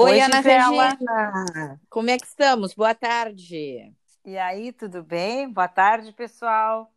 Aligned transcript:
Oi, 0.00 0.12
Oi 0.12 0.20
Ana 0.20 0.36
Gisela. 0.36 0.90
Regina. 0.90 1.80
Como 1.90 2.08
é 2.08 2.16
que 2.16 2.24
estamos? 2.24 2.72
Boa 2.72 2.94
tarde. 2.94 3.92
E 4.24 4.38
aí, 4.38 4.72
tudo 4.72 5.02
bem? 5.02 5.52
Boa 5.52 5.66
tarde, 5.66 6.12
pessoal. 6.12 6.94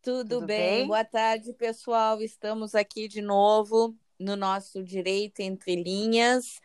Tudo, 0.00 0.36
tudo 0.36 0.46
bem? 0.46 0.78
bem? 0.78 0.86
Boa 0.86 1.04
tarde, 1.04 1.52
pessoal. 1.52 2.22
Estamos 2.22 2.76
aqui 2.76 3.08
de 3.08 3.20
novo 3.20 3.92
no 4.16 4.36
nosso 4.36 4.84
Direito 4.84 5.40
Entre 5.40 5.74
Linhas. 5.82 6.60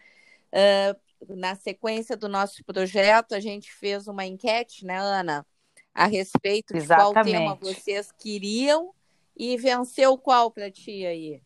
Uh, 0.54 1.36
na 1.36 1.56
sequência 1.56 2.16
do 2.16 2.30
nosso 2.30 2.64
projeto, 2.64 3.34
a 3.34 3.40
gente 3.40 3.74
fez 3.74 4.08
uma 4.08 4.28
enquete, 4.28 4.86
né, 4.86 5.00
Ana? 5.00 5.44
A 5.92 6.06
respeito 6.06 6.72
de 6.72 6.82
Exatamente. 6.82 7.14
qual 7.14 7.24
tema 7.24 7.56
vocês 7.56 8.12
queriam 8.12 8.94
e 9.36 9.58
venceu 9.58 10.20
qual 10.20 10.52
para 10.52 10.70
ti 10.70 11.04
aí? 11.04 11.42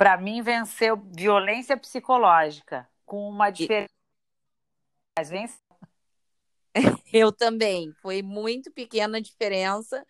Para 0.00 0.16
mim, 0.16 0.40
venceu 0.40 0.96
violência 1.14 1.76
psicológica, 1.76 2.88
com 3.04 3.28
uma 3.28 3.50
diferença. 3.50 3.92
Mas 5.14 5.28
venceu. 5.28 5.60
Eu 7.12 7.30
também. 7.30 7.92
Foi 8.00 8.22
muito 8.22 8.72
pequena 8.72 9.18
a 9.18 9.20
diferença. 9.20 10.06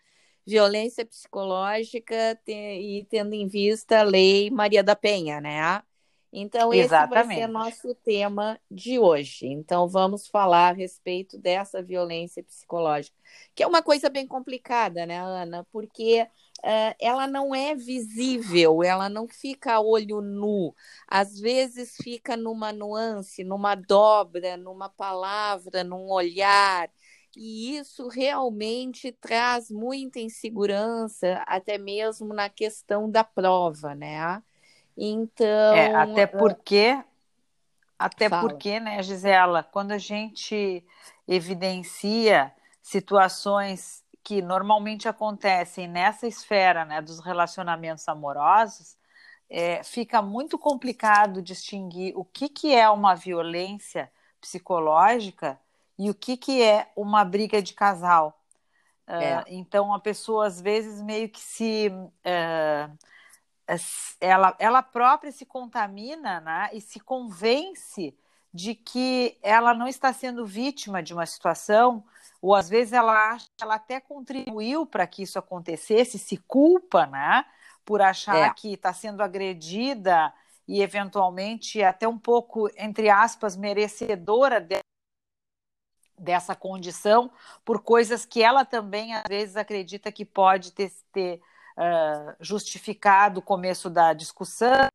Violência 0.47 1.05
psicológica 1.05 2.41
e 2.47 3.05
tendo 3.11 3.35
em 3.35 3.49
vista 3.49 3.99
a 3.99 4.05
lei 4.05 4.49
Maria 4.49 4.85
da 4.85 4.95
Penha, 4.95 5.41
né? 5.41 5.83
Então, 6.33 6.73
esse 6.73 6.85
Exatamente. 6.85 7.27
vai 7.27 7.37
ser 7.39 7.47
nosso 7.49 7.93
tema 7.97 8.61
de 8.71 8.97
hoje. 8.97 9.47
Então, 9.47 9.89
vamos 9.89 10.29
falar 10.29 10.69
a 10.69 10.73
respeito 10.73 11.37
dessa 11.37 11.83
violência 11.83 12.45
psicológica, 12.45 13.17
que 13.57 13.65
é 13.65 13.67
uma 13.67 13.83
coisa 13.83 14.09
bem 14.09 14.25
complicada, 14.25 15.05
né, 15.05 15.19
Ana? 15.19 15.67
Porque 15.73 16.29
uh, 16.65 16.95
ela 17.01 17.27
não 17.27 17.55
é 17.55 17.75
visível, 17.75 18.83
ela 18.83 19.09
não 19.09 19.27
fica 19.27 19.75
a 19.75 19.81
olho 19.81 20.21
nu. 20.21 20.75
Às 21.07 21.39
vezes 21.39 21.97
fica 21.97 22.37
numa 22.37 22.73
nuance, 22.73 23.43
numa 23.45 23.75
dobra, 23.75 24.57
numa 24.57 24.89
palavra, 24.89 25.83
num 25.83 26.11
olhar. 26.11 26.91
E 27.37 27.77
isso 27.77 28.09
realmente 28.09 29.13
traz 29.13 29.71
muita 29.71 30.19
insegurança, 30.19 31.43
até 31.47 31.79
mesmo 31.79 32.35
na 32.35 32.49
questão 32.49 33.11
da 33.11 33.23
prova, 33.23 33.95
né? 33.95 34.43
Então. 34.97 35.75
É, 35.75 35.95
até 35.95 36.27
porque, 36.27 37.03
até 37.99 38.29
fala. 38.29 38.49
porque, 38.49 38.81
né, 38.81 39.03
Gisela, 39.03 39.63
quando 39.63 39.93
a 39.93 39.99
gente 39.99 40.85
evidencia 41.27 42.53
situações 42.83 44.00
que 44.23 44.43
normalmente 44.43 45.09
acontecem 45.09 45.89
nessa 45.89 46.27
esfera 46.27 46.85
né, 46.85 47.01
dos 47.01 47.21
relacionamentos 47.21 48.07
amorosos, 48.09 48.97
é, 49.49 49.83
fica 49.83 50.23
muito 50.23 50.59
complicado 50.59 51.43
distinguir 51.43 52.17
o 52.17 52.25
que, 52.25 52.49
que 52.49 52.75
é 52.75 52.89
uma 52.89 53.15
violência 53.15 54.11
psicológica 54.41 55.59
e 55.99 56.09
o 56.09 56.15
que, 56.15 56.37
que 56.37 56.63
é 56.63 56.91
uma 56.97 57.25
briga 57.25 57.61
de 57.61 57.75
casal. 57.75 58.41
É. 59.07 59.39
Uh, 59.39 59.45
então, 59.49 59.93
a 59.93 59.99
pessoa, 59.99 60.47
às 60.47 60.61
vezes, 60.61 61.03
meio 61.03 61.29
que 61.29 61.41
se. 61.41 61.89
Uh, 61.89 62.99
ela, 64.21 64.57
ela 64.59 64.83
própria 64.83 65.31
se 65.31 65.47
contamina 65.47 66.41
né, 66.41 66.71
e 66.73 66.81
se 66.81 66.99
convence 66.99 68.17
de 68.53 68.75
que 68.75 69.39
ela 69.43 69.73
não 69.73 69.87
está 69.87 70.13
sendo 70.13 70.45
vítima 70.45 71.03
de 71.03 71.15
uma 71.15 71.27
situação, 71.27 72.05
ou 72.43 72.55
às 72.55 72.69
vezes 72.69 72.93
ela 72.93 73.33
acha 73.33 73.47
que 73.57 73.63
ela 73.63 73.77
até 73.77 74.01
contribuiu 74.01 74.87
para 74.87 75.07
que 75.07 75.23
isso 75.23 75.39
acontecesse, 75.39 76.19
se 76.19 76.37
culpa 76.37 77.07
né, 77.07 77.45
por 77.85 78.03
achar 78.03 78.37
é. 78.37 78.55
que 78.55 78.75
está 78.75 78.93
sendo 78.93 79.23
agredida 79.23 80.33
e 80.67 80.83
eventualmente 80.83 81.83
até 81.83 82.07
um 82.07 82.19
pouco, 82.19 82.69
entre 82.77 83.09
aspas, 83.09 83.57
merecedora 83.57 84.61
de, 84.61 84.79
dessa 86.19 86.55
condição 86.55 87.31
por 87.65 87.83
coisas 87.83 88.25
que 88.25 88.43
ela 88.43 88.65
também 88.65 89.15
às 89.15 89.25
vezes 89.29 89.57
acredita 89.57 90.13
que 90.13 90.25
pode 90.25 90.73
ter, 90.73 90.93
ter 91.13 91.41
uh, 91.77 92.37
justificado 92.41 93.41
o 93.41 93.43
começo 93.43 93.89
da 93.89 94.13
discussão, 94.13 94.90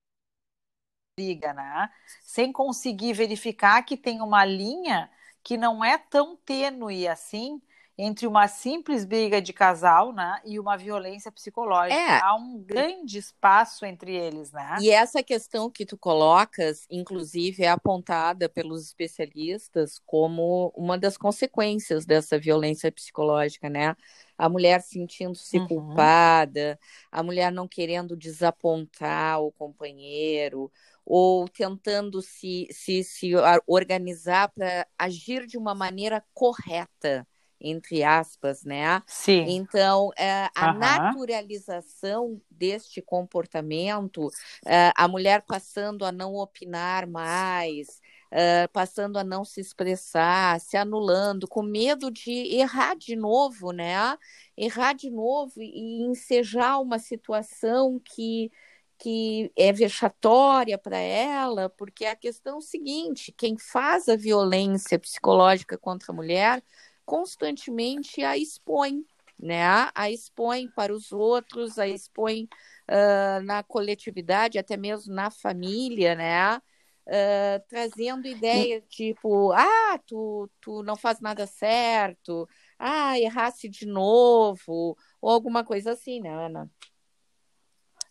briga, 1.15 1.53
né? 1.53 1.89
Sem 2.21 2.51
conseguir 2.51 3.13
verificar 3.13 3.81
que 3.83 3.95
tem 3.95 4.21
uma 4.21 4.43
linha 4.43 5.09
que 5.41 5.55
não 5.57 5.83
é 5.83 5.97
tão 5.97 6.35
tênue 6.35 7.07
assim 7.07 7.61
entre 7.97 8.27
uma 8.27 8.45
simples 8.49 9.05
briga 9.05 9.41
de 9.41 9.53
casal, 9.53 10.11
né, 10.11 10.41
e 10.43 10.59
uma 10.59 10.75
violência 10.75 11.31
psicológica. 11.31 11.97
É. 11.97 12.19
Há 12.21 12.35
um 12.35 12.61
grande 12.61 13.17
espaço 13.17 13.85
entre 13.85 14.13
eles, 14.13 14.51
né? 14.51 14.75
E 14.81 14.89
essa 14.89 15.23
questão 15.23 15.71
que 15.71 15.85
tu 15.85 15.97
colocas, 15.97 16.85
inclusive, 16.91 17.63
é 17.63 17.69
apontada 17.69 18.49
pelos 18.49 18.83
especialistas 18.83 19.97
como 20.05 20.73
uma 20.75 20.97
das 20.97 21.17
consequências 21.17 22.05
dessa 22.05 22.37
violência 22.37 22.91
psicológica, 22.91 23.69
né? 23.69 23.95
a 24.37 24.49
mulher 24.49 24.81
sentindo-se 24.81 25.57
uhum. 25.57 25.67
culpada, 25.67 26.79
a 27.11 27.23
mulher 27.23 27.51
não 27.51 27.67
querendo 27.67 28.15
desapontar 28.15 29.41
o 29.41 29.51
companheiro, 29.51 30.71
ou 31.05 31.47
tentando 31.47 32.21
se, 32.21 32.67
se, 32.71 33.03
se 33.03 33.31
organizar 33.67 34.49
para 34.49 34.87
agir 34.97 35.45
de 35.45 35.57
uma 35.57 35.75
maneira 35.75 36.23
correta, 36.33 37.27
entre 37.61 38.03
aspas, 38.03 38.63
né? 38.63 39.01
Sim. 39.05 39.45
Então, 39.47 40.11
é, 40.17 40.49
a 40.55 40.71
uhum. 40.71 40.79
naturalização 40.79 42.41
deste 42.49 43.01
comportamento, 43.01 44.29
é, 44.65 44.91
a 44.95 45.07
mulher 45.07 45.43
passando 45.43 46.05
a 46.05 46.11
não 46.11 46.35
opinar 46.35 47.07
mais, 47.07 48.01
uh, 48.31 48.69
passando 48.71 49.17
a 49.17 49.23
não 49.23 49.45
se 49.45 49.61
expressar, 49.61 50.59
se 50.59 50.77
anulando, 50.77 51.47
com 51.47 51.61
medo 51.61 52.11
de 52.11 52.55
errar 52.55 52.95
de 52.95 53.15
novo, 53.15 53.71
né? 53.71 54.17
Errar 54.57 54.93
de 54.93 55.09
novo 55.09 55.53
e 55.57 56.03
ensejar 56.03 56.79
uma 56.79 56.99
situação 56.99 57.99
que 58.03 58.51
que 58.97 59.51
é 59.55 59.71
vexatória 59.73 60.77
para 60.77 60.97
ela, 60.97 61.69
porque 61.69 62.05
a 62.05 62.15
questão 62.15 62.57
é 62.59 62.61
seguinte: 62.61 63.31
quem 63.31 63.57
faz 63.57 64.09
a 64.09 64.15
violência 64.15 64.99
psicológica 64.99 65.77
contra 65.77 66.11
a 66.11 66.15
mulher 66.15 66.63
constantemente 67.05 68.23
a 68.23 68.37
expõe, 68.37 69.05
né? 69.39 69.89
A 69.93 70.09
expõe 70.09 70.67
para 70.69 70.93
os 70.93 71.11
outros, 71.11 71.77
a 71.77 71.87
expõe 71.87 72.49
uh, 72.89 73.43
na 73.43 73.61
coletividade, 73.63 74.57
até 74.57 74.75
mesmo 74.75 75.13
na 75.13 75.29
família, 75.29 76.15
né? 76.15 76.59
uh, 77.07 77.63
trazendo 77.67 78.27
ideia 78.27 78.81
tipo, 78.81 79.51
ah, 79.53 79.99
tu, 80.05 80.49
tu 80.59 80.83
não 80.83 80.95
faz 80.95 81.19
nada 81.19 81.45
certo, 81.47 82.47
ah, 82.77 83.19
errasse 83.19 83.69
de 83.69 83.85
novo, 83.85 84.97
ou 85.21 85.29
alguma 85.29 85.63
coisa 85.63 85.91
assim, 85.91 86.19
né, 86.19 86.29
Ana? 86.29 86.69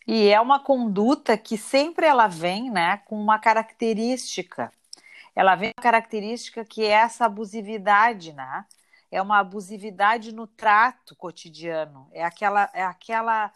E 0.07 0.27
é 0.27 0.39
uma 0.39 0.59
conduta 0.59 1.37
que 1.37 1.57
sempre 1.57 2.05
ela 2.05 2.27
vem, 2.27 2.69
né, 2.69 2.97
com 3.05 3.19
uma 3.19 3.39
característica. 3.39 4.71
Ela 5.35 5.55
vem 5.55 5.71
com 5.71 5.79
uma 5.79 5.83
característica 5.83 6.63
que 6.63 6.83
é 6.83 6.91
essa 6.91 7.25
abusividade, 7.25 8.31
né? 8.33 8.65
É 9.11 9.21
uma 9.21 9.39
abusividade 9.39 10.33
no 10.33 10.45
trato 10.45 11.15
cotidiano. 11.15 12.07
É 12.11 12.23
aquela, 12.23 12.69
é 12.73 12.83
aquela 12.83 13.51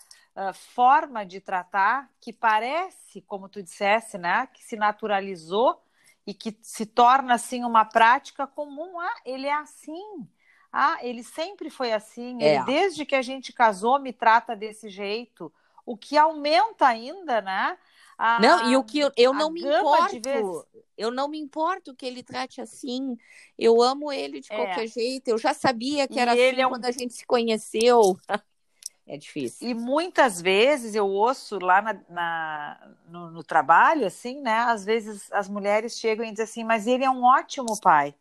forma 0.53 1.25
de 1.25 1.41
tratar 1.41 2.09
que 2.19 2.31
parece, 2.31 3.21
como 3.21 3.49
tu 3.49 3.61
dissesse, 3.61 4.17
né, 4.17 4.47
que 4.53 4.63
se 4.63 4.75
naturalizou 4.75 5.81
e 6.25 6.33
que 6.33 6.57
se 6.61 6.85
torna 6.85 7.33
assim 7.33 7.63
uma 7.63 7.83
prática 7.85 8.47
comum. 8.47 8.99
Ah, 8.99 9.15
ele 9.25 9.47
é 9.47 9.53
assim. 9.53 10.27
Ah, 10.71 10.97
ele 11.01 11.23
sempre 11.23 11.69
foi 11.69 11.91
assim. 11.91 12.41
É. 12.41 12.55
Ele, 12.55 12.63
desde 12.65 13.05
que 13.05 13.15
a 13.15 13.21
gente 13.21 13.51
casou, 13.51 13.99
me 13.99 14.13
trata 14.13 14.55
desse 14.55 14.89
jeito. 14.89 15.51
O 15.89 15.97
que 15.97 16.15
aumenta 16.15 16.85
ainda, 16.85 17.41
né? 17.41 17.75
A, 18.15 18.39
não, 18.39 18.71
e 18.71 18.77
o 18.77 18.83
que 18.83 18.99
eu, 18.99 19.11
eu 19.17 19.33
não 19.33 19.49
me 19.49 19.61
importo. 19.61 20.67
Eu 20.95 21.09
não 21.09 21.27
me 21.27 21.39
importo 21.39 21.95
que 21.95 22.05
ele 22.05 22.21
trate 22.21 22.61
assim. 22.61 23.17
Eu 23.57 23.81
amo 23.81 24.11
ele 24.11 24.39
de 24.39 24.53
é. 24.53 24.55
qualquer 24.55 24.85
jeito. 24.85 25.29
Eu 25.29 25.39
já 25.39 25.51
sabia 25.51 26.07
que 26.07 26.13
e 26.13 26.19
era 26.19 26.33
assim 26.33 26.61
é 26.61 26.67
um... 26.67 26.69
quando 26.69 26.85
a 26.85 26.91
gente 26.91 27.13
se 27.13 27.25
conheceu. 27.25 28.15
É 29.11 29.17
difícil. 29.17 29.67
E 29.67 29.73
muitas 29.73 30.39
vezes 30.39 30.93
eu 30.93 31.07
ouço 31.07 31.57
lá 31.57 31.81
na, 31.81 31.99
na 32.07 32.91
no, 33.07 33.31
no, 33.31 33.43
trabalho, 33.43 34.05
assim, 34.05 34.39
né? 34.39 34.59
Às 34.59 34.85
vezes 34.85 35.31
as 35.31 35.49
mulheres 35.49 35.97
chegam 35.97 36.23
e 36.23 36.29
dizem 36.29 36.43
assim, 36.43 36.63
mas 36.63 36.85
ele 36.85 37.03
é 37.03 37.09
um 37.09 37.23
ótimo 37.23 37.81
pai. 37.81 38.13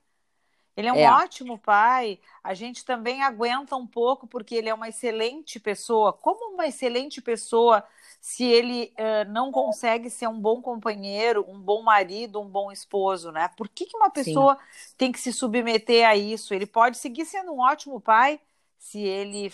Ele 0.79 0.87
é 0.87 0.93
um 0.93 0.97
é. 0.97 1.11
ótimo 1.11 1.59
pai. 1.59 2.21
A 2.43 2.55
gente 2.55 2.85
também 2.85 3.21
aguenta 3.21 3.75
um 3.75 3.85
pouco 3.85 4.29
porque 4.29 4.55
ele 4.55 4.69
é 4.69 4.75
uma 4.75 4.89
excelente 4.89 5.59
pessoa. 5.59 6.13
Como 6.13 6.55
uma 6.55 6.69
excelente 6.69 7.21
pessoa 7.21 7.83
se 8.21 8.45
ele 8.45 8.95
uh, 8.97 9.29
não 9.29 9.51
consegue 9.51 10.09
ser 10.09 10.29
um 10.29 10.41
bom 10.41 10.63
companheiro, 10.63 11.45
um 11.49 11.59
bom 11.59 11.83
marido, 11.83 12.41
um 12.41 12.49
bom 12.49 12.71
esposo, 12.71 13.33
né? 13.33 13.51
Por 13.57 13.69
que, 13.69 13.87
que 13.87 13.97
uma 13.97 14.09
pessoa 14.09 14.55
Sim. 14.55 14.95
tem 14.97 15.11
que 15.11 15.19
se 15.19 15.33
submeter 15.33 16.09
a 16.09 16.15
isso? 16.15 16.55
Ele 16.55 16.67
pode 16.67 16.97
seguir 16.97 17.25
sendo 17.25 17.51
um 17.51 17.59
ótimo 17.59 18.01
pai 18.01 18.41
se 18.79 19.01
ele 19.01 19.53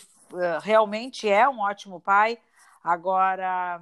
realmente 0.61 1.27
é 1.27 1.49
um 1.49 1.61
ótimo 1.61 2.00
pai. 2.00 2.38
Agora, 2.82 3.81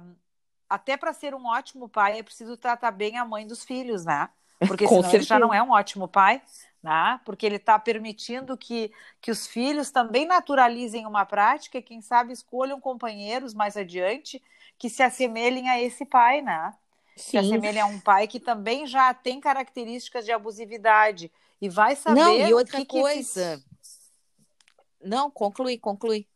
até 0.69 0.95
para 0.95 1.11
ser 1.11 1.35
um 1.35 1.45
ótimo 1.47 1.89
pai 1.89 2.19
é 2.19 2.23
preciso 2.23 2.55
tratar 2.55 2.91
bem 2.91 3.17
a 3.17 3.25
mãe 3.25 3.45
dos 3.45 3.65
filhos, 3.65 4.05
né? 4.05 4.29
Porque 4.65 4.87
senão 4.87 5.11
ele 5.11 5.23
já 5.23 5.37
não 5.37 5.53
é 5.53 5.61
um 5.61 5.71
ótimo 5.71 6.07
pai, 6.07 6.41
né? 6.83 7.19
Porque 7.23 7.45
ele 7.45 7.55
está 7.55 7.79
permitindo 7.79 8.57
que, 8.57 8.91
que 9.21 9.31
os 9.31 9.47
filhos 9.47 9.89
também 9.89 10.25
naturalizem 10.25 11.07
uma 11.07 11.25
prática 11.25 11.77
e, 11.77 11.81
quem 11.81 12.01
sabe, 12.01 12.33
escolham 12.33 12.81
companheiros 12.81 13.53
mais 13.53 13.77
adiante 13.77 14.43
que 14.77 14.89
se 14.89 15.01
assemelhem 15.01 15.69
a 15.69 15.81
esse 15.81 16.05
pai, 16.05 16.41
né? 16.41 16.73
Sim. 17.15 17.31
Se 17.31 17.37
assemelhem 17.37 17.81
a 17.81 17.85
um 17.85 17.99
pai 18.01 18.27
que 18.27 18.39
também 18.39 18.85
já 18.85 19.13
tem 19.13 19.39
características 19.39 20.25
de 20.25 20.31
abusividade 20.33 21.31
e 21.61 21.69
vai 21.69 21.95
saber. 21.95 22.19
Não, 22.19 22.35
e 22.35 22.53
outra 22.53 22.79
que 22.79 22.85
coisa. 22.85 23.57
Que... 23.57 25.07
Não, 25.07 25.31
conclui, 25.31 25.77
conclui. 25.77 26.27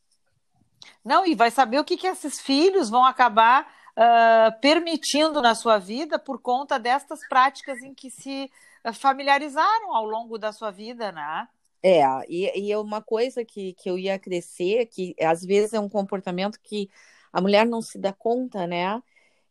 Não, 1.03 1.25
e 1.25 1.35
vai 1.35 1.51
saber 1.51 1.79
o 1.79 1.83
que, 1.83 1.97
que 1.97 2.07
esses 2.07 2.39
filhos 2.39 2.89
vão 2.89 3.03
acabar 3.03 3.69
uh, 3.97 4.59
permitindo 4.61 5.41
na 5.41 5.55
sua 5.55 5.77
vida 5.77 6.17
por 6.17 6.39
conta 6.39 6.79
destas 6.79 7.19
práticas 7.27 7.79
em 7.79 7.93
que 7.93 8.09
se 8.09 8.50
familiarizaram 8.95 9.94
ao 9.94 10.06
longo 10.06 10.38
da 10.38 10.51
sua 10.54 10.72
vida, 10.72 11.12
né? 11.12 11.48
É, 11.84 12.01
e, 12.30 12.68
e 12.68 12.72
é 12.72 12.78
uma 12.78 13.01
coisa 13.01 13.45
que, 13.45 13.74
que 13.74 13.89
eu 13.89 13.98
ia 13.98 14.18
crescer, 14.19 14.86
que 14.88 15.16
às 15.22 15.44
vezes 15.44 15.74
é 15.74 15.80
um 15.80 15.89
comportamento 15.89 16.60
que 16.62 16.89
a 17.31 17.42
mulher 17.42 17.66
não 17.66 17.81
se 17.81 17.98
dá 18.00 18.13
conta, 18.13 18.66
né? 18.68 19.01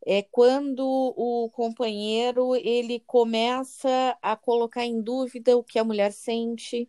É 0.06 0.22
quando 0.22 0.80
o 1.16 1.50
companheiro 1.50 2.54
ele 2.56 3.00
começa 3.00 4.16
a 4.22 4.36
colocar 4.36 4.84
em 4.84 5.00
dúvida 5.02 5.56
o 5.56 5.64
que 5.64 5.78
a 5.78 5.84
mulher 5.84 6.12
sente, 6.12 6.88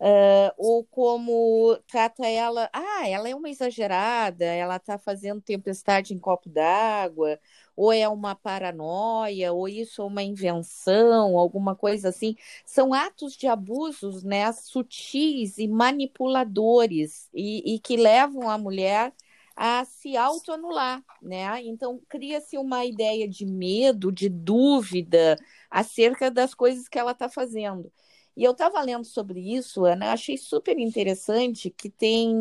uh, 0.00 0.52
ou 0.58 0.84
como 0.84 1.76
trata 1.86 2.26
ela, 2.26 2.68
ah, 2.72 3.08
ela 3.08 3.28
é 3.28 3.34
uma 3.34 3.50
exagerada, 3.50 4.44
ela 4.44 4.76
está 4.76 4.98
fazendo 4.98 5.40
tempestade 5.40 6.14
em 6.14 6.18
copo 6.18 6.48
d'água, 6.48 7.38
ou 7.76 7.92
é 7.92 8.08
uma 8.08 8.34
paranoia, 8.34 9.52
ou 9.52 9.68
isso 9.68 10.02
é 10.02 10.04
uma 10.04 10.22
invenção, 10.22 11.38
alguma 11.38 11.74
coisa 11.74 12.08
assim. 12.10 12.36
São 12.64 12.92
atos 12.94 13.36
de 13.36 13.46
abusos, 13.46 14.22
né, 14.22 14.50
sutis 14.52 15.58
e 15.58 15.68
manipuladores, 15.68 17.28
e, 17.34 17.74
e 17.74 17.78
que 17.78 17.96
levam 17.96 18.48
a 18.50 18.58
mulher 18.58 19.12
a 19.56 19.84
se 19.84 20.16
autoanular, 20.16 21.04
né? 21.20 21.62
Então 21.64 22.00
cria-se 22.08 22.56
uma 22.56 22.84
ideia 22.84 23.28
de 23.28 23.44
medo, 23.44 24.10
de 24.10 24.28
dúvida 24.28 25.36
acerca 25.70 26.30
das 26.30 26.54
coisas 26.54 26.88
que 26.88 26.98
ela 26.98 27.12
está 27.12 27.28
fazendo. 27.28 27.92
E 28.36 28.44
eu 28.44 28.52
estava 28.52 28.80
lendo 28.80 29.04
sobre 29.04 29.38
isso, 29.54 29.84
Ana, 29.84 30.12
achei 30.12 30.38
super 30.38 30.78
interessante 30.78 31.68
que 31.68 31.90
tem, 31.90 32.34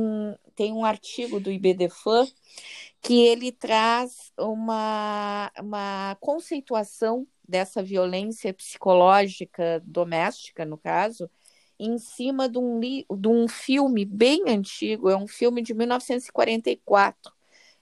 tem 0.55 0.71
um 0.71 0.85
artigo 0.85 1.39
do 1.41 1.51
IBDFAN 1.51 2.25
que 3.01 3.21
ele 3.25 3.51
traz 3.51 4.31
uma, 4.37 5.51
uma 5.59 6.17
conceituação 6.19 7.27
dessa 7.47 7.81
violência 7.81 8.53
psicológica 8.53 9.81
doméstica, 9.85 10.65
no 10.65 10.77
caso, 10.77 11.29
em 11.79 11.97
cima 11.97 12.49
de 12.49 12.57
um, 12.57 12.79
de 12.79 13.27
um 13.27 13.47
filme 13.47 14.05
bem 14.05 14.43
antigo, 14.49 15.09
é 15.09 15.15
um 15.15 15.27
filme 15.27 15.61
de 15.61 15.73
1944, 15.73 17.31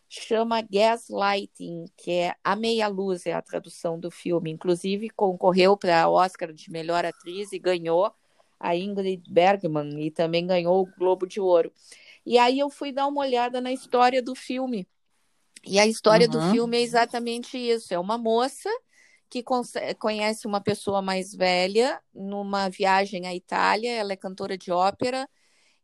chama 0.08 0.62
Gaslighting, 0.62 1.86
que 1.98 2.12
é 2.12 2.36
A 2.44 2.56
Meia 2.56 2.88
Luz, 2.88 3.26
é 3.26 3.34
a 3.34 3.42
tradução 3.42 4.00
do 4.00 4.10
filme. 4.10 4.52
Inclusive, 4.52 5.10
concorreu 5.10 5.76
para 5.76 6.10
Oscar 6.10 6.54
de 6.54 6.72
melhor 6.72 7.04
atriz 7.04 7.52
e 7.52 7.60
ganhou 7.60 8.14
a 8.60 8.76
Ingrid 8.76 9.24
Bergman, 9.30 10.00
e 10.00 10.12
também 10.12 10.46
ganhou 10.48 10.82
o 10.82 10.92
Globo 10.98 11.28
de 11.28 11.40
Ouro. 11.40 11.72
E 12.26 12.38
aí 12.38 12.60
eu 12.60 12.70
fui 12.70 12.92
dar 12.92 13.08
uma 13.08 13.22
olhada 13.22 13.62
na 13.62 13.72
história 13.72 14.22
do 14.22 14.36
filme. 14.36 14.88
E 15.68 15.80
a 15.80 15.86
história 15.86 16.28
uhum. 16.28 16.32
do 16.32 16.52
filme 16.52 16.78
é 16.78 16.82
exatamente 16.82 17.58
isso: 17.58 17.94
é 17.94 18.00
uma 18.00 18.18
moça 18.18 18.70
que 19.30 19.44
conhece 20.00 20.48
uma 20.48 20.62
pessoa 20.62 21.02
mais 21.02 21.34
velha 21.34 22.02
numa 22.14 22.70
viagem 22.70 23.28
à 23.28 23.36
Itália, 23.36 23.92
ela 23.92 24.14
é 24.14 24.16
cantora 24.16 24.58
de 24.58 24.72
ópera, 24.72 25.30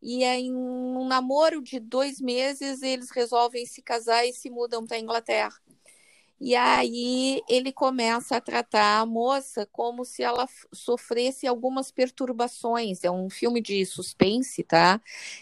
e 0.01 0.23
é 0.23 0.39
em 0.39 0.55
um 0.55 1.05
namoro 1.05 1.61
de 1.61 1.79
dois 1.79 2.21
meses 2.21 2.81
eles 2.81 3.09
resolvem 3.11 3.65
se 3.65 3.81
casar 3.81 4.25
e 4.25 4.33
se 4.33 4.49
mudam 4.49 4.85
para 4.85 4.95
a 4.97 4.99
Inglaterra. 4.99 5.53
E 6.39 6.55
aí 6.55 7.41
ele 7.47 7.71
começa 7.71 8.35
a 8.35 8.41
tratar 8.41 8.99
a 8.99 9.05
moça 9.05 9.65
como 9.71 10.03
se 10.03 10.21
ela 10.21 10.45
sofresse 10.73 11.47
algumas 11.47 11.89
perturbações. 11.89 13.03
É 13.05 13.09
um 13.09 13.29
filme 13.29 13.61
de 13.61 13.85
suspense, 13.85 14.61
tá? 14.61 14.99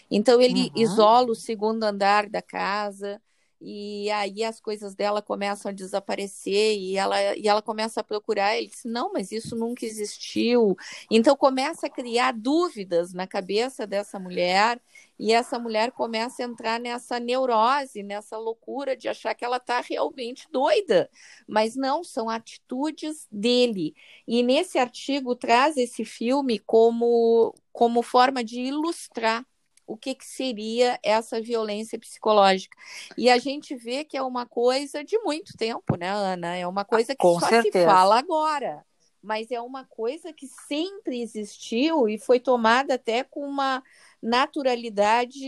Então 0.08 0.40
ele 0.40 0.70
uhum. 0.74 0.82
isola 0.82 1.32
o 1.32 1.34
segundo 1.34 1.82
andar 1.82 2.28
da 2.28 2.40
casa, 2.40 3.20
e 3.64 4.10
aí 4.10 4.42
as 4.42 4.60
coisas 4.60 4.94
dela 4.94 5.22
começam 5.22 5.70
a 5.70 5.74
desaparecer 5.74 6.76
e 6.76 6.96
ela, 6.96 7.36
e 7.36 7.46
ela 7.46 7.62
começa 7.62 8.00
a 8.00 8.04
procurar. 8.04 8.56
Ele 8.56 8.66
disse: 8.66 8.88
Não, 8.88 9.12
mas 9.12 9.30
isso 9.30 9.54
nunca 9.54 9.86
existiu. 9.86 10.76
Então 11.10 11.36
começa 11.36 11.86
a 11.86 11.90
criar 11.90 12.32
dúvidas 12.32 13.12
na 13.12 13.26
cabeça 13.26 13.86
dessa 13.86 14.18
mulher 14.18 14.80
e 15.18 15.32
essa 15.32 15.58
mulher 15.58 15.92
começa 15.92 16.42
a 16.42 16.46
entrar 16.46 16.80
nessa 16.80 17.20
neurose, 17.20 18.02
nessa 18.02 18.36
loucura 18.36 18.96
de 18.96 19.08
achar 19.08 19.34
que 19.34 19.44
ela 19.44 19.58
está 19.58 19.80
realmente 19.80 20.48
doida. 20.50 21.08
Mas 21.46 21.76
não, 21.76 22.02
são 22.02 22.28
atitudes 22.28 23.28
dele. 23.30 23.94
E 24.26 24.42
nesse 24.42 24.78
artigo 24.78 25.36
traz 25.36 25.76
esse 25.76 26.04
filme 26.04 26.58
como, 26.58 27.54
como 27.72 28.02
forma 28.02 28.42
de 28.42 28.60
ilustrar 28.60 29.46
o 29.92 29.96
que, 29.96 30.14
que 30.14 30.24
seria 30.24 30.98
essa 31.02 31.40
violência 31.40 31.98
psicológica. 31.98 32.76
E 33.16 33.28
a 33.28 33.36
gente 33.38 33.76
vê 33.76 34.04
que 34.04 34.16
é 34.16 34.22
uma 34.22 34.46
coisa 34.46 35.04
de 35.04 35.18
muito 35.18 35.54
tempo, 35.56 35.96
né, 35.96 36.08
Ana? 36.08 36.56
É 36.56 36.66
uma 36.66 36.84
coisa 36.84 37.14
que 37.14 37.20
Com 37.20 37.38
só 37.38 37.46
certeza. 37.46 37.80
se 37.80 37.84
fala 37.84 38.18
agora. 38.18 38.84
Mas 39.20 39.50
é 39.50 39.60
uma 39.60 39.84
coisa 39.84 40.32
que 40.32 40.48
sempre 40.48 41.20
existiu 41.20 42.08
e 42.08 42.18
foi 42.18 42.40
tomada 42.40 42.94
até 42.94 43.22
com 43.22 43.46
uma 43.46 43.82
naturalidade 44.20 45.38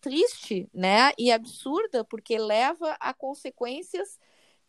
triste, 0.00 0.68
né? 0.72 1.12
E 1.18 1.32
absurda, 1.32 2.04
porque 2.04 2.38
leva 2.38 2.96
a 3.00 3.14
consequências 3.14 4.18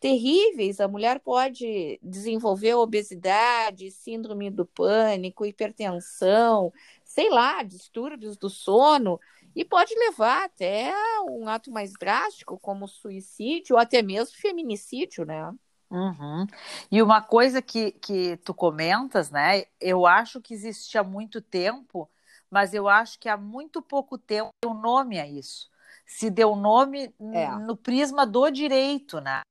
terríveis. 0.02 0.80
A 0.80 0.88
mulher 0.88 1.20
pode 1.20 2.00
desenvolver 2.02 2.74
obesidade, 2.74 3.92
síndrome 3.92 4.50
do 4.50 4.66
pânico, 4.66 5.46
hipertensão, 5.46 6.72
sei 7.12 7.28
lá, 7.28 7.62
distúrbios 7.62 8.38
do 8.38 8.48
sono, 8.48 9.20
e 9.54 9.66
pode 9.66 9.94
levar 9.94 10.44
até 10.44 10.94
um 11.28 11.46
ato 11.46 11.70
mais 11.70 11.92
drástico, 11.92 12.58
como 12.58 12.88
suicídio 12.88 13.76
ou 13.76 13.78
até 13.78 14.00
mesmo 14.00 14.34
feminicídio, 14.34 15.26
né? 15.26 15.52
Uhum. 15.90 16.46
E 16.90 17.02
uma 17.02 17.20
coisa 17.20 17.60
que, 17.60 17.92
que 17.92 18.38
tu 18.38 18.54
comentas, 18.54 19.30
né? 19.30 19.64
Eu 19.78 20.06
acho 20.06 20.40
que 20.40 20.54
existe 20.54 20.96
há 20.96 21.04
muito 21.04 21.42
tempo, 21.42 22.10
mas 22.50 22.72
eu 22.72 22.88
acho 22.88 23.18
que 23.18 23.28
há 23.28 23.36
muito 23.36 23.82
pouco 23.82 24.16
tempo 24.16 24.48
deu 24.64 24.72
nome 24.72 25.20
a 25.20 25.26
isso. 25.26 25.70
Se 26.06 26.30
deu 26.30 26.56
nome 26.56 27.14
é. 27.34 27.50
no 27.58 27.76
prisma 27.76 28.26
do 28.26 28.48
direito, 28.48 29.20
né? 29.20 29.42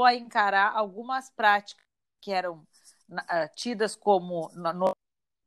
A 0.00 0.14
encarar 0.16 0.72
algumas 0.74 1.30
práticas 1.30 1.84
que 2.20 2.32
eram 2.32 2.66
uh, 3.08 3.54
tidas 3.54 3.94
como 3.94 4.50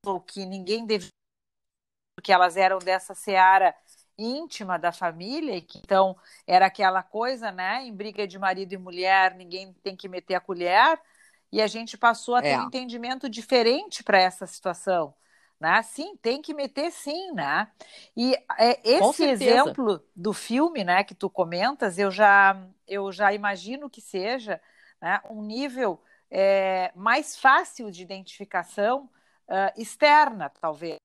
ou 0.05 0.19
que 0.19 0.45
ninguém 0.45 0.85
devia, 0.85 1.09
porque 2.15 2.31
elas 2.31 2.57
eram 2.57 2.79
dessa 2.79 3.13
seara 3.13 3.75
íntima 4.17 4.77
da 4.77 4.91
família, 4.91 5.55
e 5.55 5.61
que 5.61 5.79
então 5.79 6.15
era 6.45 6.65
aquela 6.65 7.01
coisa, 7.01 7.51
né? 7.51 7.83
Em 7.85 7.93
briga 7.93 8.27
de 8.27 8.37
marido 8.37 8.73
e 8.73 8.77
mulher, 8.77 9.35
ninguém 9.35 9.73
tem 9.83 9.95
que 9.95 10.07
meter 10.07 10.35
a 10.35 10.39
colher, 10.39 10.99
e 11.51 11.61
a 11.61 11.67
gente 11.67 11.97
passou 11.97 12.35
a 12.35 12.41
ter 12.41 12.49
é. 12.49 12.59
um 12.59 12.67
entendimento 12.67 13.29
diferente 13.29 14.03
para 14.03 14.19
essa 14.19 14.45
situação. 14.47 15.13
Né? 15.59 15.79
Sim, 15.83 16.17
tem 16.17 16.41
que 16.41 16.55
meter 16.55 16.91
sim, 16.91 17.31
né? 17.33 17.67
E 18.17 18.35
é, 18.57 18.79
esse 18.83 19.23
exemplo 19.23 20.03
do 20.15 20.33
filme, 20.33 20.83
né, 20.83 21.03
que 21.03 21.13
tu 21.13 21.29
comentas, 21.29 21.99
eu 21.99 22.09
já 22.09 22.59
eu 22.87 23.11
já 23.11 23.31
imagino 23.31 23.87
que 23.87 24.01
seja 24.01 24.59
né, 24.99 25.21
um 25.29 25.43
nível 25.43 26.01
é, 26.31 26.91
mais 26.95 27.37
fácil 27.37 27.91
de 27.91 28.01
identificação 28.01 29.07
uh, 29.47 29.79
externa, 29.81 30.49
talvez 30.49 30.97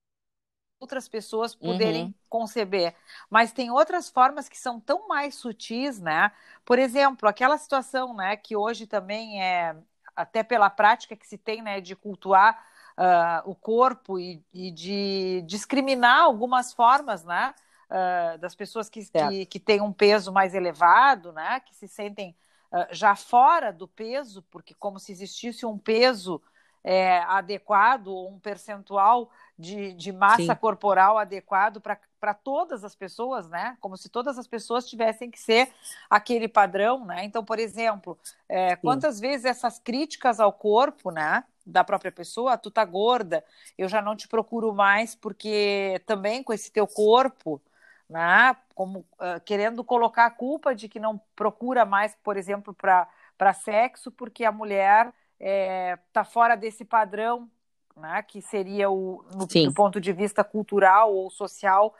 outras 0.78 1.08
pessoas 1.08 1.54
poderem 1.54 2.04
uhum. 2.04 2.14
conceber. 2.28 2.94
Mas 3.30 3.52
tem 3.52 3.70
outras 3.70 4.08
formas 4.08 4.48
que 4.48 4.58
são 4.58 4.78
tão 4.78 5.08
mais 5.08 5.34
sutis, 5.34 5.98
né? 5.98 6.30
Por 6.64 6.78
exemplo, 6.78 7.28
aquela 7.28 7.56
situação, 7.58 8.14
né, 8.14 8.36
que 8.36 8.54
hoje 8.54 8.86
também 8.86 9.42
é 9.42 9.74
até 10.14 10.42
pela 10.42 10.70
prática 10.70 11.16
que 11.16 11.26
se 11.26 11.36
tem, 11.36 11.62
né, 11.62 11.80
de 11.80 11.94
cultuar 11.94 12.64
uh, 12.96 13.50
o 13.50 13.54
corpo 13.54 14.18
e, 14.18 14.42
e, 14.52 14.70
de 14.70 15.42
discriminar 15.46 16.22
algumas 16.22 16.72
formas, 16.72 17.22
né, 17.22 17.54
uh, 17.90 18.38
das 18.38 18.54
pessoas 18.54 18.88
que, 18.88 19.04
que, 19.04 19.46
que, 19.46 19.60
têm 19.60 19.82
um 19.82 19.92
peso 19.92 20.32
mais 20.32 20.54
elevado, 20.54 21.32
né, 21.32 21.60
que 21.60 21.74
se 21.74 21.86
sentem 21.86 22.34
uh, 22.72 22.86
já 22.90 23.14
fora 23.14 23.70
do 23.70 23.86
peso, 23.86 24.42
porque 24.50 24.72
como 24.74 24.98
se 24.98 25.12
existisse 25.12 25.66
um 25.66 25.76
peso 25.76 26.42
é, 26.86 27.18
adequado, 27.22 28.16
um 28.16 28.38
percentual 28.38 29.28
de, 29.58 29.92
de 29.94 30.12
massa 30.12 30.54
Sim. 30.54 30.54
corporal 30.54 31.18
adequado 31.18 31.80
para 31.80 32.32
todas 32.32 32.84
as 32.84 32.94
pessoas, 32.94 33.48
né? 33.48 33.76
Como 33.80 33.96
se 33.96 34.08
todas 34.08 34.38
as 34.38 34.46
pessoas 34.46 34.86
tivessem 34.86 35.28
que 35.28 35.40
ser 35.40 35.68
aquele 36.08 36.46
padrão, 36.46 37.04
né? 37.04 37.24
Então, 37.24 37.44
por 37.44 37.58
exemplo, 37.58 38.16
é, 38.48 38.76
quantas 38.76 39.18
vezes 39.18 39.44
essas 39.44 39.80
críticas 39.80 40.38
ao 40.38 40.52
corpo, 40.52 41.10
né? 41.10 41.42
Da 41.66 41.82
própria 41.82 42.12
pessoa, 42.12 42.56
tu 42.56 42.70
tá 42.70 42.84
gorda, 42.84 43.44
eu 43.76 43.88
já 43.88 44.00
não 44.00 44.14
te 44.14 44.28
procuro 44.28 44.72
mais 44.72 45.16
porque 45.16 46.00
também 46.06 46.40
com 46.40 46.52
esse 46.52 46.70
teu 46.70 46.86
corpo, 46.86 47.60
né? 48.08 48.54
Como 48.76 49.00
uh, 49.00 49.40
querendo 49.44 49.82
colocar 49.82 50.26
a 50.26 50.30
culpa 50.30 50.72
de 50.72 50.88
que 50.88 51.00
não 51.00 51.20
procura 51.34 51.84
mais, 51.84 52.16
por 52.22 52.36
exemplo, 52.36 52.72
para 52.72 53.52
sexo, 53.54 54.12
porque 54.12 54.44
a 54.44 54.52
mulher 54.52 55.12
é, 55.38 55.98
tá 56.12 56.24
fora 56.24 56.56
desse 56.56 56.84
padrão 56.84 57.50
né, 57.96 58.22
que 58.22 58.42
seria 58.42 58.90
o, 58.90 59.24
no, 59.34 59.46
do 59.46 59.74
ponto 59.74 60.00
de 60.00 60.12
vista 60.12 60.44
cultural 60.44 61.14
ou 61.14 61.30
social, 61.30 61.94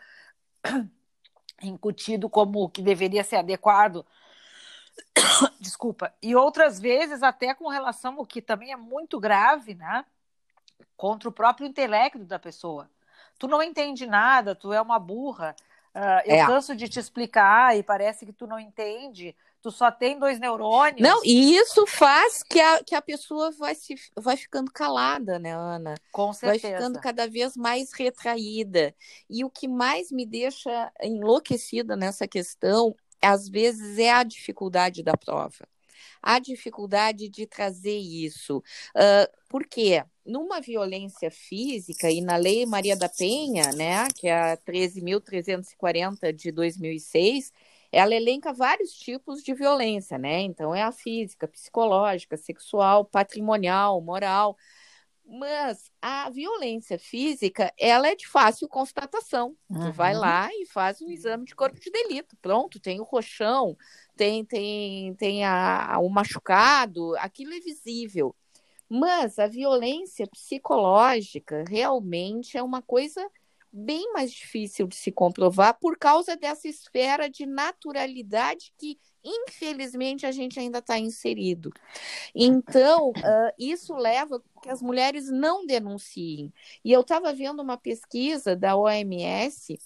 incutido 1.63 2.29
como 2.29 2.63
o 2.63 2.69
que 2.69 2.83
deveria 2.83 3.25
ser 3.25 3.37
adequado. 3.37 4.05
Desculpa. 5.59 6.13
E 6.23 6.37
outras 6.37 6.79
vezes, 6.79 7.23
até 7.23 7.55
com 7.55 7.69
relação 7.69 8.19
ao 8.19 8.27
que 8.27 8.43
também 8.43 8.73
é 8.73 8.77
muito 8.77 9.19
grave, 9.19 9.75
né? 9.75 10.05
Contra 10.97 11.29
o 11.29 11.33
próprio 11.33 11.67
intelecto 11.67 12.25
da 12.25 12.39
pessoa. 12.39 12.91
Tu 13.39 13.49
não 13.49 13.63
entende 13.63 14.07
nada, 14.07 14.55
tu 14.55 14.73
é 14.73 14.81
uma 14.81 14.99
burra. 14.99 15.55
Uh, 15.95 16.23
eu 16.27 16.37
é. 16.37 16.47
canso 16.47 16.77
de 16.77 16.89
te 16.89 16.99
explicar 16.99 17.77
e 17.77 17.83
parece 17.83 18.27
que 18.27 18.33
tu 18.33 18.47
não 18.47 18.59
entende 18.59 19.35
tu 19.67 19.73
só 19.73 19.91
tem 19.91 20.17
dois 20.17 20.39
neurônios. 20.39 21.01
Não, 21.01 21.21
e 21.25 21.57
isso 21.57 21.85
faz 21.89 22.41
que 22.45 22.61
a, 22.61 22.85
que 22.85 22.95
a 22.95 23.03
pessoa 23.03 23.51
vai, 23.51 23.75
se, 23.75 23.97
vai 24.17 24.37
ficando 24.37 24.71
calada, 24.71 25.41
né, 25.41 25.53
Ana? 25.53 25.95
Com 26.13 26.33
certeza. 26.33 26.69
Vai 26.69 26.73
ficando 26.73 27.01
cada 27.01 27.27
vez 27.27 27.57
mais 27.57 27.93
retraída. 27.93 28.95
E 29.29 29.45
o 29.45 29.51
que 29.51 29.67
mais 29.67 30.13
me 30.13 30.25
deixa 30.25 30.93
enlouquecida 31.03 31.97
nessa 31.97 32.29
questão, 32.29 32.95
às 33.21 33.49
vezes, 33.49 33.99
é 33.99 34.13
a 34.13 34.23
dificuldade 34.23 35.03
da 35.03 35.17
prova. 35.17 35.67
A 36.23 36.39
dificuldade 36.39 37.29
de 37.29 37.45
trazer 37.45 37.99
isso. 37.99 38.59
Uh, 38.95 39.29
por 39.49 39.67
quê? 39.67 40.05
Numa 40.25 40.61
violência 40.61 41.29
física, 41.29 42.09
e 42.09 42.21
na 42.21 42.37
Lei 42.37 42.65
Maria 42.67 42.97
da 42.97 43.09
Penha, 43.09 43.73
né, 43.73 44.07
que 44.15 44.29
é 44.29 44.53
a 44.53 44.57
13.340 44.57 46.33
de 46.33 46.53
2006, 46.53 47.53
ela 47.93 48.15
elenca 48.15 48.53
vários 48.53 48.93
tipos 48.93 49.43
de 49.43 49.55
violência, 49.55 50.19
né? 50.19 50.41
Então 50.41 50.75
é 50.75 50.83
a 50.83 50.93
física, 50.93 51.49
psicológica, 51.49 52.37
sexual, 52.37 53.05
patrimonial, 53.05 54.01
moral. 54.01 54.57
Mas 55.29 55.91
a 56.01 56.31
violência 56.31 56.99
física, 56.99 57.73
ela 57.77 58.07
é 58.07 58.15
de 58.15 58.29
fácil 58.29 58.69
constatação. 58.69 59.57
Uhum. 59.69 59.87
Tu 59.87 59.93
vai 59.93 60.15
lá 60.15 60.49
e 60.53 60.67
faz 60.67 61.03
um 61.03 61.11
exame 61.11 61.45
de 61.45 61.55
corpo 61.55 61.81
de 61.81 61.91
delito. 61.91 62.37
Pronto, 62.41 62.79
tem 62.79 63.01
o 63.01 63.05
roxão, 63.05 63.77
tem 64.17 64.45
tem 64.45 65.15
tem 65.15 65.45
a, 65.45 65.99
o 66.01 66.09
machucado, 66.09 67.17
aquilo 67.17 67.53
é 67.55 67.61
visível. 67.61 68.35
Mas 68.89 69.39
a 69.41 69.49
violência 69.49 70.29
psicológica 70.29 71.65
realmente 71.69 72.57
é 72.57 72.63
uma 72.63 72.81
coisa 72.81 73.29
bem 73.77 74.11
mais 74.13 74.33
difícil 74.33 74.87
de 74.87 74.97
se 74.97 75.13
comprovar 75.13 75.79
por 75.79 75.99
causa 75.99 76.35
dessa 76.35 76.67
esfera 76.67 77.29
de 77.29 77.45
naturalidade 77.45 78.73
que, 78.79 78.99
infelizmente, 79.23 80.25
a 80.25 80.33
gente 80.33 80.59
ainda 80.59 80.79
está 80.79 80.99
inserido. 80.99 81.71
Então, 82.35 83.11
uh, 83.11 83.53
isso 83.59 83.95
leva 83.95 84.43
que 84.63 84.71
as 84.71 84.81
mulheres 84.81 85.31
não 85.31 85.67
denunciem. 85.67 86.53
E 86.83 86.91
eu 86.91 87.03
estava 87.03 87.35
vendo 87.35 87.61
uma 87.61 87.77
pesquisa 87.77 88.57
da 88.57 88.77
OMS 88.77 89.79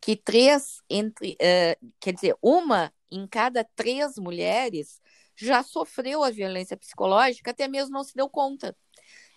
que 0.00 0.14
três 0.14 0.80
entre, 0.88 1.32
uh, 1.32 1.92
quer 1.98 2.12
dizer, 2.12 2.36
uma 2.40 2.92
em 3.10 3.26
cada 3.26 3.64
três 3.64 4.16
mulheres 4.16 5.00
já 5.34 5.62
sofreu 5.62 6.22
a 6.22 6.30
violência 6.30 6.76
psicológica, 6.76 7.50
até 7.50 7.66
mesmo 7.66 7.94
não 7.94 8.04
se 8.04 8.14
deu 8.14 8.28
conta. 8.28 8.76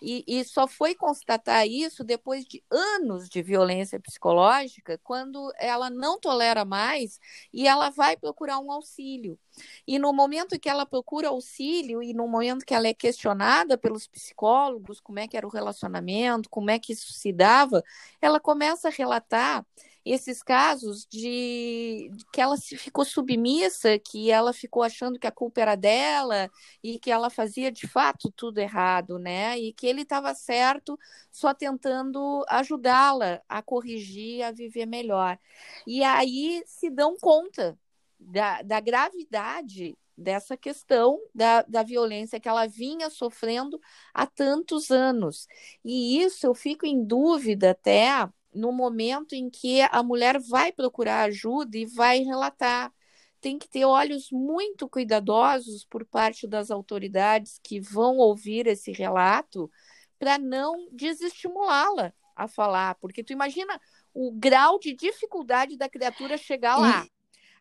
E, 0.01 0.23
e, 0.27 0.43
só 0.43 0.67
foi 0.67 0.95
constatar 0.95 1.67
isso 1.67 2.03
depois 2.03 2.43
de 2.43 2.63
anos 2.71 3.29
de 3.29 3.41
violência 3.43 3.99
psicológica, 3.99 4.99
quando 5.03 5.53
ela 5.59 5.91
não 5.91 6.19
tolera 6.19 6.65
mais 6.65 7.19
e 7.53 7.67
ela 7.67 7.91
vai 7.91 8.17
procurar 8.17 8.59
um 8.59 8.71
auxílio. 8.71 9.37
E 9.85 9.99
no 9.99 10.11
momento 10.11 10.59
que 10.59 10.69
ela 10.69 10.85
procura 10.85 11.27
auxílio 11.27 12.01
e 12.01 12.13
no 12.13 12.27
momento 12.27 12.65
que 12.65 12.73
ela 12.73 12.87
é 12.87 12.93
questionada 12.93 13.77
pelos 13.77 14.07
psicólogos 14.07 14.99
como 14.99 15.19
é 15.19 15.27
que 15.27 15.37
era 15.37 15.45
o 15.45 15.51
relacionamento, 15.51 16.49
como 16.49 16.71
é 16.71 16.79
que 16.79 16.93
isso 16.93 17.13
se 17.13 17.31
dava, 17.31 17.83
ela 18.19 18.39
começa 18.39 18.87
a 18.87 18.91
relatar 18.91 19.65
esses 20.05 20.41
casos 20.41 21.05
de, 21.05 22.11
que 22.33 22.41
ela 22.41 22.57
se 22.57 22.77
ficou 22.77 23.05
submissa, 23.05 23.99
que 23.99 24.31
ela 24.31 24.53
ficou 24.53 24.83
achando 24.83 25.19
que 25.19 25.27
a 25.27 25.31
culpa 25.31 25.61
era 25.61 25.75
dela 25.75 26.49
e 26.83 26.99
que 26.99 27.11
ela 27.11 27.29
fazia 27.29 27.71
de 27.71 27.87
fato 27.87 28.31
tudo 28.35 28.59
errado, 28.59 29.19
né? 29.19 29.57
E 29.59 29.73
que 29.73 29.85
ele 29.87 30.01
estava 30.01 30.33
certo, 30.33 30.97
só 31.31 31.53
tentando 31.53 32.43
ajudá-la 32.49 33.41
a 33.47 33.61
corrigir, 33.61 34.43
a 34.43 34.51
viver 34.51 34.85
melhor. 34.85 35.37
E 35.85 36.03
aí 36.03 36.63
se 36.65 36.89
dão 36.89 37.15
conta 37.17 37.77
da, 38.19 38.61
da 38.61 38.79
gravidade 38.79 39.97
dessa 40.17 40.55
questão 40.55 41.19
da, 41.33 41.63
da 41.63 41.83
violência 41.83 42.39
que 42.39 42.47
ela 42.47 42.67
vinha 42.67 43.09
sofrendo 43.09 43.79
há 44.13 44.25
tantos 44.27 44.91
anos. 44.91 45.47
E 45.83 46.21
isso 46.21 46.45
eu 46.45 46.53
fico 46.53 46.85
em 46.85 47.03
dúvida 47.03 47.71
até 47.71 48.29
no 48.53 48.71
momento 48.71 49.33
em 49.33 49.49
que 49.49 49.81
a 49.81 50.03
mulher 50.03 50.39
vai 50.39 50.71
procurar 50.71 51.23
ajuda 51.23 51.77
e 51.77 51.85
vai 51.85 52.19
relatar. 52.19 52.91
Tem 53.39 53.57
que 53.57 53.67
ter 53.67 53.85
olhos 53.85 54.29
muito 54.31 54.87
cuidadosos 54.87 55.85
por 55.85 56.05
parte 56.05 56.47
das 56.47 56.69
autoridades 56.69 57.59
que 57.63 57.79
vão 57.79 58.17
ouvir 58.17 58.67
esse 58.67 58.91
relato 58.91 59.71
para 60.19 60.37
não 60.37 60.87
desestimulá-la 60.91 62.13
a 62.35 62.47
falar, 62.47 62.95
porque 62.95 63.23
tu 63.23 63.33
imagina 63.33 63.79
o 64.13 64.31
grau 64.31 64.77
de 64.77 64.93
dificuldade 64.93 65.77
da 65.77 65.89
criatura 65.89 66.37
chegar 66.37 66.77
lá. 66.77 67.05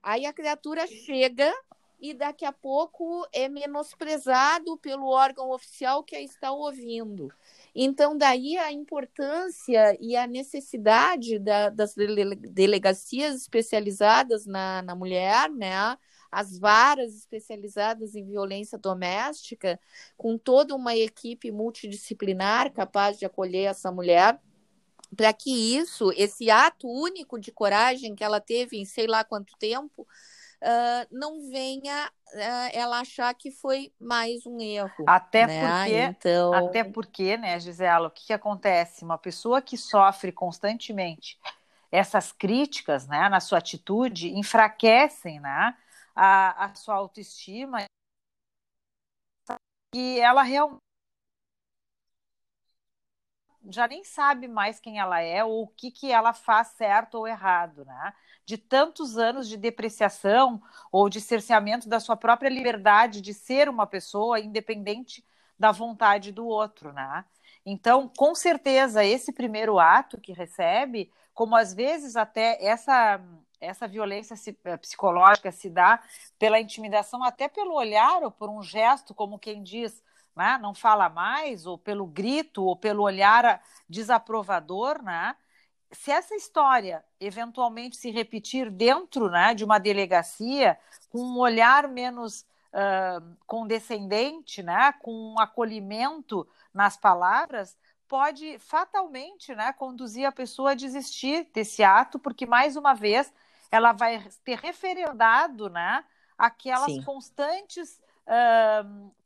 Aí 0.02 0.26
a 0.26 0.32
criatura 0.32 0.87
chega 0.87 1.52
e 2.00 2.14
daqui 2.14 2.44
a 2.44 2.52
pouco 2.52 3.26
é 3.32 3.49
menosprezado 3.49 4.76
pelo 4.78 5.06
órgão 5.06 5.50
oficial 5.50 6.02
que 6.02 6.16
a 6.16 6.23
está 6.23 6.50
ouvindo. 6.50 7.30
Então, 7.75 8.17
daí 8.17 8.57
a 8.59 8.73
importância 8.73 9.97
e 10.00 10.17
a 10.17 10.27
necessidade 10.27 11.39
da, 11.39 11.69
das 11.69 11.95
delegacias 11.95 13.37
especializadas 13.37 14.47
na, 14.47 14.83
na 14.83 14.95
mulher, 14.95 15.50
né? 15.50 15.97
as 16.31 16.57
varas 16.59 17.15
especializadas 17.17 18.15
em 18.15 18.25
violência 18.25 18.79
doméstica, 18.79 19.81
com 20.17 20.39
toda 20.39 20.75
uma 20.75 20.95
equipe 20.95 21.50
multidisciplinar 21.50 22.73
capaz 22.73 23.19
de 23.19 23.27
acolher 23.27 23.65
essa 23.65 23.91
mulher, 23.91 24.41
para 25.17 25.33
que 25.33 25.77
isso, 25.77 26.12
esse 26.17 26.49
ato 26.50 26.89
único 26.89 27.39
de 27.39 27.50
coragem 27.50 28.15
que 28.15 28.23
ela 28.23 28.41
teve 28.41 28.79
em 28.79 28.85
sei 28.85 29.09
lá 29.09 29.25
quanto 29.25 29.57
tempo, 29.59 30.07
uh, 30.62 31.07
não 31.11 31.50
venha 31.50 32.11
uh, 32.33 32.71
ela 32.73 33.00
achar 33.00 33.35
que 33.35 33.50
foi 33.50 33.93
mais 34.00 34.47
um 34.47 34.61
erro. 34.61 35.05
Até 35.07 35.47
né? 35.47 35.61
porque, 35.61 35.97
então... 35.97 36.55
até 36.55 36.85
porque, 36.85 37.37
né, 37.37 37.59
Gisela, 37.59 38.09
o 38.09 38.11
que, 38.11 38.26
que 38.26 38.33
acontece? 38.33 39.05
Uma 39.05 39.19
pessoa 39.19 39.61
que 39.61 39.76
sofre 39.76 40.33
constantemente 40.33 41.38
essas 41.90 42.31
críticas, 42.31 43.07
né, 43.09 43.29
na 43.29 43.40
sua 43.40 43.59
atitude, 43.59 44.33
enfraquecem, 44.37 45.40
né, 45.40 45.76
a, 46.14 46.67
a 46.67 46.75
sua 46.75 46.95
autoestima 46.95 47.85
e 49.93 50.21
ela 50.21 50.43
realmente 50.43 50.89
já 53.69 53.87
nem 53.87 54.05
sabe 54.05 54.49
mais 54.49 54.81
quem 54.81 54.99
ela 54.99 55.21
é 55.21 55.45
ou 55.45 55.64
o 55.64 55.69
que, 55.69 55.90
que 55.90 56.11
ela 56.11 56.33
faz 56.33 56.69
certo 56.69 57.17
ou 57.17 57.29
errado, 57.29 57.85
né? 57.85 58.12
De 58.45 58.57
tantos 58.57 59.19
anos 59.19 59.49
de 59.49 59.57
depreciação 59.57 60.62
ou 60.90 61.09
de 61.09 61.21
cerceamento 61.21 61.88
da 61.88 62.00
sua 62.00 62.17
própria 62.17 62.49
liberdade 62.49 63.21
de 63.21 63.35
ser 63.35 63.69
uma 63.69 63.87
pessoa 63.87 64.40
independente 64.40 65.25
da 65.59 65.73
vontade 65.73 66.33
do 66.33 66.47
outro, 66.47 66.93
né? 66.93 67.25
Então, 67.64 68.11
com 68.17 68.35
certeza, 68.35 69.05
esse 69.05 69.33
primeiro 69.33 69.79
ato 69.79 70.19
que 70.19 70.33
recebe, 70.33 71.12
como 71.35 71.55
às 71.55 71.75
vezes 71.75 72.17
até 72.17 72.62
essa 72.64 73.21
essa 73.61 73.87
violência 73.87 74.35
eh, 74.64 74.76
psicológica 74.79 75.52
se 75.52 75.69
dá 75.69 76.02
pela 76.38 76.59
intimidação, 76.59 77.23
até 77.23 77.47
pelo 77.47 77.75
olhar 77.75 78.23
ou 78.23 78.31
por 78.31 78.49
um 78.49 78.62
gesto, 78.62 79.14
como 79.14 79.38
quem 79.38 79.62
diz, 79.62 80.02
né, 80.35 80.59
não 80.61 80.75
fala 80.75 81.09
mais, 81.09 81.67
ou 81.67 81.77
pelo 81.77 82.07
grito, 82.07 82.65
ou 82.65 82.77
pelo 82.77 83.03
olhar 83.03 83.63
desaprovador, 83.89 85.03
né? 85.03 85.35
Se 85.93 86.11
essa 86.11 86.35
história 86.37 87.05
eventualmente 87.21 87.97
se 87.97 88.11
repetir 88.11 88.71
dentro 88.71 89.29
né, 89.29 89.55
de 89.55 89.65
uma 89.65 89.79
delegacia, 89.79 90.79
com 91.11 91.19
um 91.19 91.39
olhar 91.39 91.89
menos 91.89 92.47
uh, 92.73 93.37
condescendente, 93.47 94.63
né, 94.63 94.93
com 95.01 95.35
um 95.35 95.41
acolhimento 95.41 96.47
nas 96.73 96.97
palavras, 96.97 97.77
pode 98.07 98.59
fatalmente 98.59 99.55
né, 99.55 99.73
conduzir 99.73 100.27
a 100.27 100.33
pessoa 100.33 100.73
a 100.73 100.75
desistir 100.75 101.49
desse 101.53 101.83
ato, 101.83 102.19
porque, 102.19 102.47
mais 102.47 102.77
uma 102.77 102.95
vez, 102.95 103.33
ela 103.71 103.93
vai 103.93 104.25
ter 104.45 104.59
referendado 104.59 105.69
né, 105.69 106.05
aquelas 106.37 106.93
Sim. 106.93 107.03
constantes 107.03 108.01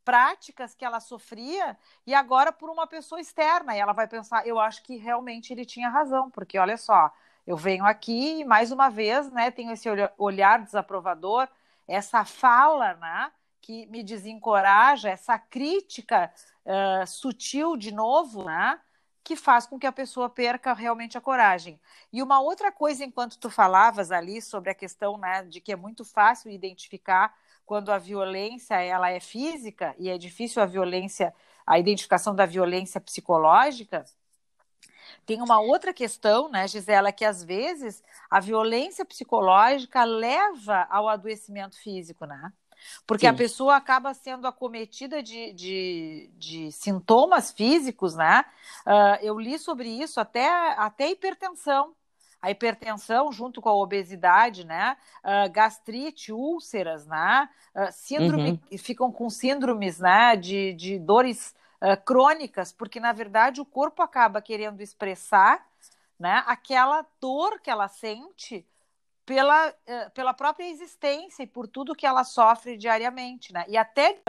práticas 0.05 0.75
que 0.75 0.85
ela 0.85 1.01
sofria 1.01 1.77
e 2.07 2.15
agora 2.15 2.53
por 2.53 2.69
uma 2.69 2.87
pessoa 2.87 3.21
externa. 3.21 3.75
E 3.75 3.81
ela 3.81 3.93
vai 3.93 4.07
pensar, 4.07 4.47
eu 4.47 4.61
acho 4.61 4.83
que 4.83 4.97
realmente 4.97 5.53
ele 5.53 5.65
tinha 5.65 5.89
razão, 5.89 6.31
porque 6.31 6.59
olha 6.59 6.77
só, 6.77 7.13
eu 7.47 7.57
venho 7.57 7.85
aqui 7.85 8.41
e 8.41 8.45
mais 8.45 8.71
uma 8.71 8.89
vez, 8.89 9.31
né, 9.31 9.51
tenho 9.51 9.73
esse 9.73 9.89
olhar 10.19 10.63
desaprovador, 10.63 11.49
essa 11.87 12.25
fala, 12.25 12.95
né, 12.95 13.33
que 13.61 13.87
me 13.87 14.03
desencoraja, 14.03 15.11
essa 15.11 15.39
crítica 15.39 16.33
uh, 16.65 17.07
sutil 17.07 17.77
de 17.77 17.93
novo, 17.93 18.45
né, 18.45 18.79
que 19.23 19.37
faz 19.37 19.67
com 19.67 19.79
que 19.79 19.87
a 19.87 19.93
pessoa 19.93 20.29
perca 20.29 20.75
realmente 20.75 21.17
a 21.17 21.21
coragem. 21.21 21.81
E 22.13 22.23
uma 22.23 22.41
outra 22.41 22.71
coisa, 22.71 23.05
enquanto 23.05 23.39
tu 23.39 23.49
falavas 23.49 24.11
ali 24.11 24.41
sobre 24.43 24.71
a 24.71 24.75
questão, 24.75 25.17
né, 25.17 25.45
de 25.45 25.61
que 25.63 25.73
é 25.73 25.77
muito 25.77 26.05
fácil 26.05 26.51
identificar 26.51 27.35
quando 27.65 27.91
a 27.91 27.99
violência 27.99 28.75
ela 28.81 29.11
é 29.11 29.21
física 29.21 29.95
e 29.99 30.09
é 30.09 30.19
difícil 30.19 30.63
a 30.63 30.67
violência, 30.67 31.35
a 31.67 31.79
identificação 31.79 32.35
da 32.35 32.47
violência 32.47 33.01
psicológica, 33.01 34.05
tem 35.27 35.41
uma 35.41 35.61
outra 35.61 35.93
questão, 35.93 36.49
né, 36.51 36.69
Gisela, 36.69 37.13
que 37.13 37.25
às 37.25 37.43
vezes 37.43 38.03
a 38.31 38.41
violência 38.41 39.05
psicológica 39.05 40.05
leva 40.05 40.87
ao 40.91 41.09
adoecimento 41.09 41.79
físico, 41.79 42.27
né? 42.27 42.53
Porque 43.07 43.27
Sim. 43.27 43.33
a 43.33 43.35
pessoa 43.35 43.77
acaba 43.77 44.13
sendo 44.13 44.47
acometida 44.47 45.23
de, 45.23 45.53
de, 45.55 46.31
de 46.37 46.73
sintomas 46.73 47.51
físicos, 47.51 48.15
né? 48.15 48.45
Uh, 48.87 49.25
eu 49.25 49.39
li 49.39 49.59
sobre 49.59 49.89
isso, 49.89 50.21
até, 50.21 50.49
até 50.75 51.11
hipertensão 51.11 51.95
a 52.45 52.51
hipertensão 52.51 53.33
junto 53.33 53.63
com 53.63 53.71
a 53.71 53.75
obesidade, 53.75 54.67
né? 54.67 54.99
Uh, 55.25 55.51
gastrite, 55.51 56.31
úlceras, 56.31 57.07
né? 57.07 57.49
Uh, 57.75 57.91
síndrome, 57.91 58.61
uhum. 58.71 58.79
ficam 58.79 59.11
com 59.11 59.31
síndromes, 59.31 59.99
né? 59.99 60.37
De, 60.37 60.75
de 60.75 60.99
dores 60.99 61.55
uh, 61.81 61.97
crônicas, 62.05 62.71
porque 62.71 63.01
na 63.01 63.13
verdade 63.13 63.63
o 63.63 63.65
corpo 63.65 64.03
acaba 64.03 64.43
querendo 64.43 64.83
expressar, 64.83 65.67
né? 66.19 66.45
Aquela 66.47 67.07
dor 67.19 67.59
que 67.61 67.71
ela 67.71 67.89
sente 67.89 68.67
pela, 69.25 69.73
pela 70.13 70.35
própria 70.35 70.69
existência 70.69 71.45
e 71.45 71.47
por 71.47 71.67
tudo 71.67 71.95
que 71.95 72.05
ela 72.05 72.25
sofre 72.25 72.77
diariamente, 72.77 73.55
né? 73.55 73.65
E 73.69 73.75
até 73.75 74.21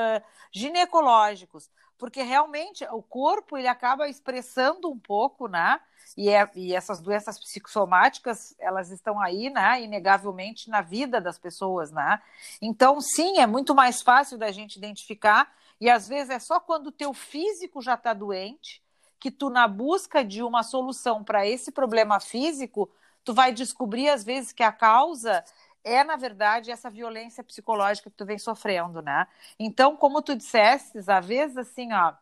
ginecológicos, 0.53 1.69
porque 1.97 2.21
realmente 2.21 2.85
o 2.91 3.01
corpo 3.01 3.57
ele 3.57 3.67
acaba 3.67 4.07
expressando 4.07 4.89
um 4.89 4.97
pouco, 4.97 5.47
né? 5.47 5.79
E, 6.15 6.29
é, 6.29 6.49
e 6.55 6.73
essas 6.73 7.01
doenças 7.01 7.39
psicossomáticas, 7.39 8.55
elas 8.59 8.91
estão 8.91 9.19
aí, 9.19 9.49
né, 9.49 9.81
inegavelmente 9.81 10.69
na 10.69 10.81
vida 10.81 11.19
das 11.19 11.39
pessoas, 11.39 11.91
né? 11.91 12.21
Então, 12.61 13.01
sim, 13.01 13.39
é 13.39 13.47
muito 13.47 13.73
mais 13.73 14.01
fácil 14.01 14.37
da 14.37 14.51
gente 14.51 14.77
identificar, 14.77 15.51
e 15.81 15.89
às 15.89 16.07
vezes 16.07 16.29
é 16.29 16.39
só 16.39 16.59
quando 16.59 16.87
o 16.87 16.91
teu 16.91 17.13
físico 17.13 17.81
já 17.81 17.95
está 17.95 18.13
doente, 18.13 18.81
que 19.19 19.31
tu, 19.31 19.49
na 19.49 19.67
busca 19.67 20.23
de 20.23 20.43
uma 20.43 20.61
solução 20.61 21.23
para 21.23 21.47
esse 21.47 21.71
problema 21.71 22.19
físico, 22.19 22.89
tu 23.23 23.33
vai 23.33 23.51
descobrir, 23.51 24.07
às 24.07 24.23
vezes, 24.23 24.53
que 24.53 24.63
a 24.63 24.71
causa 24.71 25.43
é, 25.85 26.03
na 26.03 26.15
verdade, 26.15 26.71
essa 26.71 26.89
violência 26.89 27.43
psicológica 27.43 28.09
que 28.09 28.17
tu 28.17 28.25
vem 28.25 28.39
sofrendo, 28.39 29.03
né? 29.03 29.27
Então, 29.59 29.95
como 29.95 30.21
tu 30.21 30.35
disseste, 30.35 30.97
às 30.97 31.25
vezes, 31.25 31.55
assim, 31.55 31.93
ó, 31.93 32.13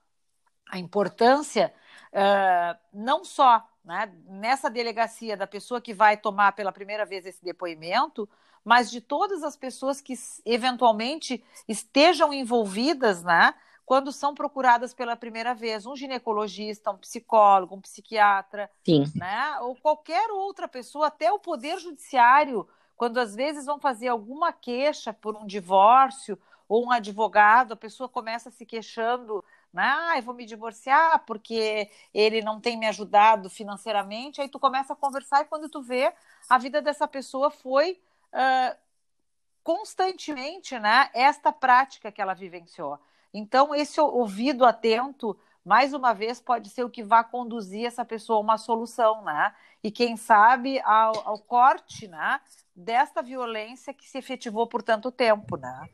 a 0.69 0.77
importância 0.77 1.73
uh, 2.11 2.77
não 2.93 3.23
só 3.23 3.65
né, 3.83 4.13
nessa 4.25 4.69
delegacia 4.69 5.37
da 5.37 5.47
pessoa 5.47 5.81
que 5.81 5.93
vai 5.93 6.17
tomar 6.17 6.51
pela 6.51 6.71
primeira 6.71 7.05
vez 7.05 7.25
esse 7.25 7.43
depoimento, 7.43 8.27
mas 8.65 8.91
de 8.91 8.99
todas 8.99 9.43
as 9.43 9.55
pessoas 9.55 10.01
que 10.01 10.13
eventualmente 10.45 11.43
estejam 11.67 12.33
envolvidas, 12.33 13.23
né, 13.23 13.53
quando 13.85 14.11
são 14.11 14.33
procuradas 14.33 14.93
pela 14.93 15.15
primeira 15.15 15.53
vez, 15.53 15.85
um 15.85 15.95
ginecologista, 15.95 16.91
um 16.91 16.97
psicólogo, 16.97 17.75
um 17.75 17.81
psiquiatra, 17.81 18.69
Sim. 18.85 19.05
né, 19.15 19.57
ou 19.61 19.75
qualquer 19.75 20.31
outra 20.31 20.67
pessoa, 20.67 21.07
até 21.07 21.31
o 21.31 21.39
poder 21.39 21.77
judiciário, 21.79 22.67
quando 22.95 23.19
às 23.19 23.35
vezes 23.35 23.65
vão 23.65 23.79
fazer 23.79 24.07
alguma 24.07 24.51
queixa 24.53 25.13
por 25.13 25.35
um 25.35 25.45
divórcio 25.45 26.37
ou 26.67 26.85
um 26.85 26.91
advogado, 26.91 27.73
a 27.73 27.77
pessoa 27.77 28.07
começa 28.07 28.49
se 28.49 28.65
queixando 28.65 29.43
né? 29.73 29.83
Ah, 29.83 30.17
eu 30.17 30.21
vou 30.21 30.35
me 30.35 30.45
divorciar 30.45 31.25
porque 31.25 31.89
ele 32.13 32.41
não 32.41 32.59
tem 32.61 32.77
me 32.77 32.85
ajudado 32.85 33.49
financeiramente. 33.49 34.39
Aí 34.39 34.47
tu 34.47 34.59
começa 34.59 34.93
a 34.93 34.95
conversar 34.95 35.41
e 35.41 35.45
quando 35.45 35.67
tu 35.67 35.81
vê, 35.81 36.13
a 36.47 36.57
vida 36.59 36.79
dessa 36.81 37.07
pessoa 37.07 37.49
foi 37.49 37.99
uh, 38.31 38.77
constantemente, 39.63 40.77
né? 40.77 41.09
Esta 41.13 41.51
prática 41.51 42.11
que 42.11 42.21
ela 42.21 42.35
vivenciou. 42.35 42.99
Então, 43.33 43.73
esse 43.73 43.99
ouvido 43.99 44.63
atento, 44.63 45.35
mais 45.65 45.91
uma 45.91 46.13
vez, 46.13 46.39
pode 46.39 46.69
ser 46.69 46.83
o 46.83 46.89
que 46.89 47.01
vai 47.01 47.23
conduzir 47.23 47.85
essa 47.87 48.05
pessoa 48.05 48.37
a 48.37 48.41
uma 48.41 48.59
solução, 48.59 49.23
né? 49.23 49.55
E 49.83 49.89
quem 49.89 50.15
sabe 50.15 50.79
ao, 50.81 51.27
ao 51.27 51.39
corte, 51.39 52.07
né? 52.07 52.39
Desta 52.75 53.21
violência 53.21 53.93
que 53.93 54.09
se 54.09 54.17
efetivou 54.17 54.67
por 54.67 54.81
tanto 54.81 55.11
tempo, 55.11 55.57
né? 55.57 55.89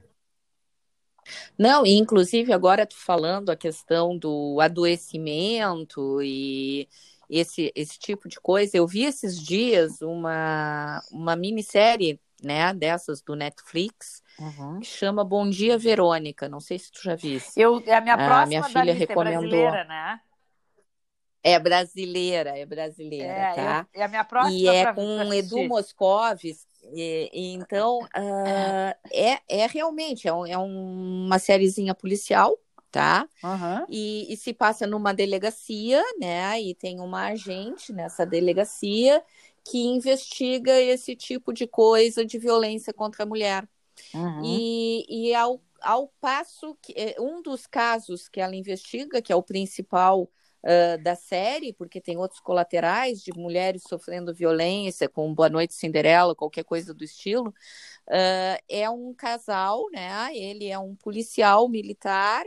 Não, 1.58 1.86
e 1.86 1.98
inclusive 1.98 2.54
agora 2.54 2.86
tu 2.86 2.96
falando 2.96 3.50
a 3.50 3.56
questão 3.56 4.18
do 4.18 4.60
adoecimento 4.62 6.22
e 6.22 6.88
esse, 7.30 7.72
esse 7.76 8.00
tipo 8.00 8.28
de 8.28 8.40
coisa, 8.40 8.76
eu 8.76 8.88
vi 8.88 9.04
esses 9.04 9.40
dias 9.40 10.02
uma, 10.02 11.02
uma 11.12 11.36
minissérie, 11.36 12.20
né, 12.42 12.74
dessas 12.74 13.22
do 13.22 13.36
Netflix, 13.36 14.24
uhum. 14.40 14.80
que 14.80 14.88
chama 14.88 15.24
Bom 15.24 15.50
Dia 15.50 15.78
Verônica, 15.78 16.50
não 16.50 16.60
sei 16.60 16.80
se 16.80 16.92
tu 16.92 17.04
já 17.04 17.16
viste. 17.16 17.60
Eu, 17.60 17.84
é 17.86 17.96
a 17.96 18.02
minha 18.02 18.18
próxima 18.18 18.44
a 18.44 18.46
minha 18.46 18.64
filha 18.64 18.92
é 18.92 18.94
recomendou. 18.94 19.76
É 19.76 19.84
né? 19.84 20.22
É 21.44 21.60
brasileira, 21.60 22.58
é 22.58 22.66
brasileira, 22.66 23.32
é, 23.32 23.54
tá? 23.54 23.88
Eu, 23.94 24.02
é 24.02 24.06
a 24.06 24.08
minha 24.08 24.24
próxima. 24.24 24.58
E 24.58 24.68
é 24.68 24.94
com 24.94 25.34
Edu 25.34 25.68
Moscovis, 25.68 26.68
e, 26.94 27.30
e 27.34 27.54
então, 27.54 28.00
uh, 28.00 28.96
é, 29.12 29.40
é 29.48 29.68
realmente 29.68 30.28
é, 30.28 30.34
um, 30.34 30.46
é 30.46 30.58
uma 30.58 31.40
sériezinha 31.40 31.94
policial, 31.94 32.58
tá? 32.92 33.28
Uhum. 33.44 33.86
E, 33.90 34.32
e, 34.34 34.38
se 34.38 34.54
passa 34.54 34.88
numa 34.88 35.14
delegacia, 35.14 36.04
né? 36.20 36.60
E 36.62 36.74
tem 36.74 37.00
uma 37.00 37.28
agente 37.28 37.94
nessa 37.94 38.26
delegacia 38.26 39.24
que 39.64 39.78
investiga 39.78 40.80
esse 40.80 41.16
tipo 41.16 41.54
de 41.54 41.68
coisa 41.68 42.26
de 42.26 42.38
violência 42.40 42.94
contra 42.94 43.24
a 43.24 43.28
mulher. 43.28 43.68
Uhum. 44.14 44.42
E, 44.44 45.06
e 45.10 45.36
ao, 45.36 45.62
ao 45.82 46.08
passo 46.20 46.76
que 46.82 46.94
é, 46.96 47.16
um 47.20 47.42
dos 47.42 47.68
casos 47.68 48.28
que 48.28 48.42
ela 48.42 48.56
investiga, 48.56 49.22
que 49.22 49.32
é 49.32 49.36
o 49.36 49.44
principal 49.44 50.30
uh, 50.64 51.02
da 51.04 51.16
série, 51.16 51.74
porque 51.74 52.02
tem 52.02 52.18
outros 52.18 52.40
colaterais 52.40 53.22
de 53.22 53.32
mulheres 53.34 53.84
sofrendo 53.88 54.34
violência, 54.34 55.10
com 55.10 55.34
Boa 55.34 55.50
Noite 55.50 55.74
Cinderela, 55.74 56.36
qualquer 56.36 56.64
coisa 56.64 56.94
do 56.94 57.04
estilo. 57.04 57.54
Uh, 58.08 58.58
é 58.68 58.90
um 58.90 59.14
casal, 59.14 59.86
né? 59.92 60.36
Ele 60.36 60.68
é 60.68 60.78
um 60.80 60.96
policial 60.96 61.68
militar 61.70 62.44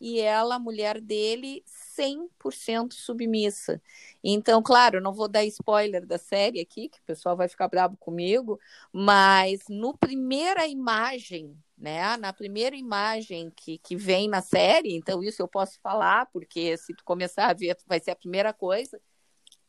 e 0.00 0.20
ela, 0.20 0.56
a 0.56 0.58
mulher 0.58 1.00
dele, 1.00 1.62
100% 1.66 2.94
submissa. 2.94 3.80
Então, 4.22 4.62
claro, 4.62 5.00
não 5.00 5.12
vou 5.12 5.28
dar 5.28 5.44
spoiler 5.44 6.06
da 6.06 6.18
série 6.18 6.60
aqui, 6.60 6.88
que 6.88 6.98
o 6.98 7.04
pessoal 7.04 7.36
vai 7.36 7.48
ficar 7.48 7.68
bravo 7.68 7.96
comigo, 7.96 8.58
mas 8.92 9.60
no 9.68 9.96
primeira 9.96 10.66
imagem 10.66 11.56
né? 11.76 12.16
Na 12.16 12.32
primeira 12.32 12.74
imagem 12.74 13.50
que, 13.54 13.78
que 13.78 13.96
vem 13.96 14.28
na 14.28 14.40
série, 14.40 14.94
então 14.96 15.22
isso 15.22 15.42
eu 15.42 15.48
posso 15.48 15.78
falar, 15.80 16.26
porque 16.32 16.76
se 16.76 16.94
tu 16.94 17.04
começar 17.04 17.50
a 17.50 17.52
ver, 17.52 17.76
vai 17.86 18.00
ser 18.00 18.12
a 18.12 18.16
primeira 18.16 18.52
coisa. 18.52 19.00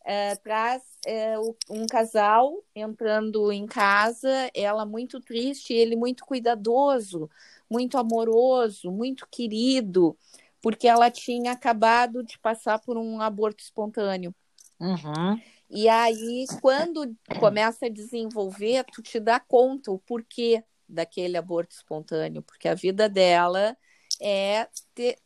É, 0.09 0.37
traz 0.37 0.81
é, 1.05 1.37
um 1.69 1.85
casal 1.85 2.63
entrando 2.73 3.51
em 3.51 3.67
casa, 3.67 4.49
ela 4.53 4.85
muito 4.85 5.19
triste, 5.19 5.73
ele 5.73 5.97
muito 5.97 6.25
cuidadoso, 6.25 7.29
muito 7.69 7.97
amoroso, 7.97 8.89
muito 8.89 9.27
querido, 9.29 10.17
porque 10.61 10.87
ela 10.87 11.11
tinha 11.11 11.51
acabado 11.51 12.23
de 12.23 12.39
passar 12.39 12.79
por 12.79 12.95
um 12.97 13.19
aborto 13.19 13.61
espontâneo. 13.61 14.33
Uhum. 14.79 15.41
E 15.69 15.89
aí, 15.89 16.45
quando 16.61 17.13
começa 17.37 17.87
a 17.87 17.89
desenvolver, 17.89 18.85
tu 18.85 19.01
te 19.01 19.19
dá 19.19 19.41
conta 19.41 19.91
o 19.91 19.99
porquê 19.99 20.63
daquele 20.87 21.35
aborto 21.35 21.75
espontâneo, 21.75 22.41
porque 22.41 22.69
a 22.69 22.73
vida 22.73 23.09
dela 23.09 23.75
é 24.21 24.67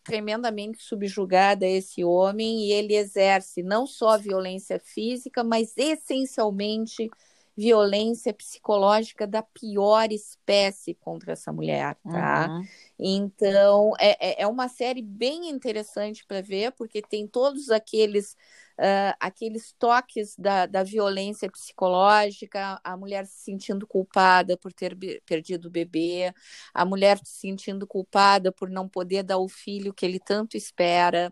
tremendamente 0.04 0.82
subjugada 0.82 1.66
a 1.66 1.70
esse 1.70 2.04
homem 2.04 2.66
e 2.66 2.72
ele 2.74 2.96
exerce 2.96 3.64
não 3.64 3.88
só 3.88 4.18
violência 4.18 4.80
física, 4.80 5.44
mas 5.44 5.74
essencialmente 5.78 7.10
violência 7.62 8.34
psicológica 8.34 9.28
da 9.28 9.44
pior 9.44 10.12
espécie 10.12 10.96
contra 10.96 11.34
essa 11.34 11.54
mulher, 11.54 11.96
tá? 12.10 12.48
Uhum. 12.50 12.68
Então, 12.98 13.94
é, 14.00 14.42
é, 14.42 14.42
é 14.42 14.48
uma 14.48 14.68
série 14.68 15.04
bem 15.04 15.48
interessante 15.48 16.26
para 16.26 16.42
ver, 16.42 16.72
porque 16.72 17.04
tem 17.04 17.28
todos 17.28 17.70
aqueles 17.70 18.36
uh, 18.80 19.14
aqueles 19.20 19.76
toques 19.78 20.36
da, 20.36 20.66
da 20.66 20.82
violência 20.82 21.52
psicológica, 21.52 22.82
a 22.84 22.98
mulher 22.98 23.28
se 23.28 23.44
sentindo 23.44 23.86
culpada 23.86 24.58
por 24.58 24.74
ter 24.74 24.98
perdido 25.24 25.68
o 25.68 25.72
bebê, 25.72 26.34
a 26.74 26.84
mulher 26.84 27.20
se 27.20 27.42
sentindo 27.42 27.86
culpada 27.86 28.52
por 28.52 28.72
não 28.72 28.90
poder 28.90 29.22
dar 29.22 29.38
o 29.38 29.48
filho 29.48 29.94
que 29.94 30.04
ele 30.04 30.20
tanto 30.20 30.58
espera 30.58 31.32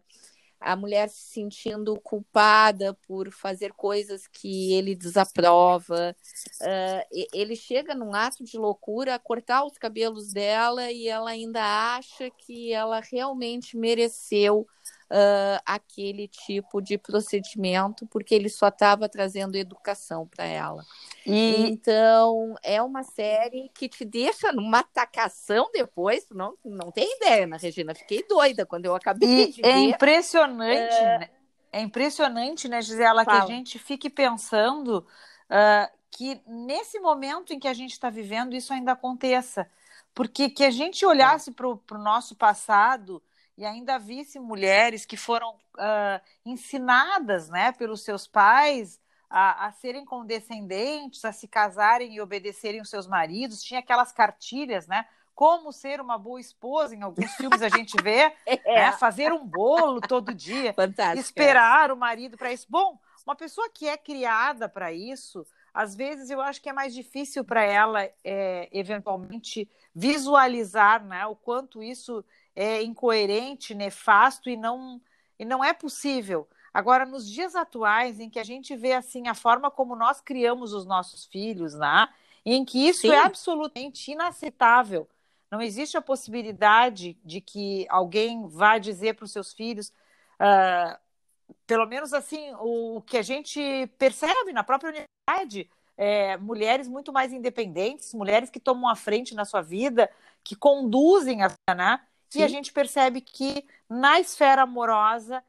a 0.60 0.76
mulher 0.76 1.10
se 1.10 1.32
sentindo 1.32 2.00
culpada 2.02 2.94
por 3.08 3.32
fazer 3.32 3.72
coisas 3.74 4.28
que 4.28 4.74
ele 4.74 4.94
desaprova. 4.94 6.16
Uh, 6.62 7.28
ele 7.34 7.56
chega 7.56 7.96
num 7.96 8.14
ato 8.14 8.44
de 8.44 8.58
loucura 8.58 9.16
a 9.16 9.20
cortar 9.20 9.64
os 9.64 9.78
cabelos 9.78 10.34
dela 10.34 10.92
e 10.92 11.08
ela 11.08 11.32
ainda 11.32 11.62
acha 11.96 12.30
que 12.30 12.74
ela 12.74 13.00
realmente 13.00 13.78
mereceu 13.78 14.68
uh, 15.10 15.62
aquele 15.66 16.28
tipo 16.28 16.82
de 16.82 16.98
procedimento, 16.98 18.06
porque 18.08 18.34
ele 18.34 18.50
só 18.50 18.68
estava 18.68 19.10
trazendo 19.10 19.56
educação 19.56 20.28
para 20.28 20.46
ela. 20.46 20.86
E... 21.26 21.68
Então, 21.70 22.56
é 22.64 22.82
uma 22.82 23.04
série 23.04 23.70
que 23.74 23.90
te 23.90 24.06
deixa 24.06 24.52
numa 24.52 24.84
tacação 24.84 25.70
depois, 25.74 26.26
não, 26.32 26.56
não 26.64 26.92
tem 26.92 27.16
ideia, 27.18 27.48
né, 27.48 27.58
Regina? 27.60 27.96
Fiquei 27.96 28.24
doida 28.28 28.66
quando 28.66 28.86
eu 28.86 28.96
acabei 28.96 29.44
e 29.44 29.52
de 29.54 29.66
é 29.66 29.74
ver. 29.74 29.80
Impressionante, 29.80 30.96
uh... 30.96 31.20
né? 31.20 31.30
É 31.72 31.82
impressionante, 31.82 32.68
né, 32.68 32.82
Gisela, 32.82 33.24
Fala. 33.24 33.46
que 33.46 33.52
a 33.52 33.56
gente 33.56 33.78
fique 33.78 34.10
pensando 34.10 35.06
uh, 35.50 35.98
que 36.10 36.42
nesse 36.48 37.00
momento 37.00 37.54
em 37.54 37.60
que 37.60 37.68
a 37.68 37.74
gente 37.74 37.92
está 37.92 38.10
vivendo, 38.10 38.56
isso 38.56 38.74
ainda 38.74 38.94
aconteça. 38.94 39.70
Porque 40.14 40.50
que 40.50 40.64
a 40.64 40.72
gente 40.72 41.06
olhasse 41.06 41.52
para 41.52 41.68
o 41.68 41.80
nosso 41.92 42.36
passado 42.36 43.22
e 43.60 43.66
ainda 43.66 44.00
visse 44.00 44.40
mulheres 44.40 45.06
que 45.06 45.18
foram 45.18 45.50
uh, 45.52 46.22
ensinadas 46.46 47.50
né, 47.50 47.74
pelos 47.74 48.06
seus 48.06 48.26
pais 48.26 49.02
a, 49.30 49.66
a, 49.68 49.72
serem 49.74 50.06
condescendentes, 50.06 51.26
a 51.26 51.34
se 51.34 51.46
casarem 51.46 52.16
e 52.16 52.22
obedecerem 52.22 52.80
os 52.80 52.90
seus 52.90 53.06
maridos. 53.06 53.62
Tinha 53.62 53.82
aquelas 53.82 54.14
cartilhas, 54.14 54.88
né? 54.88 55.06
Como 55.36 55.74
ser 55.74 56.00
uma 56.00 56.18
boa 56.18 56.40
esposa, 56.40 56.96
em 56.96 57.02
alguns 57.02 57.34
filmes 57.36 57.62
a 57.62 57.68
gente 57.68 58.02
vê, 58.02 58.34
é. 58.48 58.60
né, 58.66 58.92
fazer 58.94 59.34
um 59.34 59.46
bolo 59.46 60.00
todo 60.00 60.34
dia, 60.34 60.74
Fantástico. 60.74 61.20
esperar 61.20 61.92
o 61.92 61.98
marido 61.98 62.38
para 62.38 62.54
isso. 62.54 62.66
Bom, 62.70 62.98
uma 63.26 63.36
pessoa 63.36 63.70
que 63.70 63.90
é 63.90 63.98
criada 63.98 64.70
para 64.70 64.94
isso, 64.94 65.46
às 65.80 65.96
vezes 65.96 66.30
eu 66.30 66.42
acho 66.42 66.62
que 66.62 66.68
é 66.68 66.74
mais 66.74 66.94
difícil 66.94 67.42
para 67.42 67.64
ela, 67.64 68.04
é, 68.22 68.68
eventualmente, 68.72 69.70
visualizar 69.96 71.06
né, 71.06 71.26
o 71.26 71.38
quanto 71.38 71.82
isso 71.82 72.24
é 72.54 72.84
incoerente, 72.84 73.74
nefasto 73.74 74.50
e 74.50 74.58
não, 74.58 75.00
e 75.40 75.46
não 75.46 75.64
é 75.64 75.72
possível. 75.72 76.50
Agora, 76.74 77.06
nos 77.06 77.30
dias 77.30 77.56
atuais, 77.56 78.20
em 78.20 78.30
que 78.30 78.40
a 78.40 78.44
gente 78.44 78.76
vê 78.76 78.92
assim 78.92 79.30
a 79.30 79.34
forma 79.34 79.72
como 79.72 79.96
nós 79.96 80.20
criamos 80.20 80.74
os 80.74 80.86
nossos 80.86 81.26
filhos, 81.26 81.74
né? 81.74 82.10
em 82.46 82.66
que 82.66 82.86
isso 82.88 83.08
é 83.08 83.12
Sim. 83.12 83.16
é 83.16 83.24
absolutamente 83.24 84.12
inaceitável. 84.12 85.08
Não 85.50 85.62
existe 85.62 85.96
a 85.96 86.02
possibilidade 86.02 87.18
de 87.24 87.40
que 87.40 87.88
alguém 87.90 88.48
vá 88.50 88.78
dizer 88.78 89.16
para 89.16 89.24
os 89.24 89.32
seus 89.32 89.54
filhos, 89.54 89.94
uh, 90.42 91.00
pelo 91.66 91.86
menos 91.86 92.14
assim, 92.14 92.54
o, 92.60 93.02
que 93.02 93.18
a 93.18 93.22
gente 93.22 93.88
percebe 93.98 94.52
na 94.54 94.64
própria 94.64 94.90
universidade, 94.90 95.70
é, 95.98 96.38
mulheres 96.38 96.88
muito 96.88 97.12
mais 97.12 97.34
independentes, 97.34 98.14
mulheres 98.14 98.50
que 98.50 98.60
tomam 98.60 98.90
a 98.90 98.96
frente 98.96 99.36
na 99.36 99.46
sua 99.46 99.62
vida, 99.62 100.10
que 100.44 100.56
conduzem 100.56 101.44
a 101.44 101.54
né? 101.76 102.02
Sim. 102.30 102.40
E 102.40 102.44
a 102.44 102.48
gente 102.48 102.72
percebe 102.72 103.22
que 103.22 103.68
na 103.90 104.20
esfera 104.20 104.62
amorosa 104.64 105.44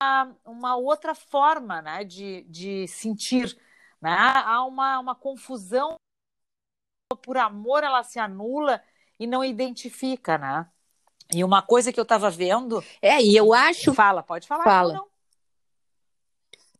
há 0.00 0.30
uma 0.44 0.76
outra 0.76 1.14
forma 1.14 1.80
né, 1.82 2.04
de, 2.04 2.42
de 2.42 2.86
sentir. 2.88 3.58
Né? 4.00 4.14
Há 4.14 4.64
uma, 4.64 4.98
uma 4.98 5.14
confusão. 5.14 5.96
Por 7.22 7.36
amor, 7.36 7.84
ela 7.84 8.02
se 8.02 8.18
anula 8.18 8.82
e 9.18 9.26
não 9.26 9.44
identifica, 9.44 10.36
né? 10.36 10.68
E 11.32 11.42
uma 11.42 11.62
coisa 11.62 11.92
que 11.92 11.98
eu 11.98 12.02
estava 12.02 12.30
vendo. 12.30 12.82
É, 13.00 13.20
e 13.22 13.36
eu 13.36 13.52
acho. 13.52 13.94
Fala, 13.94 14.22
pode 14.22 14.46
falar. 14.46 14.64
Fala. 14.64 14.94
Não, 14.94 15.06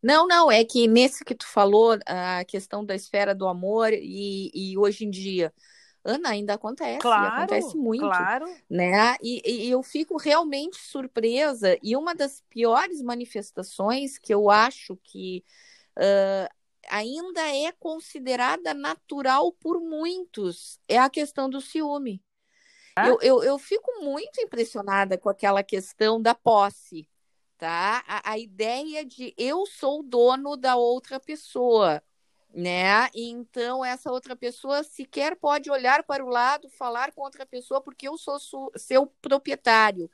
não, 0.02 0.26
não, 0.26 0.52
é 0.52 0.64
que 0.64 0.86
nesse 0.86 1.24
que 1.24 1.34
tu 1.34 1.46
falou, 1.46 1.98
a 2.06 2.44
questão 2.44 2.84
da 2.84 2.94
esfera 2.94 3.34
do 3.34 3.48
amor, 3.48 3.92
e, 3.92 4.50
e 4.54 4.76
hoje 4.76 5.06
em 5.06 5.10
dia 5.10 5.52
Ana, 6.04 6.28
ainda 6.28 6.52
acontece, 6.52 6.98
claro, 6.98 7.36
acontece 7.36 7.74
muito, 7.78 8.02
claro. 8.02 8.46
né? 8.68 9.16
E, 9.22 9.40
e, 9.46 9.70
eu 9.70 9.82
fico 9.82 10.18
realmente 10.18 10.76
surpresa. 10.76 11.78
E 11.82 11.96
uma 11.96 12.14
das 12.14 12.42
piores 12.50 13.00
manifestações 13.00 14.18
que 14.18 14.34
eu 14.34 14.50
acho 14.50 14.98
que 15.02 15.42
uh, 15.96 16.54
ainda 16.90 17.40
é 17.40 17.72
considerada 17.72 18.74
natural 18.74 19.50
por 19.52 19.80
muitos 19.80 20.78
é 20.86 20.98
a 20.98 21.08
questão 21.08 21.48
do 21.48 21.62
ciúme. 21.62 22.22
Eu, 22.96 23.18
eu, 23.20 23.42
eu 23.42 23.58
fico 23.58 24.00
muito 24.02 24.40
impressionada 24.40 25.18
com 25.18 25.28
aquela 25.28 25.62
questão 25.62 26.20
da 26.20 26.34
posse, 26.34 27.08
tá? 27.58 28.04
A, 28.06 28.32
a 28.32 28.38
ideia 28.38 29.04
de 29.04 29.34
eu 29.36 29.66
sou 29.66 30.02
dono 30.02 30.56
da 30.56 30.76
outra 30.76 31.18
pessoa 31.18 32.02
né? 32.54 33.08
Então 33.14 33.84
essa 33.84 34.10
outra 34.10 34.36
pessoa 34.36 34.84
sequer 34.84 35.36
pode 35.36 35.70
olhar 35.70 36.04
para 36.04 36.24
o 36.24 36.28
lado, 36.28 36.68
falar 36.68 37.12
com 37.12 37.22
outra 37.22 37.44
pessoa 37.44 37.80
porque 37.80 38.06
eu 38.08 38.16
sou 38.16 38.38
seu 38.76 39.06
proprietário. 39.20 40.08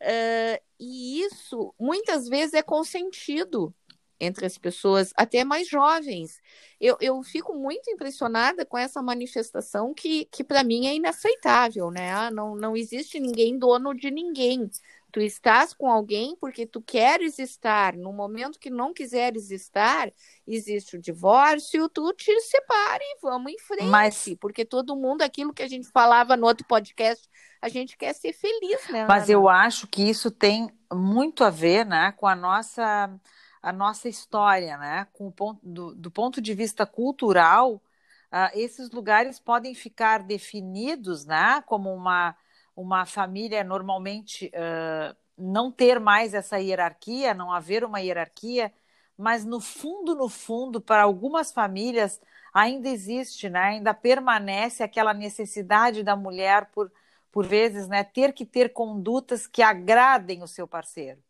Uh, 0.00 0.58
e 0.80 1.20
isso 1.20 1.74
muitas 1.78 2.28
vezes 2.28 2.54
é 2.54 2.62
consentido 2.62 3.74
entre 4.22 4.46
as 4.46 4.56
pessoas, 4.56 5.12
até 5.16 5.44
mais 5.44 5.68
jovens. 5.68 6.40
Eu, 6.80 6.96
eu 7.00 7.20
fico 7.24 7.52
muito 7.54 7.90
impressionada 7.90 8.64
com 8.64 8.78
essa 8.78 9.02
manifestação 9.02 9.92
que, 9.92 10.26
que 10.26 10.44
para 10.44 10.62
mim 10.62 10.86
é 10.86 10.94
inaceitável, 10.94 11.90
né? 11.90 12.12
Ah, 12.12 12.30
não, 12.30 12.54
não 12.54 12.76
existe 12.76 13.18
ninguém 13.18 13.58
dono 13.58 13.92
de 13.92 14.12
ninguém. 14.12 14.70
Tu 15.10 15.20
estás 15.20 15.74
com 15.74 15.90
alguém 15.90 16.36
porque 16.40 16.64
tu 16.64 16.80
queres 16.80 17.38
estar. 17.38 17.94
No 17.94 18.12
momento 18.12 18.60
que 18.60 18.70
não 18.70 18.94
quiseres 18.94 19.50
estar, 19.50 20.10
existe 20.46 20.96
o 20.96 21.00
divórcio, 21.00 21.88
tu 21.88 22.12
te 22.14 22.40
separe 22.40 23.02
e 23.02 23.18
vamos 23.20 23.52
em 23.52 23.58
frente. 23.58 23.84
Mas... 23.84 24.24
Porque 24.40 24.64
todo 24.64 24.96
mundo, 24.96 25.22
aquilo 25.22 25.52
que 25.52 25.62
a 25.62 25.68
gente 25.68 25.88
falava 25.88 26.36
no 26.36 26.46
outro 26.46 26.64
podcast, 26.66 27.28
a 27.60 27.68
gente 27.68 27.96
quer 27.96 28.14
ser 28.14 28.32
feliz, 28.32 28.88
né? 28.88 29.04
Mas 29.06 29.28
eu 29.28 29.48
acho 29.48 29.86
que 29.88 30.08
isso 30.08 30.30
tem 30.30 30.70
muito 30.92 31.44
a 31.44 31.50
ver 31.50 31.84
né, 31.84 32.12
com 32.12 32.26
a 32.26 32.34
nossa, 32.34 33.10
a 33.62 33.72
nossa 33.72 34.08
história, 34.08 34.76
né? 34.76 35.06
Com 35.12 35.28
o 35.28 35.32
ponto, 35.32 35.60
do, 35.62 35.94
do 35.94 36.10
ponto 36.10 36.40
de 36.40 36.54
vista 36.54 36.84
cultural, 36.86 37.74
uh, 37.74 38.50
esses 38.54 38.90
lugares 38.90 39.38
podem 39.38 39.74
ficar 39.74 40.22
definidos 40.22 41.24
né, 41.24 41.62
como 41.66 41.94
uma 41.94 42.36
uma 42.76 43.04
família 43.06 43.62
normalmente 43.62 44.46
uh, 44.54 45.16
não 45.36 45.70
ter 45.70 46.00
mais 46.00 46.34
essa 46.34 46.58
hierarquia, 46.58 47.34
não 47.34 47.52
haver 47.52 47.84
uma 47.84 48.00
hierarquia, 48.00 48.72
mas 49.16 49.44
no 49.44 49.60
fundo, 49.60 50.14
no 50.14 50.28
fundo, 50.28 50.80
para 50.80 51.02
algumas 51.02 51.52
famílias 51.52 52.20
ainda 52.52 52.88
existe, 52.88 53.48
né? 53.48 53.60
ainda 53.60 53.94
permanece 53.94 54.82
aquela 54.82 55.14
necessidade 55.14 56.02
da 56.02 56.16
mulher 56.16 56.70
por, 56.72 56.90
por 57.30 57.46
vezes, 57.46 57.88
né, 57.88 58.04
ter 58.04 58.32
que 58.32 58.44
ter 58.44 58.72
condutas 58.72 59.46
que 59.46 59.62
agradem 59.62 60.42
o 60.42 60.48
seu 60.48 60.66
parceiro, 60.66 61.22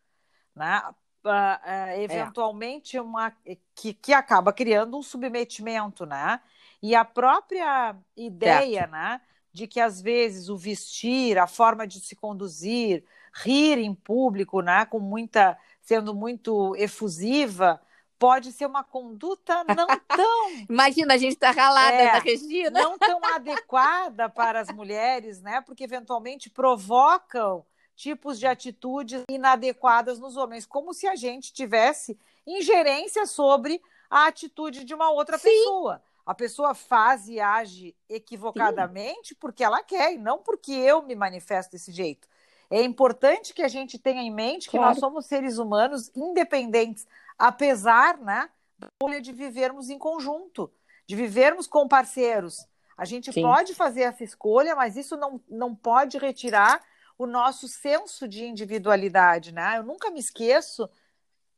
né? 0.54 0.82
Uh, 1.24 2.00
eventualmente 2.00 2.96
é. 2.96 3.02
uma 3.02 3.32
que, 3.76 3.94
que 3.94 4.12
acaba 4.12 4.52
criando 4.52 4.98
um 4.98 5.02
submetimento, 5.02 6.04
né? 6.04 6.40
E 6.82 6.96
a 6.96 7.04
própria 7.04 7.94
ideia, 8.16 8.80
certo. 8.80 8.90
né, 8.90 9.20
de 9.52 9.68
que 9.68 9.78
às 9.78 10.00
vezes 10.00 10.48
o 10.48 10.56
vestir, 10.56 11.38
a 11.38 11.46
forma 11.46 11.86
de 11.86 12.00
se 12.00 12.16
conduzir, 12.16 13.04
rir 13.32 13.78
em 13.78 13.94
público, 13.94 14.60
né, 14.60 14.84
com 14.84 14.98
muita, 14.98 15.56
sendo 15.80 16.12
muito 16.12 16.74
efusiva, 16.74 17.80
pode 18.18 18.52
ser 18.52 18.66
uma 18.66 18.82
conduta 18.82 19.64
não 19.64 19.86
tão. 19.86 20.50
Imagina, 20.68 21.14
a 21.14 21.18
gente 21.18 21.34
está 21.34 21.50
ralada 21.50 21.96
é, 21.96 22.12
na 22.12 22.18
Regina. 22.18 22.70
Não 22.70 22.98
tão 22.98 23.20
adequada 23.34 24.28
para 24.28 24.60
as 24.60 24.70
mulheres, 24.70 25.40
né? 25.42 25.60
Porque 25.60 25.82
eventualmente 25.82 26.48
provocam 26.48 27.64
tipos 27.94 28.38
de 28.38 28.46
atitudes 28.46 29.22
inadequadas 29.28 30.18
nos 30.18 30.36
homens, 30.36 30.66
como 30.66 30.92
se 30.92 31.06
a 31.06 31.14
gente 31.14 31.52
tivesse 31.52 32.18
ingerência 32.46 33.26
sobre 33.26 33.80
a 34.10 34.26
atitude 34.26 34.84
de 34.84 34.94
uma 34.94 35.10
outra 35.10 35.38
Sim. 35.38 35.48
pessoa. 35.48 36.02
A 36.24 36.34
pessoa 36.34 36.74
faz 36.74 37.28
e 37.28 37.40
age 37.40 37.96
equivocadamente 38.08 39.30
Sim. 39.30 39.36
porque 39.40 39.64
ela 39.64 39.82
quer 39.82 40.12
e 40.14 40.18
não 40.18 40.38
porque 40.38 40.72
eu 40.72 41.02
me 41.02 41.14
manifesto 41.14 41.72
desse 41.72 41.90
jeito. 41.90 42.28
É 42.70 42.82
importante 42.82 43.52
que 43.52 43.62
a 43.62 43.68
gente 43.68 43.98
tenha 43.98 44.22
em 44.22 44.30
mente 44.30 44.70
que 44.70 44.78
claro. 44.78 44.90
nós 44.90 44.98
somos 44.98 45.26
seres 45.26 45.58
humanos 45.58 46.10
independentes, 46.14 47.06
apesar 47.38 48.18
né, 48.18 48.48
escolha 48.80 49.20
de 49.20 49.32
vivermos 49.32 49.90
em 49.90 49.98
conjunto, 49.98 50.72
de 51.06 51.14
vivermos 51.14 51.66
com 51.66 51.86
parceiros. 51.86 52.66
A 52.96 53.04
gente 53.04 53.32
Sim. 53.32 53.42
pode 53.42 53.74
fazer 53.74 54.02
essa 54.02 54.22
escolha, 54.24 54.76
mas 54.76 54.96
isso 54.96 55.16
não, 55.16 55.40
não 55.48 55.74
pode 55.74 56.18
retirar 56.18 56.82
o 57.18 57.26
nosso 57.26 57.68
senso 57.68 58.26
de 58.26 58.44
individualidade, 58.44 59.52
né? 59.52 59.78
Eu 59.78 59.82
nunca 59.82 60.10
me 60.10 60.20
esqueço 60.20 60.88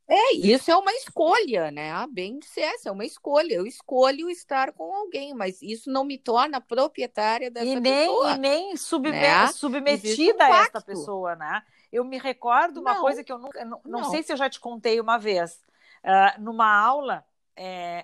é, 0.06 0.34
isso 0.34 0.70
é 0.70 0.76
uma 0.76 0.92
escolha, 0.92 1.70
né? 1.70 1.90
A 1.90 2.06
bem 2.06 2.38
dissesse, 2.38 2.86
é 2.86 2.92
uma 2.92 3.06
escolha. 3.06 3.54
Eu 3.54 3.66
escolho 3.66 4.28
estar 4.28 4.72
com 4.72 4.94
alguém, 4.94 5.32
mas 5.32 5.62
isso 5.62 5.90
não 5.90 6.04
me 6.04 6.18
torna 6.18 6.60
proprietária 6.60 7.50
dessa 7.50 7.66
e 7.66 7.80
nem, 7.80 8.06
pessoa. 8.06 8.32
E 8.32 8.38
nem 8.38 8.76
subme 8.76 9.12
né? 9.12 9.46
submetida 9.48 10.46
um 10.46 10.52
a 10.52 10.58
essa 10.58 10.80
pessoa, 10.82 11.34
né? 11.36 11.62
Eu 11.90 12.04
me 12.04 12.18
recordo 12.18 12.80
uma 12.80 12.94
não, 12.94 13.00
coisa 13.00 13.24
que 13.24 13.32
eu 13.32 13.38
nunca, 13.38 13.64
não, 13.64 13.80
não, 13.84 14.10
sei 14.10 14.22
se 14.22 14.32
eu 14.32 14.36
já 14.36 14.50
te 14.50 14.60
contei 14.60 15.00
uma 15.00 15.16
vez. 15.16 15.58
Uh, 16.04 16.40
numa 16.42 16.70
aula, 16.70 17.24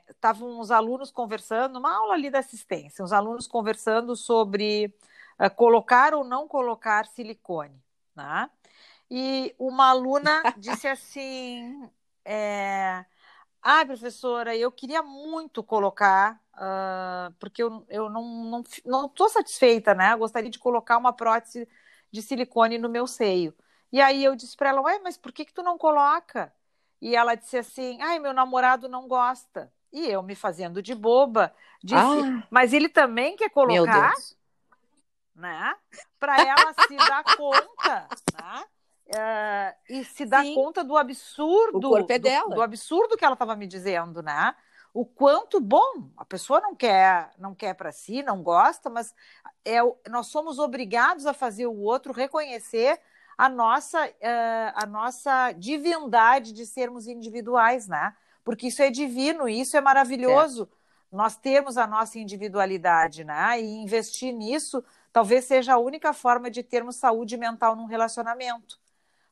estavam 0.08 0.56
é, 0.56 0.60
os 0.60 0.70
alunos 0.70 1.10
conversando, 1.10 1.74
numa 1.74 1.94
aula 1.94 2.14
ali 2.14 2.30
da 2.30 2.38
assistência, 2.38 3.04
os 3.04 3.12
alunos 3.12 3.46
conversando 3.46 4.16
sobre 4.16 4.94
colocar 5.48 6.12
ou 6.12 6.24
não 6.24 6.46
colocar 6.46 7.06
silicone, 7.06 7.82
né? 8.14 8.50
E 9.10 9.54
uma 9.58 9.88
aluna 9.88 10.42
disse 10.58 10.86
assim: 10.86 11.88
é, 12.24 13.04
Ah, 13.62 13.84
professora, 13.86 14.56
eu 14.56 14.70
queria 14.70 15.02
muito 15.02 15.62
colocar, 15.62 16.40
uh, 16.54 17.32
porque 17.38 17.62
eu, 17.62 17.84
eu 17.88 18.10
não 18.10 18.60
estou 18.60 18.90
não, 18.90 19.12
não 19.18 19.28
satisfeita, 19.28 19.94
né? 19.94 20.12
Eu 20.12 20.18
gostaria 20.18 20.50
de 20.50 20.58
colocar 20.58 20.98
uma 20.98 21.12
prótese 21.12 21.68
de 22.12 22.22
silicone 22.22 22.78
no 22.78 22.88
meu 22.88 23.06
seio. 23.06 23.54
E 23.92 24.00
aí 24.00 24.24
eu 24.24 24.36
disse 24.36 24.56
para 24.56 24.70
ela: 24.70 24.82
Ué, 24.82 24.98
mas 25.00 25.16
por 25.16 25.32
que, 25.32 25.44
que 25.44 25.54
tu 25.54 25.62
não 25.62 25.78
coloca? 25.78 26.52
E 27.00 27.16
ela 27.16 27.34
disse 27.34 27.56
assim: 27.56 28.00
Ai, 28.02 28.18
meu 28.18 28.32
namorado 28.32 28.88
não 28.88 29.08
gosta. 29.08 29.72
E 29.92 30.06
eu, 30.06 30.22
me 30.22 30.34
fazendo 30.34 30.82
de 30.82 30.94
boba, 30.94 31.52
disse: 31.82 31.96
ah, 31.96 32.46
Mas 32.50 32.72
ele 32.72 32.88
também 32.88 33.36
quer 33.36 33.50
colocar? 33.50 34.12
Né? 35.34 35.74
Para 36.18 36.40
ela 36.40 36.74
se 36.86 36.96
dar 36.96 37.24
conta, 37.36 38.08
né? 38.34 38.64
uh, 39.10 39.76
e 39.88 40.04
se 40.04 40.24
dá 40.24 40.42
Sim. 40.42 40.54
conta 40.54 40.84
do 40.84 40.96
absurdo 40.96 41.96
é 42.08 42.18
dela. 42.18 42.48
Do, 42.48 42.54
do 42.56 42.62
absurdo 42.62 43.16
que 43.16 43.24
ela 43.24 43.34
estava 43.34 43.56
me 43.56 43.66
dizendo, 43.66 44.22
né? 44.22 44.54
O 44.92 45.04
quanto 45.04 45.60
bom 45.60 46.10
a 46.16 46.24
pessoa 46.24 46.60
não 46.60 46.74
quer, 46.74 47.30
não 47.38 47.54
quer 47.54 47.74
para 47.74 47.92
si, 47.92 48.22
não 48.22 48.42
gosta, 48.42 48.90
mas 48.90 49.14
é, 49.64 49.78
nós 50.08 50.26
somos 50.26 50.58
obrigados 50.58 51.26
a 51.26 51.32
fazer 51.32 51.66
o 51.66 51.78
outro 51.78 52.12
reconhecer 52.12 53.00
a 53.38 53.48
nossa, 53.48 54.04
uh, 54.04 54.72
a 54.74 54.86
nossa 54.86 55.52
divindade 55.52 56.52
de 56.52 56.66
sermos 56.66 57.06
individuais, 57.06 57.86
né? 57.86 58.14
Porque 58.44 58.66
isso 58.66 58.82
é 58.82 58.90
divino, 58.90 59.48
isso 59.48 59.76
é 59.76 59.80
maravilhoso. 59.80 60.64
Certo. 60.64 60.80
Nós 61.12 61.36
temos 61.36 61.76
a 61.76 61.86
nossa 61.86 62.18
individualidade, 62.18 63.24
né? 63.24 63.60
E 63.60 63.82
investir 63.82 64.32
nisso 64.32 64.84
talvez 65.12 65.44
seja 65.44 65.74
a 65.74 65.78
única 65.78 66.12
forma 66.12 66.50
de 66.50 66.62
termos 66.62 66.96
saúde 66.96 67.36
mental 67.36 67.76
num 67.76 67.86
relacionamento 67.86 68.78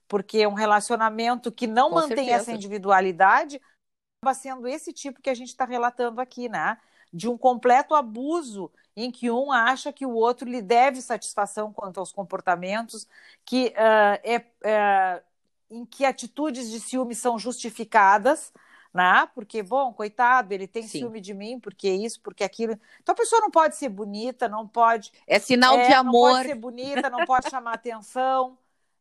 porque 0.08 0.46
um 0.46 0.54
relacionamento 0.54 1.52
que 1.52 1.66
não 1.66 1.90
Com 1.90 1.96
mantém 1.96 2.16
certeza. 2.16 2.36
essa 2.36 2.52
individualidade 2.52 3.60
acaba 4.20 4.34
sendo 4.34 4.66
esse 4.66 4.92
tipo 4.92 5.20
que 5.20 5.30
a 5.30 5.34
gente 5.34 5.48
está 5.48 5.64
relatando 5.66 6.20
aqui, 6.20 6.48
né? 6.48 6.78
De 7.12 7.28
um 7.28 7.36
completo 7.36 7.94
abuso 7.94 8.72
em 8.96 9.12
que 9.12 9.30
um 9.30 9.52
acha 9.52 9.92
que 9.92 10.04
o 10.04 10.12
outro 10.12 10.48
lhe 10.48 10.60
deve 10.60 11.00
satisfação 11.00 11.72
quanto 11.72 12.00
aos 12.00 12.10
comportamentos, 12.10 13.06
que 13.44 13.68
uh, 13.68 14.18
é, 14.24 14.38
uh, 14.38 15.22
em 15.70 15.84
que 15.84 16.04
atitudes 16.04 16.70
de 16.70 16.80
ciúme 16.80 17.14
são 17.14 17.38
justificadas, 17.38 18.52
né? 18.92 19.28
Porque, 19.34 19.62
bom, 19.62 19.92
coitado, 19.92 20.52
ele 20.52 20.66
tem 20.66 20.82
Sim. 20.82 21.00
ciúme 21.00 21.20
de 21.20 21.34
mim, 21.34 21.60
porque 21.60 21.88
isso, 21.88 22.20
porque 22.20 22.42
aquilo. 22.42 22.78
Então 23.00 23.12
a 23.12 23.16
pessoa 23.16 23.40
não 23.40 23.50
pode 23.50 23.76
ser 23.76 23.88
bonita, 23.88 24.48
não 24.48 24.66
pode. 24.66 25.12
É 25.26 25.38
sinal 25.38 25.78
é, 25.78 25.86
de 25.86 25.92
amor. 25.92 26.28
Não 26.28 26.36
pode 26.36 26.48
ser 26.48 26.54
bonita, 26.54 27.10
não 27.10 27.24
pode 27.24 27.50
chamar 27.50 27.74
atenção 27.74 28.58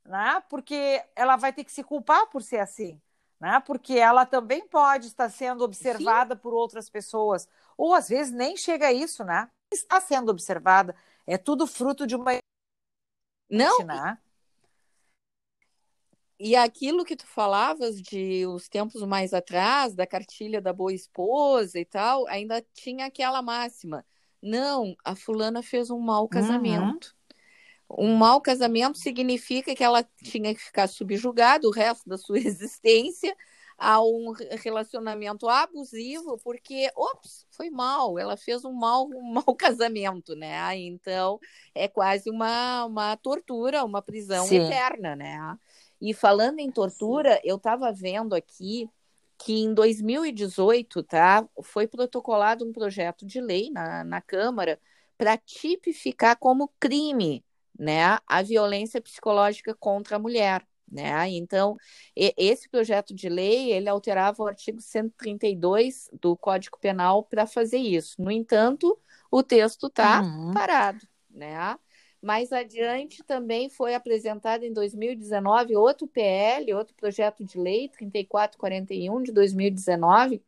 né? 0.08 0.41
porque 0.50 1.04
ela 1.15 1.36
vai 1.36 1.54
ter 1.54 1.63
que 1.63 1.71
se 1.71 1.84
culpar 1.84 2.28
por 2.28 2.41
ser 2.41 2.60
assim. 2.60 3.00
Né? 3.39 3.60
Porque 3.60 3.93
ela 3.93 4.26
também 4.26 4.67
pode 4.67 5.08
estar 5.08 5.30
sendo 5.30 5.63
observada 5.63 6.34
Sim. 6.34 6.41
por 6.41 6.54
outras 6.54 6.89
pessoas. 6.89 7.47
Ou 7.78 7.93
às 7.93 8.10
vezes 8.10 8.34
nem 8.34 8.58
chega 8.58 8.88
a 8.88 8.93
isso, 8.93 9.23
né? 9.23 9.47
Está 9.71 10.02
sendo 10.02 10.30
observada. 10.30 10.95
É 11.28 11.38
tudo 11.38 11.67
fruto 11.67 12.08
de 12.08 12.15
uma. 12.15 12.32
Não. 13.47 13.78
Né? 13.84 14.17
E 16.39 16.56
aquilo 16.56 17.04
que 17.04 17.15
tu 17.15 17.26
falavas 17.26 18.00
de 18.00 18.45
os 18.45 18.69
tempos 18.69 19.02
mais 19.04 19.34
atrás, 19.34 19.95
da 19.95 20.06
cartilha 20.06 20.62
da 20.62 20.71
boa 20.71 20.93
esposa 20.93 21.80
e 21.80 21.86
tal, 21.86 22.28
ainda 22.28 22.63
tinha 22.73 23.08
aquela 23.08 23.41
máxima. 23.41 24.06
Não, 24.41 24.95
a 25.04 25.15
fulana 25.15 25.63
fez 25.63 25.89
um 25.89 26.00
mau 26.00 26.28
casamento. 26.28 27.15
Uhum. 27.89 28.12
Um 28.12 28.15
mau 28.15 28.39
casamento 28.39 28.97
significa 28.97 29.73
que 29.73 29.84
ela 29.84 30.04
tinha 30.23 30.54
que 30.54 30.62
ficar 30.62 30.88
subjugada 30.88 31.67
o 31.67 31.71
resto 31.71 32.08
da 32.08 32.17
sua 32.17 32.38
existência 32.39 33.36
a 33.78 34.02
um 34.02 34.32
relacionamento 34.32 35.47
abusivo, 35.47 36.39
porque, 36.39 36.89
ops, 36.95 37.45
foi 37.52 37.69
mal, 37.69 38.17
ela 38.17 38.36
fez 38.36 38.65
um 38.65 38.73
mau, 38.73 39.08
um 39.08 39.34
mau 39.34 39.56
casamento, 39.56 40.36
né? 40.36 40.76
Então, 40.76 41.39
é 41.76 41.88
quase 41.88 42.30
uma, 42.30 42.86
uma 42.86 43.15
tortura, 43.17 43.84
uma 43.84 44.02
prisão 44.02 44.47
Sim. 44.47 44.63
eterna, 44.63 45.15
né? 45.15 45.58
E 46.01 46.13
falando 46.13 46.60
em 46.60 46.71
tortura, 46.71 47.39
eu 47.43 47.57
estava 47.57 47.91
vendo 47.91 48.36
aqui 48.36 48.89
que 49.38 49.63
em 49.63 49.73
2018, 49.73 51.03
tá, 51.03 51.47
foi 51.62 51.88
protocolado 51.88 52.67
um 52.67 52.73
projeto 52.73 53.25
de 53.25 53.39
lei 53.39 53.69
na, 53.69 54.03
na 54.03 54.21
Câmara 54.21 54.79
para 55.17 55.38
tipificar 55.38 56.38
como 56.38 56.71
crime 56.79 57.45
né, 57.77 58.17
a 58.25 58.41
violência 58.41 59.01
psicológica 59.01 59.75
contra 59.75 60.15
a 60.15 60.19
mulher. 60.19 60.65
Né? 60.89 61.29
Então, 61.31 61.75
esse 62.15 62.69
projeto 62.69 63.13
de 63.13 63.27
lei 63.27 63.73
ele 63.73 63.89
alterava 63.89 64.41
o 64.41 64.47
artigo 64.47 64.81
132 64.81 66.10
do 66.13 66.36
Código 66.38 66.79
Penal 66.79 67.23
para 67.23 67.45
fazer 67.45 67.77
isso. 67.77 68.21
No 68.21 68.31
entanto, 68.31 68.97
o 69.29 69.43
texto 69.43 69.88
está 69.88 70.21
uhum. 70.21 70.53
parado. 70.53 71.05
Né? 71.29 71.77
Mais 72.21 72.51
adiante 72.51 73.23
também 73.23 73.69
foi 73.69 73.93
apresentado 73.93 74.63
em 74.63 74.73
2019 74.73 75.75
outro 75.75 76.08
PL, 76.08 76.73
outro 76.73 76.95
projeto 76.95 77.43
de 77.43 77.58
lei 77.60 77.89
3441 77.89 79.23
de 79.23 79.32
2019, 79.32 80.43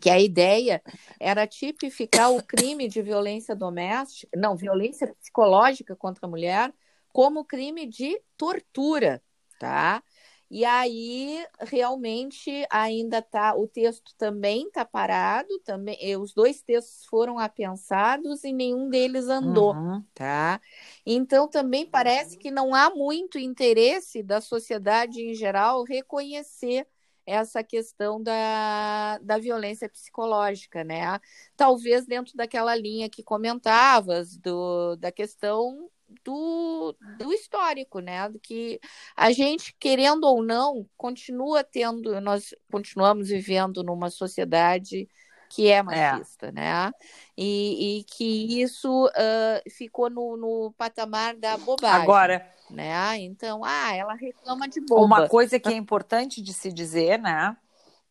que 0.00 0.10
a 0.10 0.20
ideia 0.20 0.82
era 1.20 1.46
tipificar 1.46 2.32
o 2.32 2.42
crime 2.42 2.88
de 2.88 3.00
violência 3.00 3.54
doméstica, 3.54 4.28
não, 4.36 4.56
violência 4.56 5.14
psicológica 5.20 5.94
contra 5.94 6.26
a 6.26 6.30
mulher, 6.30 6.72
como 7.12 7.44
crime 7.44 7.86
de 7.86 8.20
tortura, 8.36 9.22
tá? 9.58 10.02
E 10.50 10.64
aí 10.64 11.44
realmente 11.60 12.66
ainda 12.70 13.20
tá, 13.20 13.54
o 13.54 13.66
texto 13.66 14.14
também 14.16 14.66
está 14.66 14.82
parado, 14.82 15.58
também 15.60 16.16
os 16.16 16.32
dois 16.32 16.62
textos 16.62 17.04
foram 17.04 17.38
apensados 17.38 18.44
e 18.44 18.52
nenhum 18.52 18.88
deles 18.88 19.28
andou, 19.28 19.74
uhum. 19.74 20.02
tá? 20.14 20.58
Então 21.04 21.46
também 21.46 21.84
parece 21.84 22.38
que 22.38 22.50
não 22.50 22.74
há 22.74 22.88
muito 22.88 23.38
interesse 23.38 24.22
da 24.22 24.40
sociedade 24.40 25.20
em 25.20 25.34
geral 25.34 25.84
reconhecer 25.84 26.86
essa 27.26 27.62
questão 27.62 28.22
da, 28.22 29.18
da 29.18 29.36
violência 29.36 29.86
psicológica, 29.86 30.82
né? 30.82 31.20
Talvez 31.54 32.06
dentro 32.06 32.34
daquela 32.34 32.74
linha 32.74 33.10
que 33.10 33.22
comentavas, 33.22 34.34
do, 34.38 34.96
da 34.96 35.12
questão 35.12 35.90
do, 36.24 36.94
do 37.18 37.32
histórico, 37.32 38.00
né? 38.00 38.28
Do 38.28 38.38
que 38.38 38.80
a 39.16 39.30
gente, 39.32 39.74
querendo 39.78 40.24
ou 40.24 40.42
não, 40.42 40.88
continua 40.96 41.62
tendo, 41.62 42.20
nós 42.20 42.54
continuamos 42.70 43.28
vivendo 43.28 43.82
numa 43.82 44.10
sociedade 44.10 45.08
que 45.50 45.68
é, 45.68 45.76
é. 45.76 45.82
machista, 45.82 46.46
é. 46.46 46.52
né? 46.52 46.92
E, 47.36 48.00
e, 48.00 48.04
que 48.04 48.60
isso 48.60 49.06
uh, 49.06 49.70
ficou 49.70 50.10
no, 50.10 50.36
no 50.36 50.74
patamar 50.76 51.36
da 51.36 51.56
bobagem. 51.56 52.02
Agora, 52.02 52.46
né? 52.70 53.18
Então, 53.18 53.64
ah, 53.64 53.94
ela 53.94 54.14
reclama 54.14 54.68
de 54.68 54.80
boba. 54.80 55.02
Uma 55.02 55.28
coisa 55.28 55.58
que 55.58 55.68
é 55.68 55.76
importante 55.76 56.42
de 56.42 56.52
se 56.52 56.72
dizer, 56.72 57.18
né, 57.18 57.56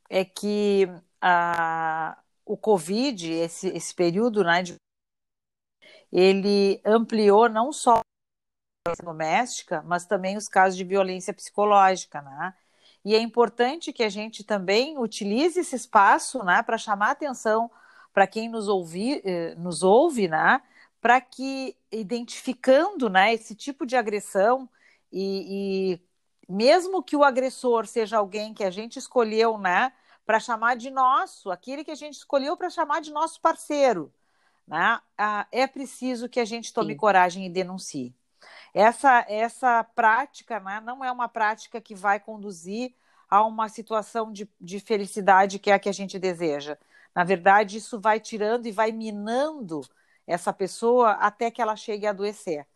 é 0.09 0.25
que 0.25 0.89
uh, 1.23 2.17
o 2.45 2.57
Covid, 2.57 3.31
esse, 3.31 3.67
esse 3.69 3.93
período, 3.93 4.43
né, 4.43 4.63
de, 4.63 4.75
ele 6.11 6.81
ampliou 6.85 7.49
não 7.49 7.71
só 7.71 7.97
a 7.97 8.01
violência 8.85 9.05
doméstica, 9.05 9.83
mas 9.85 10.05
também 10.05 10.37
os 10.37 10.47
casos 10.47 10.77
de 10.77 10.83
violência 10.83 11.33
psicológica, 11.33 12.21
né? 12.21 12.53
E 13.03 13.15
é 13.15 13.19
importante 13.19 13.93
que 13.93 14.03
a 14.03 14.09
gente 14.09 14.43
também 14.43 14.97
utilize 14.97 15.59
esse 15.59 15.75
espaço 15.75 16.43
né, 16.43 16.61
para 16.61 16.77
chamar 16.77 17.11
atenção 17.11 17.71
para 18.13 18.27
quem 18.27 18.49
nos, 18.49 18.67
ouvi, 18.67 19.21
eh, 19.23 19.55
nos 19.55 19.83
ouve, 19.83 20.27
né, 20.27 20.61
para 20.99 21.21
que, 21.21 21.77
identificando 21.91 23.09
né, 23.09 23.33
esse 23.33 23.55
tipo 23.55 23.85
de 23.85 23.95
agressão, 23.95 24.69
e, 25.11 25.95
e, 26.49 26.53
mesmo 26.53 27.03
que 27.03 27.15
o 27.15 27.23
agressor 27.23 27.85
seja 27.85 28.17
alguém 28.17 28.53
que 28.53 28.63
a 28.63 28.69
gente 28.71 28.99
escolheu 28.99 29.57
né, 29.57 29.93
para 30.25 30.39
chamar 30.39 30.75
de 30.75 30.89
nosso, 30.89 31.49
aquele 31.51 31.83
que 31.83 31.91
a 31.91 31.95
gente 31.95 32.15
escolheu 32.15 32.57
para 32.57 32.69
chamar 32.69 32.99
de 33.01 33.11
nosso 33.13 33.39
parceiro. 33.39 34.11
Né? 34.67 34.99
Ah, 35.17 35.47
é 35.51 35.65
preciso 35.65 36.27
que 36.27 36.39
a 36.39 36.45
gente 36.45 36.73
tome 36.73 36.93
Sim. 36.93 36.97
coragem 36.97 37.45
e 37.45 37.49
denuncie. 37.49 38.13
Essa, 38.73 39.25
essa 39.27 39.83
prática 39.83 40.59
né, 40.59 40.81
não 40.83 41.03
é 41.03 41.11
uma 41.11 41.27
prática 41.27 41.79
que 41.79 41.95
vai 41.95 42.19
conduzir 42.19 42.93
a 43.29 43.43
uma 43.43 43.69
situação 43.69 44.31
de, 44.31 44.47
de 44.59 44.79
felicidade 44.79 45.59
que 45.59 45.71
é 45.71 45.73
a 45.73 45.79
que 45.79 45.89
a 45.89 45.93
gente 45.93 46.19
deseja. 46.19 46.77
Na 47.15 47.23
verdade, 47.23 47.77
isso 47.77 47.99
vai 47.99 48.19
tirando 48.19 48.67
e 48.67 48.71
vai 48.71 48.91
minando 48.91 49.81
essa 50.25 50.53
pessoa 50.53 51.11
até 51.11 51.49
que 51.49 51.61
ela 51.61 51.75
chegue 51.75 52.05
a 52.05 52.11
adoecer. 52.11 52.67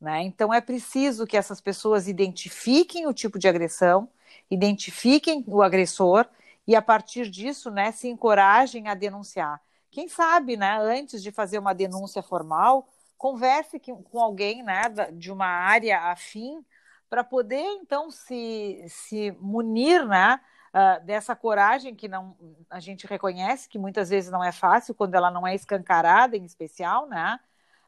Né? 0.00 0.22
Então, 0.22 0.54
é 0.54 0.60
preciso 0.60 1.26
que 1.26 1.36
essas 1.36 1.60
pessoas 1.60 2.08
identifiquem 2.08 3.06
o 3.06 3.12
tipo 3.12 3.38
de 3.38 3.48
agressão, 3.48 4.08
identifiquem 4.50 5.44
o 5.46 5.60
agressor 5.62 6.26
e, 6.66 6.74
a 6.74 6.80
partir 6.80 7.28
disso, 7.28 7.70
né, 7.70 7.92
se 7.92 8.08
encorajem 8.08 8.88
a 8.88 8.94
denunciar. 8.94 9.60
Quem 9.90 10.08
sabe, 10.08 10.56
né, 10.56 10.78
antes 10.80 11.22
de 11.22 11.32
fazer 11.32 11.58
uma 11.58 11.74
denúncia 11.74 12.22
formal, 12.22 12.88
converse 13.18 13.78
com 13.78 14.20
alguém 14.20 14.62
né, 14.62 14.82
de 15.12 15.32
uma 15.32 15.46
área 15.46 15.98
afim 16.10 16.64
para 17.08 17.24
poder, 17.24 17.64
então, 17.82 18.10
se, 18.10 18.84
se 18.88 19.32
munir 19.40 20.06
né, 20.06 20.40
uh, 20.72 21.04
dessa 21.04 21.34
coragem 21.34 21.94
que 21.94 22.06
não 22.08 22.36
a 22.70 22.78
gente 22.78 23.06
reconhece 23.06 23.68
que 23.68 23.78
muitas 23.78 24.08
vezes 24.10 24.30
não 24.30 24.44
é 24.44 24.52
fácil 24.52 24.94
quando 24.94 25.16
ela 25.16 25.30
não 25.30 25.46
é 25.46 25.54
escancarada, 25.54 26.36
em 26.36 26.44
especial, 26.44 27.08
né, 27.08 27.38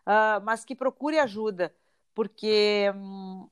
uh, 0.06 0.42
mas 0.44 0.64
que 0.64 0.74
procure 0.74 1.18
ajuda 1.18 1.72
porque 2.14 2.92
hum, 2.94 3.48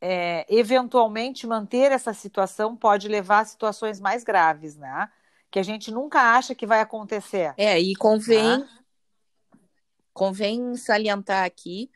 é, 0.00 0.44
eventualmente 0.48 1.46
manter 1.46 1.92
essa 1.92 2.12
situação 2.12 2.76
pode 2.76 3.08
levar 3.08 3.40
a 3.40 3.44
situações 3.44 4.00
mais 4.00 4.24
graves, 4.24 4.76
né? 4.76 5.08
Que 5.52 5.60
a 5.60 5.62
gente 5.62 5.92
nunca 5.92 6.34
acha 6.34 6.54
que 6.54 6.66
vai 6.66 6.80
acontecer. 6.80 7.54
É, 7.56 7.78
e 7.78 7.94
convém, 7.94 8.58
né? 8.58 8.68
convém 10.12 10.74
salientar 10.74 11.44
aqui 11.44 11.88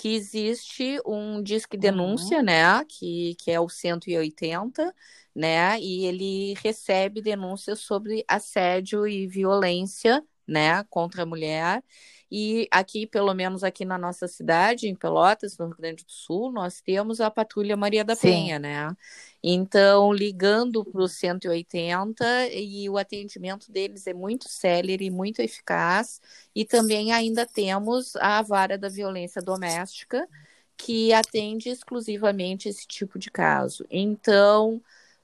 que 0.00 0.14
existe 0.14 0.98
um 1.04 1.42
disque 1.42 1.76
denúncia, 1.76 2.38
uhum. 2.38 2.44
né, 2.44 2.84
que, 2.88 3.34
que 3.38 3.50
é 3.50 3.60
o 3.60 3.68
180, 3.68 4.94
né, 5.34 5.78
e 5.78 6.06
ele 6.06 6.54
recebe 6.54 7.20
denúncias 7.20 7.80
sobre 7.80 8.24
assédio 8.26 9.06
e 9.06 9.26
violência, 9.26 10.24
né, 10.48 10.82
contra 10.84 11.24
a 11.24 11.26
mulher, 11.26 11.84
e 12.30 12.68
aqui, 12.70 13.06
pelo 13.06 13.34
menos 13.34 13.64
aqui 13.64 13.84
na 13.84 13.98
nossa 13.98 14.28
cidade, 14.28 14.88
em 14.88 14.94
Pelotas, 14.94 15.58
no 15.58 15.66
Rio 15.66 15.76
Grande 15.76 16.04
do 16.04 16.12
Sul, 16.12 16.52
nós 16.52 16.80
temos 16.80 17.20
a 17.20 17.30
Patrulha 17.30 17.76
Maria 17.76 18.04
da 18.04 18.14
Sim. 18.14 18.28
Penha, 18.28 18.58
né? 18.58 18.96
Então, 19.42 20.12
ligando 20.12 20.84
para 20.84 21.00
o 21.00 21.08
180 21.08 22.48
e 22.52 22.88
o 22.88 22.96
atendimento 22.96 23.72
deles 23.72 24.06
é 24.06 24.14
muito 24.14 24.48
célere, 24.48 25.10
muito 25.10 25.40
eficaz. 25.40 26.20
E 26.54 26.64
também 26.64 27.12
ainda 27.12 27.44
temos 27.44 28.14
a 28.16 28.42
Vara 28.42 28.78
da 28.78 28.88
Violência 28.88 29.42
Doméstica, 29.42 30.28
que 30.76 31.12
atende 31.12 31.68
exclusivamente 31.68 32.68
esse 32.68 32.86
tipo 32.86 33.18
de 33.18 33.30
caso. 33.30 33.84
Então, 33.90 34.80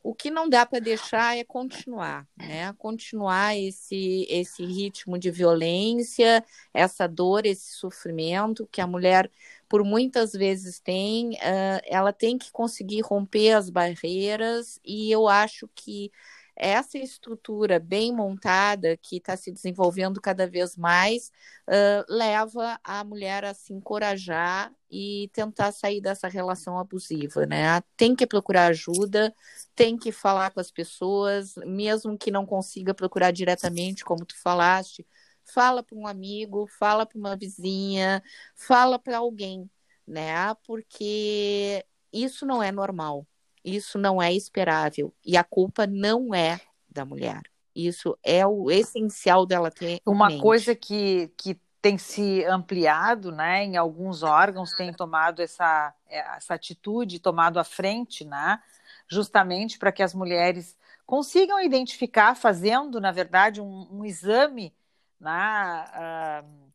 o 0.09 0.15
que 0.15 0.31
não 0.31 0.49
dá 0.49 0.65
para 0.65 0.79
deixar 0.79 1.37
é 1.37 1.43
continuar, 1.43 2.29
né? 2.37 2.73
Continuar 2.75 3.57
esse, 3.57 4.25
esse 4.31 4.65
ritmo 4.65 5.19
de 5.19 5.33
violência, 5.33 6.45
essa 6.73 7.09
dor, 7.09 7.45
esse 7.45 7.73
sofrimento 7.73 8.69
que 8.71 8.81
a 8.81 8.87
mulher, 8.87 9.29
por 9.69 9.83
muitas 9.83 10.33
vezes, 10.33 10.79
tem. 10.79 11.37
Ela 11.85 12.13
tem 12.13 12.39
que 12.39 12.53
conseguir 12.53 13.01
romper 13.01 13.55
as 13.55 13.69
barreiras, 13.69 14.79
e 14.85 15.11
eu 15.11 15.27
acho 15.27 15.69
que 15.75 16.13
essa 16.57 16.99
estrutura 16.99 17.79
bem 17.79 18.13
montada, 18.15 18.97
que 18.97 19.19
está 19.19 19.37
se 19.37 19.53
desenvolvendo 19.53 20.21
cada 20.21 20.47
vez 20.47 20.77
mais, 20.77 21.31
uh, 21.69 22.05
leva 22.09 22.81
a 22.83 23.05
mulher 23.05 23.45
a 23.45 23.55
se 23.55 23.73
encorajar 23.75 24.73
e 24.91 25.31
tentar 25.33 25.73
sair 25.73 26.01
dessa 26.01 26.29
relação 26.29 26.79
abusiva, 26.79 27.45
né? 27.47 27.83
Tem 27.97 28.17
que 28.17 28.27
procurar 28.27 28.67
ajuda, 28.69 29.35
tem 29.75 29.99
que 29.99 30.11
falar 30.11 30.51
com 30.51 30.61
as 30.61 30.71
pessoas, 30.71 31.55
mesmo 31.67 32.17
que 32.17 32.31
não 32.31 32.47
consiga 32.47 32.95
procurar 32.95 33.33
diretamente, 33.33 34.05
como 34.05 34.25
tu 34.25 34.41
falaste, 34.41 35.07
fala 35.45 35.83
para 35.83 35.97
um 35.97 36.07
amigo, 36.07 36.67
fala 36.79 37.07
para 37.07 37.19
uma 37.19 37.37
vizinha, 37.37 38.23
fala 38.55 38.99
para 38.99 39.19
alguém, 39.19 39.71
né? 40.07 40.55
Porque 40.67 41.85
isso 42.13 42.47
não 42.47 42.63
é 42.63 42.73
normal. 42.73 43.27
Isso 43.67 43.99
não 43.99 44.23
é 44.23 44.33
esperável. 44.33 45.13
E 45.25 45.37
a 45.37 45.43
culpa 45.43 45.89
não 45.89 46.33
é 46.33 46.61
da 46.89 47.05
mulher. 47.05 47.43
Isso 47.75 48.17
é 48.23 48.47
o 48.47 48.71
essencial 48.71 49.45
dela 49.45 49.71
ter. 49.71 50.01
Uma 50.07 50.29
mente. 50.29 50.41
coisa 50.41 50.75
que, 50.75 51.33
que 51.37 51.59
tem 51.83 51.99
se 51.99 52.45
ampliado, 52.45 53.33
né? 53.33 53.65
Em 53.65 53.77
alguns 53.77 54.23
órgãos 54.23 54.71
tem 54.73 54.93
tomado 54.93 55.43
essa, 55.43 55.93
essa 56.09 56.55
atitude, 56.55 57.19
tomado 57.19 57.59
a 57.59 57.65
frente, 57.65 58.25
né? 58.25 58.63
Justamente 59.09 59.79
para 59.79 59.91
que 59.91 60.03
as 60.03 60.15
mulheres 60.15 60.77
consigam 61.05 61.61
identificar, 61.61 62.37
fazendo, 62.37 63.01
na 63.01 63.11
verdade, 63.11 63.61
um, 63.61 63.89
um 63.91 64.05
exame 64.05 64.73
né, 65.21 65.85
uh, 65.95 66.66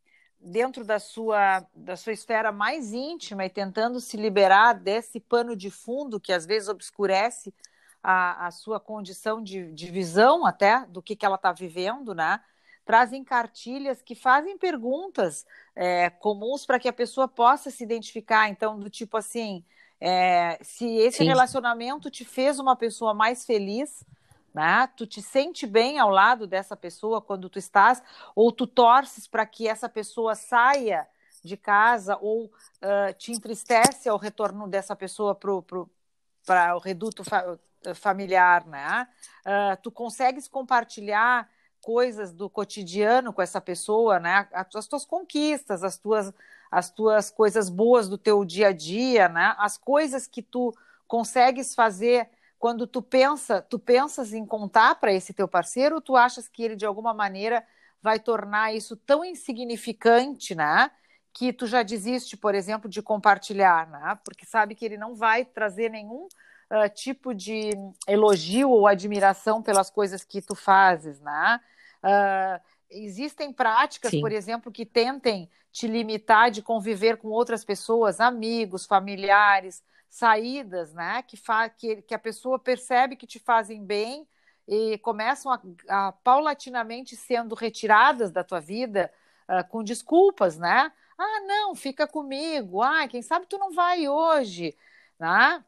dentro 0.42 0.84
da 0.84 1.00
sua, 1.00 1.66
da 1.76 1.96
sua 1.96 2.14
esfera 2.14 2.52
mais 2.52 2.94
íntima 2.94 3.46
e 3.46 3.50
tentando 3.50 4.00
se 4.00 4.18
liberar 4.18 4.74
desse 4.74 5.20
pano 5.20 5.56
de 5.56 5.70
fundo 5.70 6.20
que 6.20 6.34
às 6.34 6.46
vezes 6.46 6.68
obscurece 6.68 7.54
a, 8.02 8.48
a 8.48 8.52
sua 8.52 8.80
condição 8.80 9.42
de, 9.42 9.72
de 9.72 9.92
visão 9.92 10.46
até 10.46 10.86
do 10.88 11.02
que, 11.02 11.16
que 11.16 11.26
ela 11.26 11.36
está 11.36 11.52
vivendo, 11.52 12.16
né? 12.16 12.40
Trazem 12.84 13.24
cartilhas 13.24 14.02
que 14.02 14.16
fazem 14.16 14.58
perguntas 14.58 15.46
é, 15.76 16.10
comuns 16.10 16.66
para 16.66 16.80
que 16.80 16.90
a 16.90 16.94
pessoa 16.94 17.28
possa 17.28 17.70
se 17.70 17.84
identificar. 17.84 18.50
Então, 18.50 18.80
do 18.80 18.90
tipo 18.90 19.18
assim, 19.18 19.64
é, 20.00 20.58
se 20.64 20.86
esse 20.98 21.20
Sim. 21.20 21.26
relacionamento 21.26 22.10
te 22.10 22.26
fez 22.26 22.58
uma 22.58 22.76
pessoa 22.76 23.14
mais 23.14 23.46
feliz, 23.46 24.04
né? 24.54 24.88
Tu 24.96 25.06
te 25.06 25.22
sente 25.22 25.66
bem 25.66 26.00
ao 26.00 26.10
lado 26.10 26.46
dessa 26.46 26.76
pessoa 26.76 27.22
quando 27.22 27.50
tu 27.50 27.60
estás, 27.60 28.02
ou 28.36 28.52
tu 28.52 28.68
torces 28.68 29.28
para 29.28 29.46
que 29.46 29.68
essa 29.68 29.88
pessoa 29.88 30.36
saia 30.36 31.08
de 31.44 31.58
casa, 31.58 32.18
ou 32.22 32.46
uh, 32.46 33.14
te 33.18 33.32
entristece 33.32 34.08
ao 34.08 34.18
retorno 34.18 34.68
dessa 34.68 34.96
pessoa 34.96 35.34
para 35.34 36.76
o 36.76 36.80
reduto 36.80 37.24
fa 37.24 37.58
familiar, 37.96 38.64
né? 38.68 39.08
Uh, 39.44 39.82
tu 39.82 39.90
consegues 39.90 40.48
compartilhar 40.48 41.50
coisas 41.82 42.32
do 42.32 42.48
cotidiano 42.48 43.34
com 43.34 43.42
essa 43.42 43.60
pessoa, 43.60 44.20
né? 44.20 44.48
As 44.54 44.86
tuas 44.86 45.04
conquistas, 45.04 45.84
as 45.84 45.98
tuas, 45.98 46.32
as 46.70 46.92
tuas 46.92 47.32
coisas 47.32 47.70
boas 47.70 48.08
do 48.08 48.18
teu 48.18 48.46
dia 48.46 48.68
a 48.68 48.72
dia, 48.72 49.28
né? 49.28 49.56
As 49.58 49.78
coisas 49.78 50.28
que 50.28 50.44
tu 50.44 50.74
consegues 51.08 51.74
fazer 51.74 52.30
quando 52.62 52.86
tu 52.86 53.02
pensa, 53.02 53.60
tu 53.60 53.80
pensas 53.80 54.34
em 54.34 54.46
contar 54.46 54.94
para 55.00 55.12
esse 55.12 55.34
teu 55.34 55.48
parceiro, 55.48 56.00
tu 56.00 56.16
achas 56.16 56.48
que 56.48 56.62
ele 56.62 56.76
de 56.76 56.86
alguma 56.86 57.12
maneira 57.12 57.66
vai 58.00 58.20
tornar 58.20 58.72
isso 58.72 58.96
tão 58.96 59.26
insignificante, 59.26 60.54
né? 60.54 60.92
Que 61.34 61.52
tu 61.52 61.66
já 61.66 61.82
desiste, 61.82 62.38
por 62.38 62.54
exemplo, 62.54 62.88
de 62.88 63.02
compartilhar, 63.02 63.90
né? 63.90 64.20
Porque 64.24 64.46
sabe 64.46 64.76
que 64.76 64.86
ele 64.86 64.96
não 64.96 65.16
vai 65.16 65.44
trazer 65.44 65.90
nenhum 65.90 66.28
uh, 66.28 66.88
tipo 66.94 67.34
de 67.34 67.72
elogio 68.08 68.70
ou 68.70 68.86
admiração 68.86 69.64
pelas 69.64 69.90
coisas 69.90 70.24
que 70.24 70.40
tu 70.40 70.54
fazes, 70.54 71.20
né? 71.20 71.60
Uh, 72.04 72.62
existem 72.92 73.52
práticas, 73.52 74.12
Sim. 74.12 74.22
por 74.22 74.32
exemplo, 74.32 74.72
que 74.72 74.86
tentem 74.86 75.50
te 75.72 75.88
limitar 75.88 76.52
de 76.52 76.62
conviver 76.62 77.18
com 77.18 77.30
outras 77.30 77.66
pessoas, 77.66 78.20
amigos, 78.20 78.86
familiares, 78.86 79.82
saídas, 80.12 80.94
né? 80.94 81.24
Que, 81.24 81.38
fa 81.38 81.70
que, 81.70 82.02
que 82.02 82.14
a 82.14 82.20
pessoa 82.20 82.60
percebe 82.60 83.16
que 83.16 83.26
te 83.26 83.40
fazem 83.40 83.84
bem 83.84 84.28
e 84.68 84.98
começam 84.98 85.52
a, 85.52 85.62
a 85.88 86.12
paulatinamente 86.12 87.16
sendo 87.16 87.56
retiradas 87.56 88.30
da 88.30 88.44
tua 88.44 88.60
vida 88.60 89.12
uh, 89.48 89.66
com 89.70 89.82
desculpas, 89.82 90.58
né? 90.58 90.92
Ah, 91.18 91.40
não, 91.48 91.74
fica 91.74 92.06
comigo. 92.06 92.82
Ah, 92.82 93.08
quem 93.08 93.22
sabe 93.22 93.46
tu 93.46 93.58
não 93.58 93.72
vai 93.72 94.10
hoje, 94.10 94.76
né? 95.18 95.64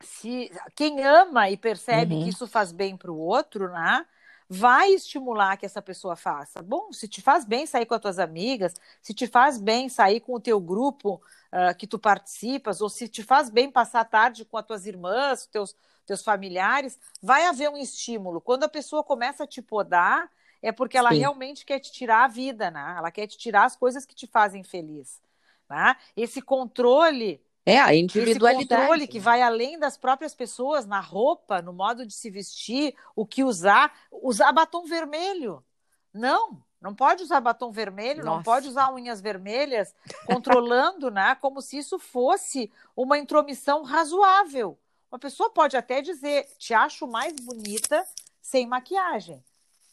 Se 0.00 0.50
quem 0.74 1.04
ama 1.04 1.50
e 1.50 1.56
percebe 1.56 2.14
uhum. 2.14 2.24
que 2.24 2.30
isso 2.30 2.46
faz 2.46 2.72
bem 2.72 2.96
para 2.96 3.12
o 3.12 3.18
outro, 3.18 3.68
né? 3.68 4.06
Vai 4.48 4.90
estimular 4.90 5.56
que 5.56 5.66
essa 5.66 5.80
pessoa 5.80 6.16
faça. 6.16 6.62
Bom, 6.62 6.92
se 6.92 7.08
te 7.08 7.22
faz 7.22 7.44
bem 7.44 7.66
sair 7.66 7.86
com 7.86 7.94
as 7.94 8.00
tuas 8.00 8.18
amigas, 8.18 8.74
se 9.00 9.14
te 9.14 9.26
faz 9.26 9.58
bem 9.58 9.88
sair 9.88 10.20
com 10.20 10.34
o 10.34 10.40
teu 10.40 10.60
grupo 10.60 11.20
uh, 11.52 11.74
que 11.76 11.86
tu 11.86 11.98
participas, 11.98 12.80
ou 12.80 12.88
se 12.88 13.08
te 13.08 13.22
faz 13.22 13.50
bem 13.50 13.70
passar 13.70 14.00
a 14.00 14.04
tarde 14.04 14.44
com 14.44 14.56
as 14.56 14.66
tuas 14.66 14.86
irmãs, 14.86 15.46
teus, 15.46 15.74
teus 16.06 16.22
familiares, 16.22 16.98
vai 17.22 17.46
haver 17.46 17.70
um 17.70 17.76
estímulo. 17.76 18.40
Quando 18.40 18.64
a 18.64 18.68
pessoa 18.68 19.02
começa 19.02 19.44
a 19.44 19.46
te 19.46 19.62
podar, 19.62 20.30
é 20.62 20.72
porque 20.72 20.96
ela 20.96 21.10
Sim. 21.10 21.18
realmente 21.18 21.64
quer 21.64 21.78
te 21.78 21.92
tirar 21.92 22.24
a 22.24 22.28
vida, 22.28 22.70
né? 22.70 22.94
Ela 22.96 23.10
quer 23.10 23.26
te 23.26 23.36
tirar 23.36 23.64
as 23.64 23.76
coisas 23.76 24.06
que 24.06 24.14
te 24.14 24.26
fazem 24.26 24.62
feliz. 24.62 25.20
Né? 25.68 25.96
Esse 26.16 26.40
controle 26.40 27.43
É, 27.66 27.80
a 27.80 27.94
individualidade. 27.94 28.64
Esse 28.64 28.68
controle 28.68 29.06
que 29.06 29.18
vai 29.18 29.40
além 29.40 29.78
das 29.78 29.96
próprias 29.96 30.34
pessoas, 30.34 30.84
na 30.86 31.00
roupa, 31.00 31.62
no 31.62 31.72
modo 31.72 32.04
de 32.04 32.12
se 32.12 32.30
vestir, 32.30 32.94
o 33.16 33.24
que 33.24 33.42
usar. 33.42 33.92
Usar 34.10 34.52
batom 34.52 34.84
vermelho. 34.84 35.64
Não, 36.12 36.62
não 36.80 36.94
pode 36.94 37.22
usar 37.22 37.40
batom 37.40 37.72
vermelho, 37.72 38.22
Nossa. 38.22 38.36
não 38.36 38.42
pode 38.42 38.68
usar 38.68 38.92
unhas 38.92 39.18
vermelhas, 39.18 39.94
controlando, 40.26 41.10
né? 41.10 41.34
Como 41.36 41.62
se 41.62 41.78
isso 41.78 41.98
fosse 41.98 42.70
uma 42.94 43.16
intromissão 43.16 43.82
razoável. 43.82 44.78
Uma 45.10 45.18
pessoa 45.18 45.48
pode 45.48 45.76
até 45.76 46.02
dizer, 46.02 46.46
te 46.58 46.74
acho 46.74 47.06
mais 47.06 47.34
bonita 47.40 48.04
sem 48.42 48.66
maquiagem. 48.66 49.42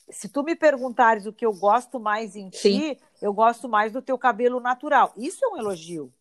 Se 0.09 0.27
tu 0.27 0.43
me 0.43 0.55
perguntares 0.55 1.25
o 1.25 1.31
que 1.31 1.45
eu 1.45 1.53
gosto 1.53 1.99
mais 1.99 2.35
em 2.35 2.51
Sim. 2.51 2.95
ti, 2.95 2.99
eu 3.21 3.33
gosto 3.33 3.69
mais 3.69 3.93
do 3.93 4.01
teu 4.01 4.17
cabelo 4.17 4.59
natural. 4.59 5.13
Isso 5.15 5.45
é 5.45 5.47
um 5.47 5.57
elogio. 5.57 6.11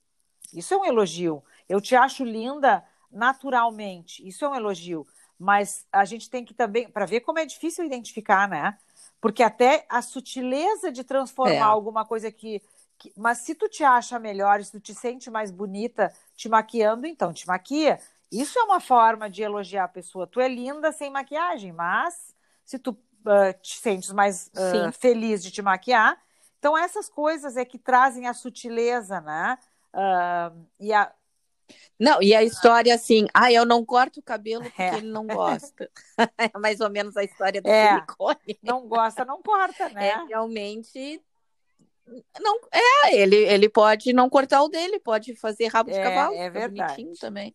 Isso 0.55 0.75
é 0.75 0.77
um 0.77 0.85
elogio. 0.85 1.43
Eu 1.69 1.81
te 1.81 1.95
acho 1.95 2.25
linda 2.25 2.85
naturalmente. 3.11 4.27
Isso 4.27 4.45
é 4.45 4.49
um 4.49 4.55
elogio. 4.55 5.07
Mas 5.39 5.87
a 5.91 6.05
gente 6.05 6.29
tem 6.29 6.45
que 6.45 6.53
também, 6.53 6.89
para 6.89 7.07
ver 7.07 7.21
como 7.21 7.39
é 7.39 7.47
difícil 7.47 7.85
identificar, 7.85 8.49
né? 8.49 8.77
Porque 9.21 9.43
até 9.43 9.87
a 9.89 10.03
sutileza 10.03 10.93
de 10.93 11.03
transformar 11.03 11.55
é. 11.55 11.61
alguma 11.61 12.05
coisa 12.05 12.31
que, 12.31 12.63
que. 12.99 13.13
Mas 13.17 13.39
se 13.39 13.55
tu 13.55 13.69
te 13.69 13.83
acha 13.83 14.19
melhor, 14.19 14.63
se 14.63 14.73
tu 14.73 14.81
te 14.81 14.95
sente 14.95 15.31
mais 15.31 15.51
bonita 15.51 16.13
te 16.35 16.49
maquiando, 16.49 17.07
então 17.07 17.33
te 17.33 17.47
maquia. 17.47 17.99
Isso 18.31 18.59
é 18.59 18.63
uma 18.63 18.81
forma 18.81 19.29
de 19.29 19.43
elogiar 19.43 19.85
a 19.85 19.89
pessoa. 19.89 20.27
Tu 20.27 20.41
é 20.41 20.49
linda 20.49 20.93
sem 20.93 21.11
maquiagem, 21.11 21.73
mas 21.73 22.35
se 22.65 22.79
tu 22.79 22.91
uh, 22.91 23.61
te 23.61 23.79
sentes 23.79 24.13
mais 24.13 24.51
uh, 24.55 24.93
feliz 24.93 25.43
de 25.43 25.51
te 25.51 25.61
maquiar, 25.61 26.21
então 26.59 26.77
essas 26.77 27.09
coisas 27.09 27.57
é 27.57 27.65
que 27.65 27.79
trazem 27.79 28.27
a 28.27 28.35
sutileza, 28.35 29.21
né? 29.21 29.59
Uh, 29.95 30.67
e 30.79 30.93
a... 30.93 31.13
Não, 31.99 32.23
e 32.23 32.35
a 32.35 32.43
história 32.43 32.95
assim, 32.95 33.27
ah, 33.35 33.53
eu 33.53 33.65
não 33.65 33.85
corto 33.85 34.21
o 34.21 34.23
cabelo 34.23 34.63
porque 34.65 34.83
é. 34.83 34.97
ele 34.97 35.09
não 35.09 35.27
gosta. 35.27 35.91
é 36.39 36.59
mais 36.59 36.81
ou 36.81 36.91
menos 36.91 37.17
a 37.17 37.25
história 37.25 37.61
do 37.61 37.69
é. 37.69 37.89
silicone. 37.89 38.59
Não 38.63 38.87
gosta, 38.89 39.25
não 39.25 39.43
corta, 39.43 39.89
né? 39.91 40.09
É, 40.09 40.25
realmente 40.27 41.23
não 42.41 42.59
é 42.73 43.15
ele 43.15 43.37
ele 43.37 43.69
pode 43.69 44.13
não 44.13 44.29
cortar 44.29 44.65
o 44.65 44.69
dele 44.69 44.99
pode 44.99 45.37
fazer 45.37 45.69
rabo 45.69 45.93
de 45.93 45.97
é, 45.97 46.03
cavalo 46.03 46.35
é 46.35 46.51
verdade 46.51 47.13
também 47.21 47.55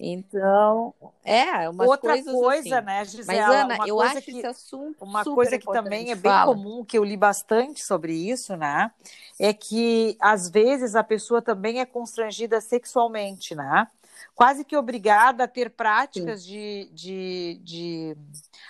então, 0.00 0.94
é, 1.24 1.68
uma 1.68 1.84
Outra 1.84 2.22
coisa, 2.22 2.78
assim. 2.78 2.86
né, 2.86 3.04
Gisela? 3.04 3.66
Mas, 3.66 3.74
Ana, 3.74 3.88
eu 3.88 4.00
acho 4.00 4.22
que, 4.22 4.30
esse 4.30 4.46
assunto 4.46 5.04
Uma 5.04 5.24
coisa 5.24 5.58
que 5.58 5.66
também 5.66 6.12
é 6.12 6.14
bem 6.14 6.30
Fala. 6.30 6.54
comum, 6.54 6.84
que 6.84 6.96
eu 6.96 7.02
li 7.02 7.16
bastante 7.16 7.82
sobre 7.82 8.12
isso, 8.12 8.56
né? 8.56 8.92
É 9.40 9.52
que, 9.52 10.16
às 10.20 10.48
vezes, 10.48 10.94
a 10.94 11.02
pessoa 11.02 11.42
também 11.42 11.80
é 11.80 11.86
constrangida 11.86 12.60
sexualmente, 12.60 13.56
né? 13.56 13.88
Quase 14.36 14.64
que 14.64 14.76
obrigada 14.76 15.44
a 15.44 15.48
ter 15.48 15.70
práticas 15.70 16.44
de, 16.46 16.88
de, 16.92 17.60
de 17.64 18.16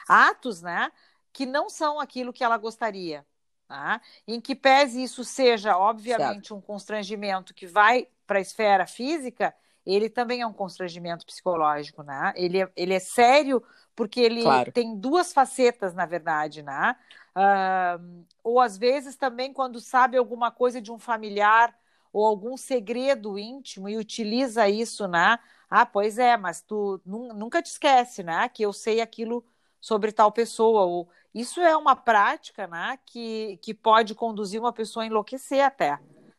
atos, 0.08 0.62
né? 0.62 0.90
Que 1.30 1.44
não 1.44 1.68
são 1.68 2.00
aquilo 2.00 2.32
que 2.32 2.42
ela 2.42 2.56
gostaria. 2.56 3.24
Tá? 3.66 4.00
Em 4.26 4.40
que 4.40 4.54
pese 4.54 5.02
isso 5.02 5.22
seja, 5.24 5.76
obviamente, 5.76 6.48
certo. 6.48 6.54
um 6.54 6.60
constrangimento 6.60 7.52
que 7.52 7.66
vai 7.66 8.08
para 8.26 8.38
a 8.38 8.40
esfera 8.40 8.86
física, 8.86 9.54
ele 9.94 10.10
também 10.10 10.42
é 10.42 10.46
um 10.46 10.52
constrangimento 10.52 11.24
psicológico, 11.24 12.02
né? 12.02 12.34
Ele 12.36 12.62
é, 12.62 12.70
ele 12.76 12.92
é 12.92 12.98
sério 12.98 13.62
porque 13.96 14.20
ele 14.20 14.42
claro. 14.42 14.70
tem 14.70 14.94
duas 14.94 15.32
facetas, 15.32 15.94
na 15.94 16.04
verdade, 16.04 16.62
né? 16.62 16.94
Uh, 17.34 18.24
ou 18.44 18.60
às 18.60 18.76
vezes 18.76 19.16
também 19.16 19.50
quando 19.50 19.80
sabe 19.80 20.18
alguma 20.18 20.50
coisa 20.50 20.80
de 20.80 20.92
um 20.92 20.98
familiar 20.98 21.74
ou 22.12 22.26
algum 22.26 22.56
segredo 22.56 23.38
íntimo 23.38 23.88
e 23.88 23.96
utiliza 23.96 24.68
isso, 24.68 25.08
né? 25.08 25.38
Ah, 25.70 25.86
pois 25.86 26.18
é, 26.18 26.36
mas 26.36 26.60
tu 26.60 27.00
nunca 27.04 27.62
te 27.62 27.70
esquece, 27.70 28.22
né? 28.22 28.46
Que 28.48 28.62
eu 28.62 28.74
sei 28.74 29.00
aquilo 29.00 29.42
sobre 29.80 30.12
tal 30.12 30.30
pessoa. 30.30 30.82
Ou 30.82 31.08
isso 31.34 31.60
é 31.60 31.74
uma 31.76 31.96
prática, 31.96 32.66
né? 32.66 32.98
Que, 33.06 33.58
que 33.62 33.72
pode 33.72 34.14
conduzir 34.14 34.60
uma 34.60 34.72
pessoa 34.72 35.04
a 35.04 35.06
enlouquecer 35.06 35.64
até. 35.64 35.98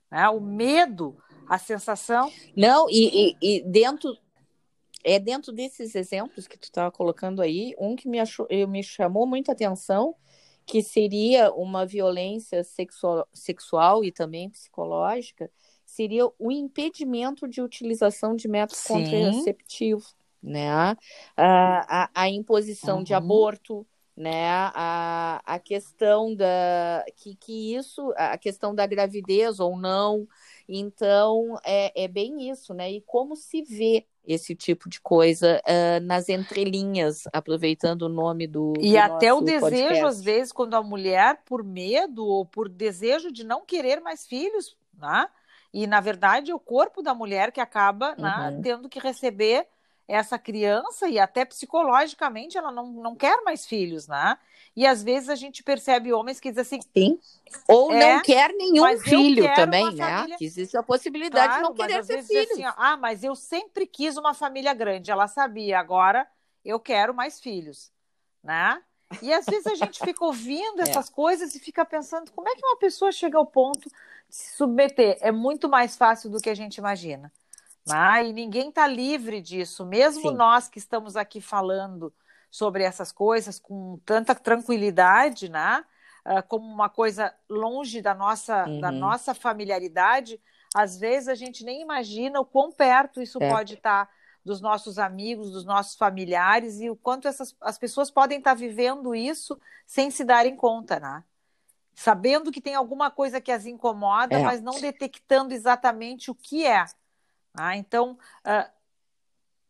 Né? 0.10 0.28
O 0.30 0.40
medo 0.40 1.18
a 1.50 1.58
sensação. 1.58 2.32
Não, 2.56 2.88
e, 2.90 3.36
e, 3.42 3.58
e 3.58 3.62
dentro 3.64 4.16
é 5.04 5.18
dentro 5.18 5.52
desses 5.52 5.96
exemplos 5.96 6.48
que 6.48 6.58
tu 6.58 6.66
estava 6.66 6.92
colocando 6.92 7.42
aí, 7.42 7.74
um 7.80 7.96
que 7.96 8.08
me, 8.08 8.20
achou, 8.20 8.48
me 8.68 8.84
chamou 8.84 9.26
muita 9.26 9.54
atenção, 9.54 10.14
que 10.66 10.84
seria 10.84 11.52
uma 11.54 11.86
violência 11.86 12.64
sexual, 12.64 13.28
sexual 13.34 14.04
e 14.04 14.12
também 14.12 14.50
psicológica, 14.50 15.50
seria 15.86 16.28
o 16.38 16.52
impedimento 16.52 17.48
de 17.48 17.62
utilização 17.62 18.36
de 18.36 18.48
métodos 18.48 18.84
Sim. 18.84 18.94
contraceptivos, 18.94 20.16
né? 20.44 20.70
A, 20.70 20.96
a, 21.36 22.10
a 22.14 22.30
imposição 22.30 22.98
uhum. 22.98 23.04
de 23.04 23.14
aborto, 23.14 23.88
né? 24.16 24.50
A, 24.52 25.42
a 25.46 25.60
questão 25.60 26.36
da 26.36 27.04
que, 27.16 27.36
que 27.36 27.74
isso, 27.76 28.14
a 28.16 28.38
questão 28.38 28.76
da 28.76 28.86
gravidez 28.86 29.60
ou 29.60 29.78
não, 29.78 30.28
então, 30.72 31.60
é, 31.66 32.04
é 32.04 32.08
bem 32.08 32.48
isso, 32.48 32.76
né? 32.76 32.92
E 32.92 33.02
como 33.02 33.36
se 33.36 33.64
vê 33.64 34.06
esse 34.24 34.54
tipo 34.54 34.88
de 34.88 35.02
coisa 35.02 35.60
uh, 35.66 36.06
nas 36.06 36.30
entrelinhas, 36.30 37.24
aproveitando 37.34 38.04
o 38.04 38.10
nome 38.10 38.46
do. 38.46 38.74
E 38.80 38.92
do 38.92 38.98
até 39.00 39.34
o 39.34 39.42
desejo, 39.42 39.62
podcast. 39.62 40.06
às 40.06 40.22
vezes, 40.22 40.52
quando 40.52 40.76
a 40.76 40.84
mulher, 40.84 41.42
por 41.44 41.64
medo 41.64 42.24
ou 42.24 42.46
por 42.46 42.70
desejo 42.70 43.32
de 43.32 43.44
não 43.44 43.66
querer 43.66 44.00
mais 44.00 44.28
filhos, 44.28 44.78
né? 44.96 45.28
E, 45.74 45.88
na 45.88 46.00
verdade, 46.00 46.52
é 46.52 46.56
o 46.56 46.60
corpo 46.60 47.02
da 47.02 47.16
mulher 47.16 47.52
que 47.52 47.60
acaba 47.60 48.16
né, 48.16 48.30
uhum. 48.30 48.52
né, 48.52 48.60
tendo 48.62 48.88
que 48.88 49.00
receber 49.00 49.66
essa 50.10 50.40
criança 50.40 51.08
e 51.08 51.20
até 51.20 51.46
psicologicamente 51.46 52.58
ela 52.58 52.72
não, 52.72 52.88
não 52.88 53.16
quer 53.16 53.44
mais 53.44 53.68
filhos, 53.68 54.08
né? 54.08 54.38
E 54.76 54.88
às 54.88 55.04
vezes 55.04 55.30
a 55.30 55.36
gente 55.36 55.62
percebe 55.62 56.12
homens 56.12 56.40
que 56.40 56.50
dizem 56.50 56.80
assim. 56.80 56.90
Sim. 56.98 57.20
Ou 57.68 57.94
é, 57.94 58.16
não 58.16 58.24
quer 58.24 58.52
nenhum 58.54 58.98
filho 58.98 59.54
também, 59.54 59.94
né? 59.94 60.18
Família... 60.18 60.38
Que 60.38 60.46
existe 60.46 60.76
a 60.76 60.82
possibilidade 60.82 61.54
claro, 61.54 61.62
de 61.62 61.70
não 61.70 61.76
querer 61.76 62.04
ter 62.04 62.24
filhos. 62.24 62.52
Assim, 62.52 62.64
ah, 62.66 62.98
mas 62.98 63.24
eu 63.24 63.36
sempre 63.36 63.86
quis 63.86 64.18
uma 64.18 64.34
família 64.34 64.74
grande. 64.74 65.12
Ela 65.12 65.28
sabia, 65.28 65.80
agora 65.80 66.28
eu 66.66 66.80
quero 66.80 67.14
mais 67.14 67.40
filhos, 67.40 67.92
né? 68.44 68.82
E 69.22 69.32
às 69.32 69.46
vezes 69.46 69.68
a 69.68 69.76
gente 69.76 70.00
fica 70.00 70.26
ouvindo 70.26 70.80
é. 70.82 70.90
essas 70.90 71.08
é. 71.08 71.14
coisas 71.14 71.54
e 71.54 71.60
fica 71.60 71.86
pensando 71.86 72.32
como 72.32 72.50
é 72.50 72.56
que 72.56 72.66
uma 72.66 72.78
pessoa 72.78 73.12
chega 73.12 73.38
ao 73.38 73.46
ponto 73.46 73.88
de 73.88 74.36
se 74.36 74.58
submeter. 74.58 75.20
É 75.22 75.32
muito 75.32 75.70
mais 75.70 75.96
fácil 75.96 76.32
do 76.32 76.40
que 76.40 76.50
a 76.50 76.56
gente 76.56 76.78
imagina. 76.78 77.32
Né? 77.88 78.28
E 78.28 78.34
ninguém 78.34 78.70
está 78.70 78.86
livre 78.88 79.42
disso, 79.42 79.86
mesmo 79.86 80.30
Sim. 80.30 80.36
nós 80.36 80.68
que 80.68 80.78
estamos 80.78 81.16
aqui 81.16 81.42
falando 81.42 82.14
sobre 82.52 82.84
essas 82.84 83.12
coisas 83.12 83.60
com 83.60 84.00
tanta 84.06 84.34
tranquilidade, 84.34 85.50
né? 85.50 85.84
Uh, 86.26 86.44
como 86.48 86.66
uma 86.66 86.90
coisa 86.90 87.34
longe 87.50 88.02
da 88.02 88.14
nossa, 88.14 88.66
uhum. 88.66 88.82
da 88.82 88.92
nossa 88.92 89.34
familiaridade, 89.34 90.40
às 90.76 90.98
vezes 91.00 91.28
a 91.28 91.36
gente 91.36 91.64
nem 91.64 91.82
imagina 91.82 92.40
o 92.40 92.46
quão 92.46 92.72
perto 92.72 93.22
isso 93.22 93.42
é. 93.42 93.50
pode 93.50 93.76
estar 93.76 94.06
tá 94.06 94.12
dos 94.44 94.62
nossos 94.62 94.98
amigos, 94.98 95.52
dos 95.52 95.66
nossos 95.66 95.96
familiares 95.96 96.80
e 96.80 96.90
o 96.90 96.96
quanto 96.96 97.28
essas, 97.28 97.56
as 97.62 97.78
pessoas 97.78 98.10
podem 98.12 98.40
estar 98.40 98.52
tá 98.52 98.56
vivendo 98.56 99.16
isso 99.16 99.60
sem 99.86 100.12
se 100.12 100.24
darem 100.24 100.56
conta, 100.56 101.00
né? 101.00 101.24
Sabendo 101.94 102.52
que 102.52 102.62
tem 102.62 102.76
alguma 102.76 103.12
coisa 103.12 103.42
que 103.42 103.52
as 103.52 103.66
incomoda, 103.66 104.36
é. 104.36 104.44
mas 104.44 104.62
não 104.62 104.80
detectando 104.80 105.54
exatamente 105.54 106.32
o 106.32 106.36
que 106.36 106.66
é. 106.66 106.86
Ah, 107.54 107.76
então, 107.76 108.18
uh, 108.46 108.80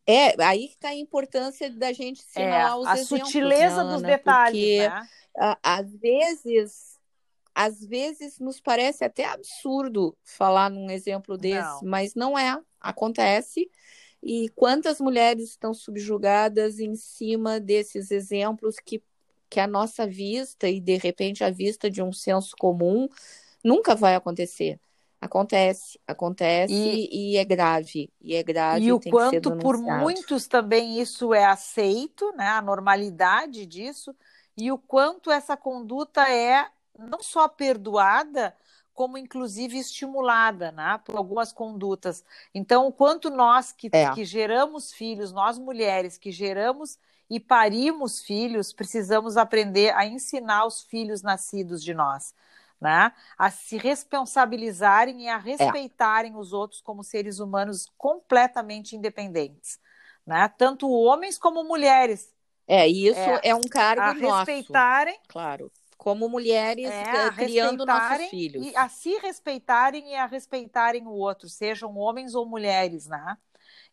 é 0.06 0.42
aí 0.44 0.68
que 0.68 0.74
está 0.74 0.90
a 0.90 0.96
importância 0.96 1.70
da 1.70 1.94
gente 1.94 2.24
sinalar 2.24 2.72
é, 2.72 2.76
os 2.76 2.88
a 2.88 3.00
exemplos, 3.00 3.28
sutileza 3.28 3.82
Ana, 3.82 3.94
dos 3.94 4.02
detalhes, 4.02 4.60
porque, 4.60 4.90
né? 4.90 5.08
às 5.62 5.96
vezes, 5.96 7.00
às 7.54 7.86
vezes 7.86 8.40
nos 8.40 8.60
parece 8.60 9.04
até 9.04 9.26
absurdo 9.26 10.18
falar 10.24 10.70
num 10.70 10.90
exemplo 10.90 11.38
desse, 11.38 11.62
não. 11.62 11.82
mas 11.84 12.16
não 12.16 12.38
é, 12.38 12.60
acontece. 12.82 13.70
E 14.22 14.50
quantas 14.50 15.00
mulheres 15.00 15.52
estão 15.52 15.74
subjugadas 15.74 16.80
em 16.80 16.96
cima 16.96 17.60
desses 17.60 18.12
exemplos 18.12 18.78
que, 18.84 19.02
que 19.50 19.60
a 19.60 19.68
nossa 19.68 20.06
vista 20.06 20.68
e 20.68 20.82
de 20.82 20.98
repente 20.98 21.44
a 21.44 21.52
vista 21.52 21.90
de 21.90 22.02
um 22.02 22.12
senso 22.12 22.56
comum 22.58 23.08
nunca 23.64 23.96
vai 23.96 24.16
acontecer. 24.16 24.80
Acontece, 25.22 26.00
acontece 26.08 26.74
e, 26.74 27.34
e, 27.34 27.38
é 27.38 27.44
grave, 27.44 28.10
e 28.22 28.36
é 28.36 28.42
grave. 28.42 28.86
E 28.86 28.94
o 28.94 29.02
quanto 29.02 29.58
por 29.58 29.78
muitos 29.78 30.48
também 30.48 31.02
isso 31.02 31.34
é 31.34 31.44
aceito, 31.44 32.32
né, 32.38 32.48
a 32.48 32.62
normalidade 32.62 33.66
disso, 33.66 34.16
e 34.56 34.72
o 34.72 34.78
quanto 34.78 35.30
essa 35.30 35.58
conduta 35.58 36.30
é 36.30 36.68
não 36.98 37.22
só 37.22 37.50
perdoada, 37.50 38.56
como 38.94 39.18
inclusive 39.18 39.78
estimulada, 39.78 40.72
né, 40.72 40.98
por 41.04 41.18
algumas 41.18 41.52
condutas. 41.52 42.24
Então, 42.56 42.88
o 42.88 42.92
quanto 42.92 43.30
nós 43.30 43.74
que, 43.74 43.90
é. 43.92 44.12
que 44.12 44.24
geramos 44.24 44.94
filhos, 44.94 45.34
nós 45.34 45.60
mulheres 45.60 46.18
que 46.18 46.32
geramos 46.32 46.98
e 47.30 47.42
parimos 47.42 48.22
filhos, 48.22 48.72
precisamos 48.72 49.36
aprender 49.36 49.94
a 49.96 50.06
ensinar 50.06 50.66
os 50.66 50.82
filhos 50.82 51.22
nascidos 51.22 51.84
de 51.84 51.94
nós 51.94 52.34
né? 52.80 53.12
A 53.38 53.52
se 53.52 53.78
responsabilizarem 53.78 55.24
e 55.24 55.30
a 55.30 55.38
respeitarem 55.38 56.34
é. 56.34 56.38
os 56.38 56.54
outros 56.54 56.82
como 56.82 57.04
seres 57.04 57.40
humanos 57.40 57.88
completamente 57.98 58.96
independentes, 58.96 59.80
né? 60.26 60.48
Tanto 60.58 60.90
homens 60.90 61.38
como 61.38 61.64
mulheres. 61.64 62.34
É, 62.68 62.88
isso 62.88 63.20
é, 63.20 63.42
é 63.46 63.56
um 63.56 63.62
cargo 63.62 64.02
a 64.02 64.14
nosso. 64.14 64.38
respeitarem, 64.46 65.20
claro, 65.28 65.72
como 65.98 66.30
mulheres 66.30 66.90
é, 66.90 67.32
criando 67.32 67.86
nossos 67.86 68.28
filhos. 68.28 68.66
E 68.66 68.76
a 68.76 68.88
se 68.88 69.18
respeitarem 69.18 70.12
e 70.12 70.16
a 70.16 70.26
respeitarem 70.26 71.06
o 71.06 71.12
outro, 71.12 71.50
sejam 71.50 71.98
homens 71.98 72.36
ou 72.36 72.46
mulheres, 72.46 73.08
né? 73.08 73.38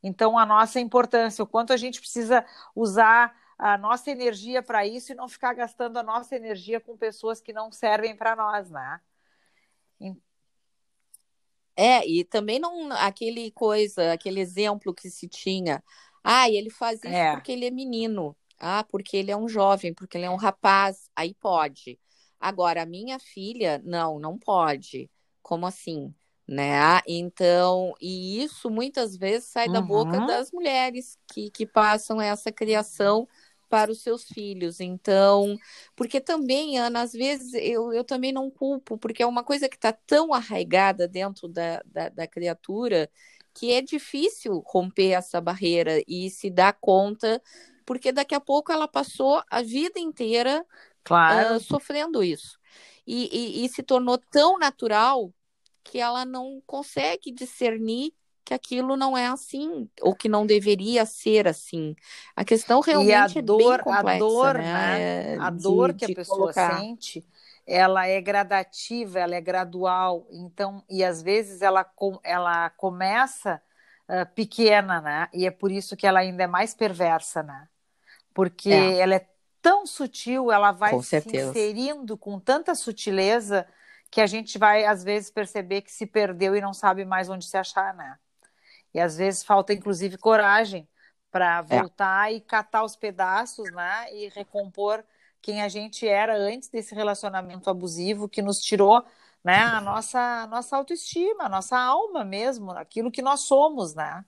Então, 0.02 0.38
a 0.38 0.46
nossa 0.46 0.78
importância, 0.78 1.42
o 1.42 1.46
quanto 1.46 1.72
a 1.72 1.76
gente 1.76 1.98
precisa 1.98 2.44
usar 2.74 3.34
a 3.58 3.78
nossa 3.78 4.10
energia 4.10 4.62
para 4.62 4.86
isso 4.86 5.12
e 5.12 5.14
não 5.14 5.28
ficar 5.28 5.54
gastando 5.54 5.98
a 5.98 6.02
nossa 6.02 6.36
energia 6.36 6.80
com 6.80 6.96
pessoas 6.96 7.40
que 7.40 7.52
não 7.52 7.72
servem 7.72 8.16
para 8.16 8.36
nós, 8.36 8.70
né? 8.70 9.00
É, 11.76 12.06
e 12.08 12.24
também 12.24 12.58
não 12.58 12.90
aquele 12.92 13.50
coisa, 13.50 14.12
aquele 14.12 14.40
exemplo 14.40 14.94
que 14.94 15.10
se 15.10 15.28
tinha. 15.28 15.84
Ah, 16.24 16.50
ele 16.50 16.70
faz 16.70 16.98
isso 17.04 17.14
é. 17.14 17.34
porque 17.34 17.52
ele 17.52 17.66
é 17.66 17.70
menino. 17.70 18.34
Ah, 18.58 18.82
porque 18.84 19.16
ele 19.18 19.30
é 19.30 19.36
um 19.36 19.48
jovem, 19.48 19.92
porque 19.92 20.16
ele 20.16 20.24
é 20.24 20.30
um 20.30 20.36
rapaz. 20.36 21.10
Aí 21.14 21.34
pode. 21.34 22.00
Agora, 22.40 22.82
a 22.82 22.86
minha 22.86 23.18
filha, 23.18 23.80
não, 23.84 24.18
não 24.18 24.38
pode. 24.38 25.10
Como 25.42 25.66
assim? 25.66 26.14
Né? 26.48 27.00
Então, 27.06 27.92
e 28.00 28.42
isso 28.42 28.70
muitas 28.70 29.16
vezes 29.16 29.48
sai 29.48 29.66
uhum. 29.66 29.72
da 29.72 29.80
boca 29.80 30.18
uhum. 30.18 30.26
das 30.26 30.50
mulheres 30.50 31.18
que, 31.32 31.50
que 31.50 31.66
passam 31.66 32.20
essa 32.20 32.50
criação 32.52 33.28
para 33.68 33.90
os 33.90 34.02
seus 34.02 34.24
filhos. 34.24 34.80
Então, 34.80 35.56
porque 35.94 36.20
também, 36.20 36.78
Ana, 36.78 37.02
às 37.02 37.12
vezes 37.12 37.54
eu, 37.54 37.92
eu 37.92 38.04
também 38.04 38.32
não 38.32 38.50
culpo, 38.50 38.98
porque 38.98 39.22
é 39.22 39.26
uma 39.26 39.44
coisa 39.44 39.68
que 39.68 39.76
está 39.76 39.92
tão 39.92 40.32
arraigada 40.32 41.06
dentro 41.08 41.48
da, 41.48 41.82
da, 41.84 42.08
da, 42.08 42.26
criatura 42.26 43.10
que 43.54 43.72
é 43.72 43.80
difícil 43.80 44.62
romper 44.66 45.12
essa 45.12 45.40
barreira 45.40 46.02
e 46.06 46.28
se 46.30 46.50
dar 46.50 46.74
conta, 46.74 47.42
porque 47.86 48.12
daqui 48.12 48.34
a 48.34 48.40
pouco 48.40 48.70
ela 48.70 48.86
passou 48.86 49.42
a 49.50 49.62
vida 49.62 49.98
inteira 49.98 50.64
claro. 51.02 51.56
uh, 51.56 51.60
sofrendo 51.60 52.22
isso. 52.22 52.58
E, 53.06 53.28
e, 53.32 53.64
e 53.64 53.68
se 53.68 53.82
tornou 53.82 54.18
tão 54.18 54.58
natural 54.58 55.32
que 55.82 55.98
ela 55.98 56.24
não 56.24 56.60
consegue 56.66 57.30
discernir 57.30 58.12
que 58.46 58.54
aquilo 58.54 58.96
não 58.96 59.18
é 59.18 59.26
assim, 59.26 59.90
ou 60.00 60.14
que 60.14 60.28
não 60.28 60.46
deveria 60.46 61.04
ser 61.04 61.48
assim. 61.48 61.96
A 62.36 62.44
questão 62.44 62.78
realmente 62.80 63.40
a 63.40 63.42
dor, 63.42 63.60
é 63.60 63.76
bem 63.76 63.84
complexa, 63.84 64.14
a 64.14 64.18
dor, 64.18 64.54
né? 64.54 65.34
né? 65.34 65.38
A 65.40 65.50
dor 65.50 65.92
de, 65.92 66.06
que 66.06 66.12
a 66.12 66.14
pessoa 66.14 66.38
colocar. 66.38 66.78
sente, 66.78 67.26
ela 67.66 68.06
é 68.06 68.20
gradativa, 68.20 69.18
ela 69.18 69.34
é 69.34 69.40
gradual. 69.40 70.28
Então, 70.30 70.84
e 70.88 71.02
às 71.02 71.20
vezes 71.20 71.60
ela, 71.60 71.84
ela 72.22 72.70
começa 72.70 73.60
uh, 74.08 74.32
pequena, 74.32 75.00
né? 75.00 75.28
E 75.34 75.44
é 75.44 75.50
por 75.50 75.72
isso 75.72 75.96
que 75.96 76.06
ela 76.06 76.20
ainda 76.20 76.44
é 76.44 76.46
mais 76.46 76.72
perversa, 76.72 77.42
né? 77.42 77.66
Porque 78.32 78.70
é. 78.70 78.98
ela 78.98 79.16
é 79.16 79.26
tão 79.60 79.84
sutil, 79.84 80.52
ela 80.52 80.70
vai 80.70 80.92
com 80.92 81.02
se 81.02 81.08
certeza. 81.08 81.50
inserindo 81.50 82.16
com 82.16 82.38
tanta 82.38 82.76
sutileza 82.76 83.66
que 84.08 84.20
a 84.20 84.26
gente 84.28 84.56
vai 84.56 84.84
às 84.84 85.02
vezes 85.02 85.32
perceber 85.32 85.82
que 85.82 85.90
se 85.90 86.06
perdeu 86.06 86.54
e 86.54 86.60
não 86.60 86.72
sabe 86.72 87.04
mais 87.04 87.28
onde 87.28 87.44
se 87.44 87.56
achar, 87.56 87.92
né? 87.92 88.16
E 88.96 89.00
às 89.00 89.18
vezes 89.18 89.42
falta, 89.42 89.74
inclusive, 89.74 90.16
coragem 90.16 90.88
para 91.30 91.58
é. 91.58 91.62
voltar 91.62 92.32
é. 92.32 92.36
e 92.36 92.40
catar 92.40 92.82
os 92.82 92.96
pedaços, 92.96 93.70
né? 93.72 94.06
E 94.10 94.30
recompor 94.30 95.04
quem 95.42 95.60
a 95.60 95.68
gente 95.68 96.08
era 96.08 96.34
antes 96.34 96.70
desse 96.70 96.94
relacionamento 96.94 97.68
abusivo 97.68 98.26
que 98.26 98.40
nos 98.40 98.56
tirou, 98.56 99.04
né? 99.44 99.58
A 99.58 99.82
nossa, 99.82 100.18
a 100.18 100.46
nossa 100.46 100.78
autoestima, 100.78 101.44
a 101.44 101.48
nossa 101.50 101.78
alma 101.78 102.24
mesmo, 102.24 102.70
aquilo 102.70 103.10
que 103.10 103.20
nós 103.20 103.40
somos, 103.40 103.94
né? 103.94 104.24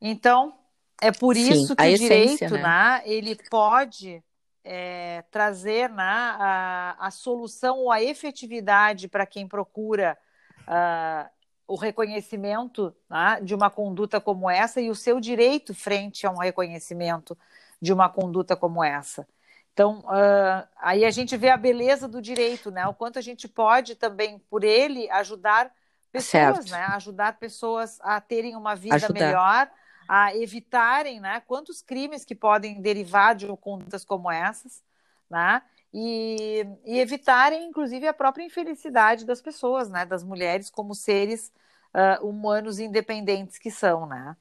Então, 0.00 0.56
é 1.02 1.10
por 1.10 1.34
Sim, 1.34 1.50
isso 1.50 1.74
que 1.74 1.82
o 1.82 1.86
essência, 1.86 2.46
direito, 2.46 2.54
né? 2.54 2.62
né? 2.62 3.02
Ele 3.06 3.34
pode 3.50 4.22
é, 4.62 5.24
trazer 5.32 5.90
né, 5.90 6.04
a, 6.04 6.96
a 7.00 7.10
solução 7.10 7.78
ou 7.78 7.90
a 7.90 8.00
efetividade 8.00 9.08
para 9.08 9.26
quem 9.26 9.48
procura 9.48 10.16
uh, 10.68 11.33
o 11.66 11.76
reconhecimento 11.76 12.94
né, 13.08 13.40
de 13.42 13.54
uma 13.54 13.70
conduta 13.70 14.20
como 14.20 14.50
essa 14.50 14.80
e 14.80 14.90
o 14.90 14.94
seu 14.94 15.20
direito 15.20 15.74
frente 15.74 16.26
a 16.26 16.30
um 16.30 16.38
reconhecimento 16.38 17.36
de 17.80 17.92
uma 17.92 18.08
conduta 18.08 18.54
como 18.54 18.82
essa. 18.82 19.26
Então, 19.72 20.00
uh, 20.00 20.68
aí 20.76 21.04
a 21.04 21.10
gente 21.10 21.36
vê 21.36 21.50
a 21.50 21.56
beleza 21.56 22.06
do 22.06 22.22
direito, 22.22 22.70
né? 22.70 22.86
O 22.86 22.94
quanto 22.94 23.18
a 23.18 23.22
gente 23.22 23.48
pode 23.48 23.96
também, 23.96 24.38
por 24.38 24.62
ele, 24.62 25.10
ajudar 25.10 25.72
pessoas, 26.12 26.68
certo. 26.68 26.70
né? 26.70 26.84
Ajudar 26.94 27.38
pessoas 27.38 27.98
a 28.02 28.20
terem 28.20 28.54
uma 28.54 28.76
vida 28.76 28.94
ajudar. 28.94 29.12
melhor, 29.12 29.70
a 30.08 30.36
evitarem, 30.36 31.18
né? 31.18 31.42
Quantos 31.44 31.82
crimes 31.82 32.24
que 32.24 32.36
podem 32.36 32.80
derivar 32.80 33.34
de 33.34 33.48
condutas 33.56 34.04
como 34.04 34.30
essas, 34.30 34.80
né? 35.28 35.60
E, 35.96 36.66
e 36.84 36.98
evitarem, 36.98 37.68
inclusive, 37.68 38.04
a 38.08 38.12
própria 38.12 38.44
infelicidade 38.44 39.24
das 39.24 39.40
pessoas, 39.40 39.88
né? 39.88 40.04
Das 40.04 40.24
mulheres 40.24 40.68
como 40.68 40.92
seres 40.92 41.52
uh, 41.94 42.26
humanos 42.26 42.80
independentes 42.80 43.58
que 43.58 43.70
são, 43.70 44.04
né? 44.04 44.36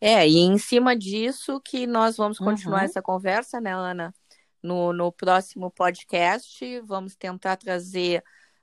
É, 0.00 0.28
e 0.28 0.38
em 0.38 0.58
cima 0.58 0.96
disso 0.96 1.60
que 1.60 1.86
nós 1.86 2.16
vamos 2.16 2.38
continuar 2.38 2.80
uhum. 2.80 2.84
essa 2.86 3.00
conversa, 3.00 3.60
né, 3.60 3.72
Ana? 3.72 4.12
No, 4.60 4.92
no 4.92 5.12
próximo 5.12 5.70
podcast, 5.70 6.80
vamos 6.80 7.14
tentar 7.14 7.56
trazer 7.56 8.18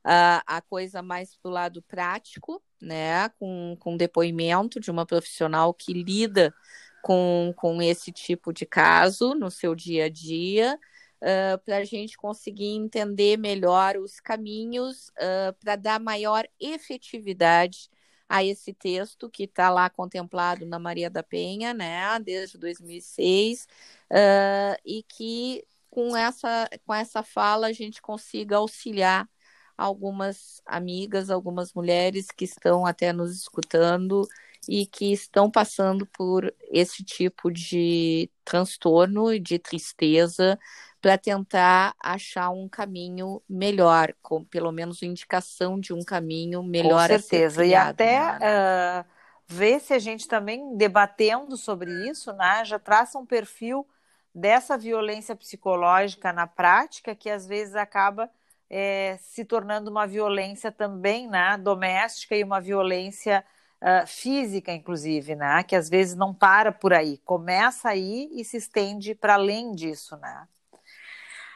uh, 0.06 0.44
a 0.46 0.62
coisa 0.62 1.02
mais 1.02 1.34
para 1.38 1.50
o 1.50 1.54
lado 1.54 1.82
prático, 1.84 2.62
né? 2.82 3.30
Com, 3.40 3.78
com 3.80 3.96
depoimento 3.96 4.82
de 4.82 4.92
uma 4.92 5.06
profissional 5.06 5.74
que 5.74 5.94
lida 5.94 6.54
com, 7.02 7.54
com 7.56 7.82
esse 7.82 8.12
tipo 8.12 8.54
de 8.54 8.66
caso 8.66 9.34
no 9.34 9.50
seu 9.52 9.76
dia 9.76 10.06
a 10.06 10.10
dia, 10.10 10.80
uh, 11.22 11.58
para 11.66 11.78
a 11.78 11.84
gente 11.84 12.18
conseguir 12.18 12.76
entender 12.76 13.38
melhor 13.38 13.97
os 13.97 14.20
caminhos 14.20 15.10
uh, 15.10 15.54
para 15.60 15.76
dar 15.76 16.00
maior 16.00 16.47
efetividade 16.60 17.89
a 18.28 18.43
esse 18.43 18.74
texto 18.74 19.30
que 19.30 19.43
está 19.43 19.70
lá 19.70 19.89
contemplado 19.89 20.66
na 20.66 20.78
Maria 20.78 21.10
da 21.10 21.24
Penha, 21.24 21.74
né, 21.74 22.20
desde 22.20 22.58
2006, 22.58 23.68
uh, 24.12 24.80
e 24.86 25.04
que 25.04 25.66
com 25.89 26.16
essa, 26.16 26.70
com 26.86 26.93
essa 26.93 27.24
fala 27.24 27.68
a 27.68 27.74
gente 27.74 28.02
consiga 28.02 28.58
auxiliar 28.58 29.28
algumas 29.76 30.62
amigas, 30.66 31.30
algumas 31.30 31.74
mulheres 31.74 32.28
que 32.32 32.45
estão 32.45 32.86
até 32.86 33.14
nos 33.14 33.36
escutando 33.36 34.28
e 34.68 34.86
que 34.86 35.12
estão 35.12 35.49
passando 35.49 36.05
por 36.05 36.53
esse 36.72 37.03
tipo 37.03 37.51
de 37.51 38.30
transtorno 38.43 39.34
e 39.34 39.39
de 39.39 39.57
tristeza 39.57 40.60
para 41.01 41.18
tentar 41.18 41.95
achar 41.99 42.49
um 42.49 42.68
caminho 42.68 43.41
melhor, 43.47 44.14
com 44.22 44.43
pelo 44.43 44.72
menos 44.72 45.01
indicação 45.01 45.80
de 45.80 45.93
um 45.93 46.03
caminho 46.03 46.62
melhor. 46.62 47.10
Com 47.10 47.20
certeza. 47.20 47.62
Criado, 47.62 47.88
e 47.88 48.03
até 48.03 48.39
né? 48.39 49.01
uh, 49.01 49.05
ver 49.47 49.80
se 49.80 49.93
a 49.93 49.99
gente 49.99 50.28
também 50.28 50.76
debatendo 50.76 51.55
sobre 51.55 51.91
isso, 52.10 52.34
né, 52.34 52.66
já 52.66 52.78
traça 52.78 53.18
um 53.18 53.26
perfil 53.26 53.88
dessa 54.36 54.78
violência 54.78 55.36
psicológica 55.36 56.32
na 56.32 56.45
prática 56.45 57.16
que 57.16 57.30
às 57.30 57.47
vezes 57.47 57.76
acaba 57.76 58.30
é, 58.70 59.18
se 59.20 59.43
tornando 59.43 59.89
uma 59.89 60.05
violência 60.05 60.72
também 60.72 61.28
né, 61.28 61.57
doméstica 61.57 62.36
e 62.36 62.43
uma 62.43 62.62
violência 62.62 63.43
uh, 63.82 64.05
física, 64.07 64.71
inclusive, 64.71 65.36
né? 65.36 65.63
Que 65.63 65.75
às 65.75 65.89
vezes 65.89 66.15
não 66.15 66.34
para 66.34 66.71
por 66.71 66.93
aí, 66.93 67.17
começa 67.19 67.89
aí 67.89 68.30
e 68.34 68.43
se 68.43 68.57
estende 68.57 69.15
para 69.15 69.36
além 69.36 69.71
disso, 69.71 70.17
né? 70.17 70.47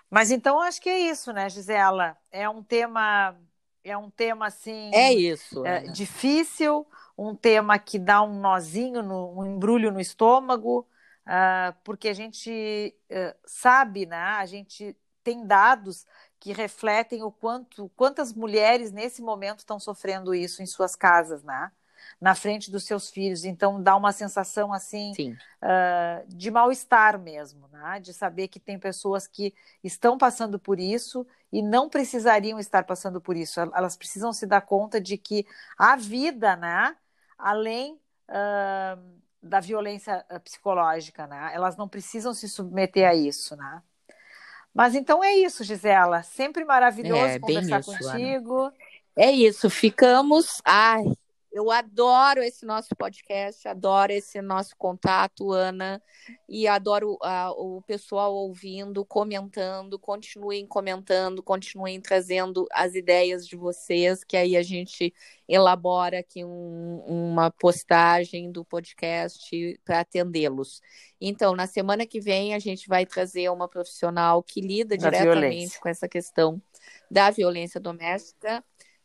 Mas 0.09 0.29
então 0.29 0.61
acho 0.61 0.79
que 0.79 0.89
é 0.89 0.99
isso, 0.99 1.33
né, 1.33 1.49
Gisela? 1.49 2.15
É 2.31 2.47
um 2.47 2.61
tema, 2.61 3.35
é 3.83 3.97
um 3.97 4.09
tema 4.09 4.47
assim. 4.47 4.91
É 4.93 5.11
isso. 5.11 5.65
É, 5.65 5.81
difícil, 5.85 6.85
um 7.17 7.35
tema 7.35 7.79
que 7.79 7.97
dá 7.97 8.21
um 8.21 8.39
nozinho, 8.39 9.01
no, 9.01 9.39
um 9.39 9.45
embrulho 9.45 9.91
no 9.91 9.99
estômago, 9.99 10.87
uh, 11.25 11.75
porque 11.83 12.07
a 12.07 12.13
gente 12.13 12.95
uh, 13.09 13.35
sabe, 13.43 14.05
né? 14.05 14.17
A 14.17 14.45
gente 14.45 14.95
tem 15.23 15.47
dados 15.47 16.05
que 16.39 16.51
refletem 16.51 17.23
o 17.23 17.31
quanto 17.31 17.89
quantas 17.95 18.33
mulheres 18.33 18.91
nesse 18.91 19.21
momento 19.21 19.59
estão 19.59 19.79
sofrendo 19.79 20.35
isso 20.35 20.61
em 20.61 20.65
suas 20.65 20.95
casas, 20.95 21.41
né? 21.43 21.71
Na 22.19 22.35
frente 22.35 22.71
dos 22.71 22.83
seus 22.83 23.09
filhos. 23.09 23.45
Então 23.45 23.81
dá 23.81 23.95
uma 23.95 24.11
sensação 24.11 24.71
assim 24.71 25.11
uh, 25.61 26.27
de 26.27 26.49
mal-estar 26.49 27.19
mesmo, 27.19 27.67
né? 27.71 27.99
de 27.99 28.13
saber 28.13 28.47
que 28.47 28.59
tem 28.59 28.79
pessoas 28.79 29.27
que 29.27 29.53
estão 29.83 30.17
passando 30.17 30.57
por 30.57 30.79
isso 30.79 31.25
e 31.51 31.61
não 31.61 31.89
precisariam 31.89 32.59
estar 32.59 32.83
passando 32.83 33.19
por 33.19 33.35
isso. 33.35 33.59
Elas 33.59 33.95
precisam 33.97 34.31
se 34.31 34.45
dar 34.45 34.61
conta 34.61 34.99
de 34.99 35.17
que 35.17 35.45
a 35.77 35.95
vida, 35.95 36.55
né? 36.55 36.95
além 37.37 37.99
uh, 38.29 39.01
da 39.41 39.59
violência 39.59 40.25
psicológica, 40.43 41.27
né? 41.27 41.51
elas 41.53 41.75
não 41.75 41.87
precisam 41.87 42.33
se 42.33 42.47
submeter 42.47 43.07
a 43.07 43.13
isso. 43.13 43.55
Né? 43.55 43.81
Mas 44.73 44.95
então 44.95 45.23
é 45.23 45.33
isso, 45.35 45.63
Gisela. 45.63 46.23
Sempre 46.23 46.65
maravilhoso 46.65 47.21
é, 47.21 47.39
conversar 47.39 47.79
isso, 47.81 47.91
contigo. 47.91 48.59
Ana. 48.61 48.73
É 49.15 49.31
isso, 49.31 49.69
ficamos. 49.69 50.61
Ai, 50.65 51.03
eu 51.53 51.69
adoro 51.69 52.41
esse 52.41 52.65
nosso 52.65 52.95
podcast, 52.95 53.67
adoro 53.67 54.11
esse 54.11 54.41
nosso 54.41 54.75
contato, 54.75 55.51
Ana, 55.51 56.01
e 56.49 56.67
adoro 56.67 57.13
uh, 57.13 57.51
o 57.55 57.81
pessoal 57.83 58.33
ouvindo, 58.33 59.05
comentando. 59.05 59.99
Continuem 59.99 60.65
comentando, 60.65 61.43
continuem 61.43 62.01
trazendo 62.01 62.65
as 62.71 62.95
ideias 62.95 63.47
de 63.47 63.55
vocês, 63.55 64.23
que 64.23 64.35
aí 64.35 64.57
a 64.57 64.63
gente 64.63 65.13
elabora 65.47 66.19
aqui 66.19 66.43
um, 66.43 67.03
uma 67.05 67.51
postagem 67.51 68.51
do 68.51 68.65
podcast 68.65 69.79
para 69.85 69.99
atendê-los. 69.99 70.81
Então, 71.21 71.55
na 71.55 71.67
semana 71.67 72.07
que 72.07 72.19
vem, 72.19 72.55
a 72.55 72.59
gente 72.59 72.87
vai 72.87 73.05
trazer 73.05 73.49
uma 73.49 73.67
profissional 73.67 74.41
que 74.41 74.59
lida 74.59 74.97
da 74.97 75.09
diretamente 75.09 75.39
violência. 75.39 75.79
com 75.79 75.87
essa 75.87 76.09
questão 76.09 76.59
da 77.11 77.29
violência 77.29 77.79
doméstica 77.79 78.63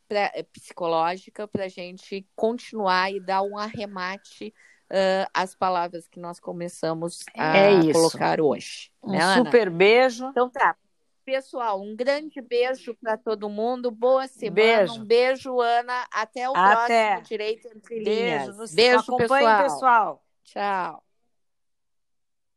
pra, 0.09 0.33
eh, 0.35 0.43
psicológica 0.45 1.47
para 1.47 1.67
a 1.67 1.69
gente 1.69 2.27
continuar 2.35 3.13
e 3.13 3.21
dar 3.21 3.43
um 3.43 3.59
arremate 3.59 4.55
uh, 4.91 5.29
às 5.33 5.55
palavras 5.55 6.09
que 6.09 6.19
nós 6.19 6.41
começamos 6.41 7.25
a 7.37 7.57
é 7.57 7.93
colocar 7.93 8.41
hoje. 8.41 8.91
Um 9.03 9.13
né, 9.13 9.37
super 9.37 9.71
beijo. 9.71 10.27
Então 10.27 10.51
tá. 10.51 10.77
Pessoal, 11.25 11.83
um 11.83 11.95
grande 11.95 12.41
beijo 12.41 12.97
para 13.03 13.19
todo 13.19 13.51
mundo. 13.51 13.91
Boa 13.91 14.27
semana. 14.27 14.55
Beijo. 14.55 14.95
Um 14.95 15.05
beijo, 15.05 15.61
Ana. 15.61 16.07
Até 16.11 16.49
o 16.49 16.57
Até. 16.57 17.09
próximo 17.09 17.29
Direito 17.29 17.69
Entre 17.69 17.99
Linhas. 17.99 18.57
Beijo, 18.57 18.75
beijo 18.75 19.17
pessoal. 19.19 19.63
pessoal. 19.63 20.25
Tchau. 20.43 21.08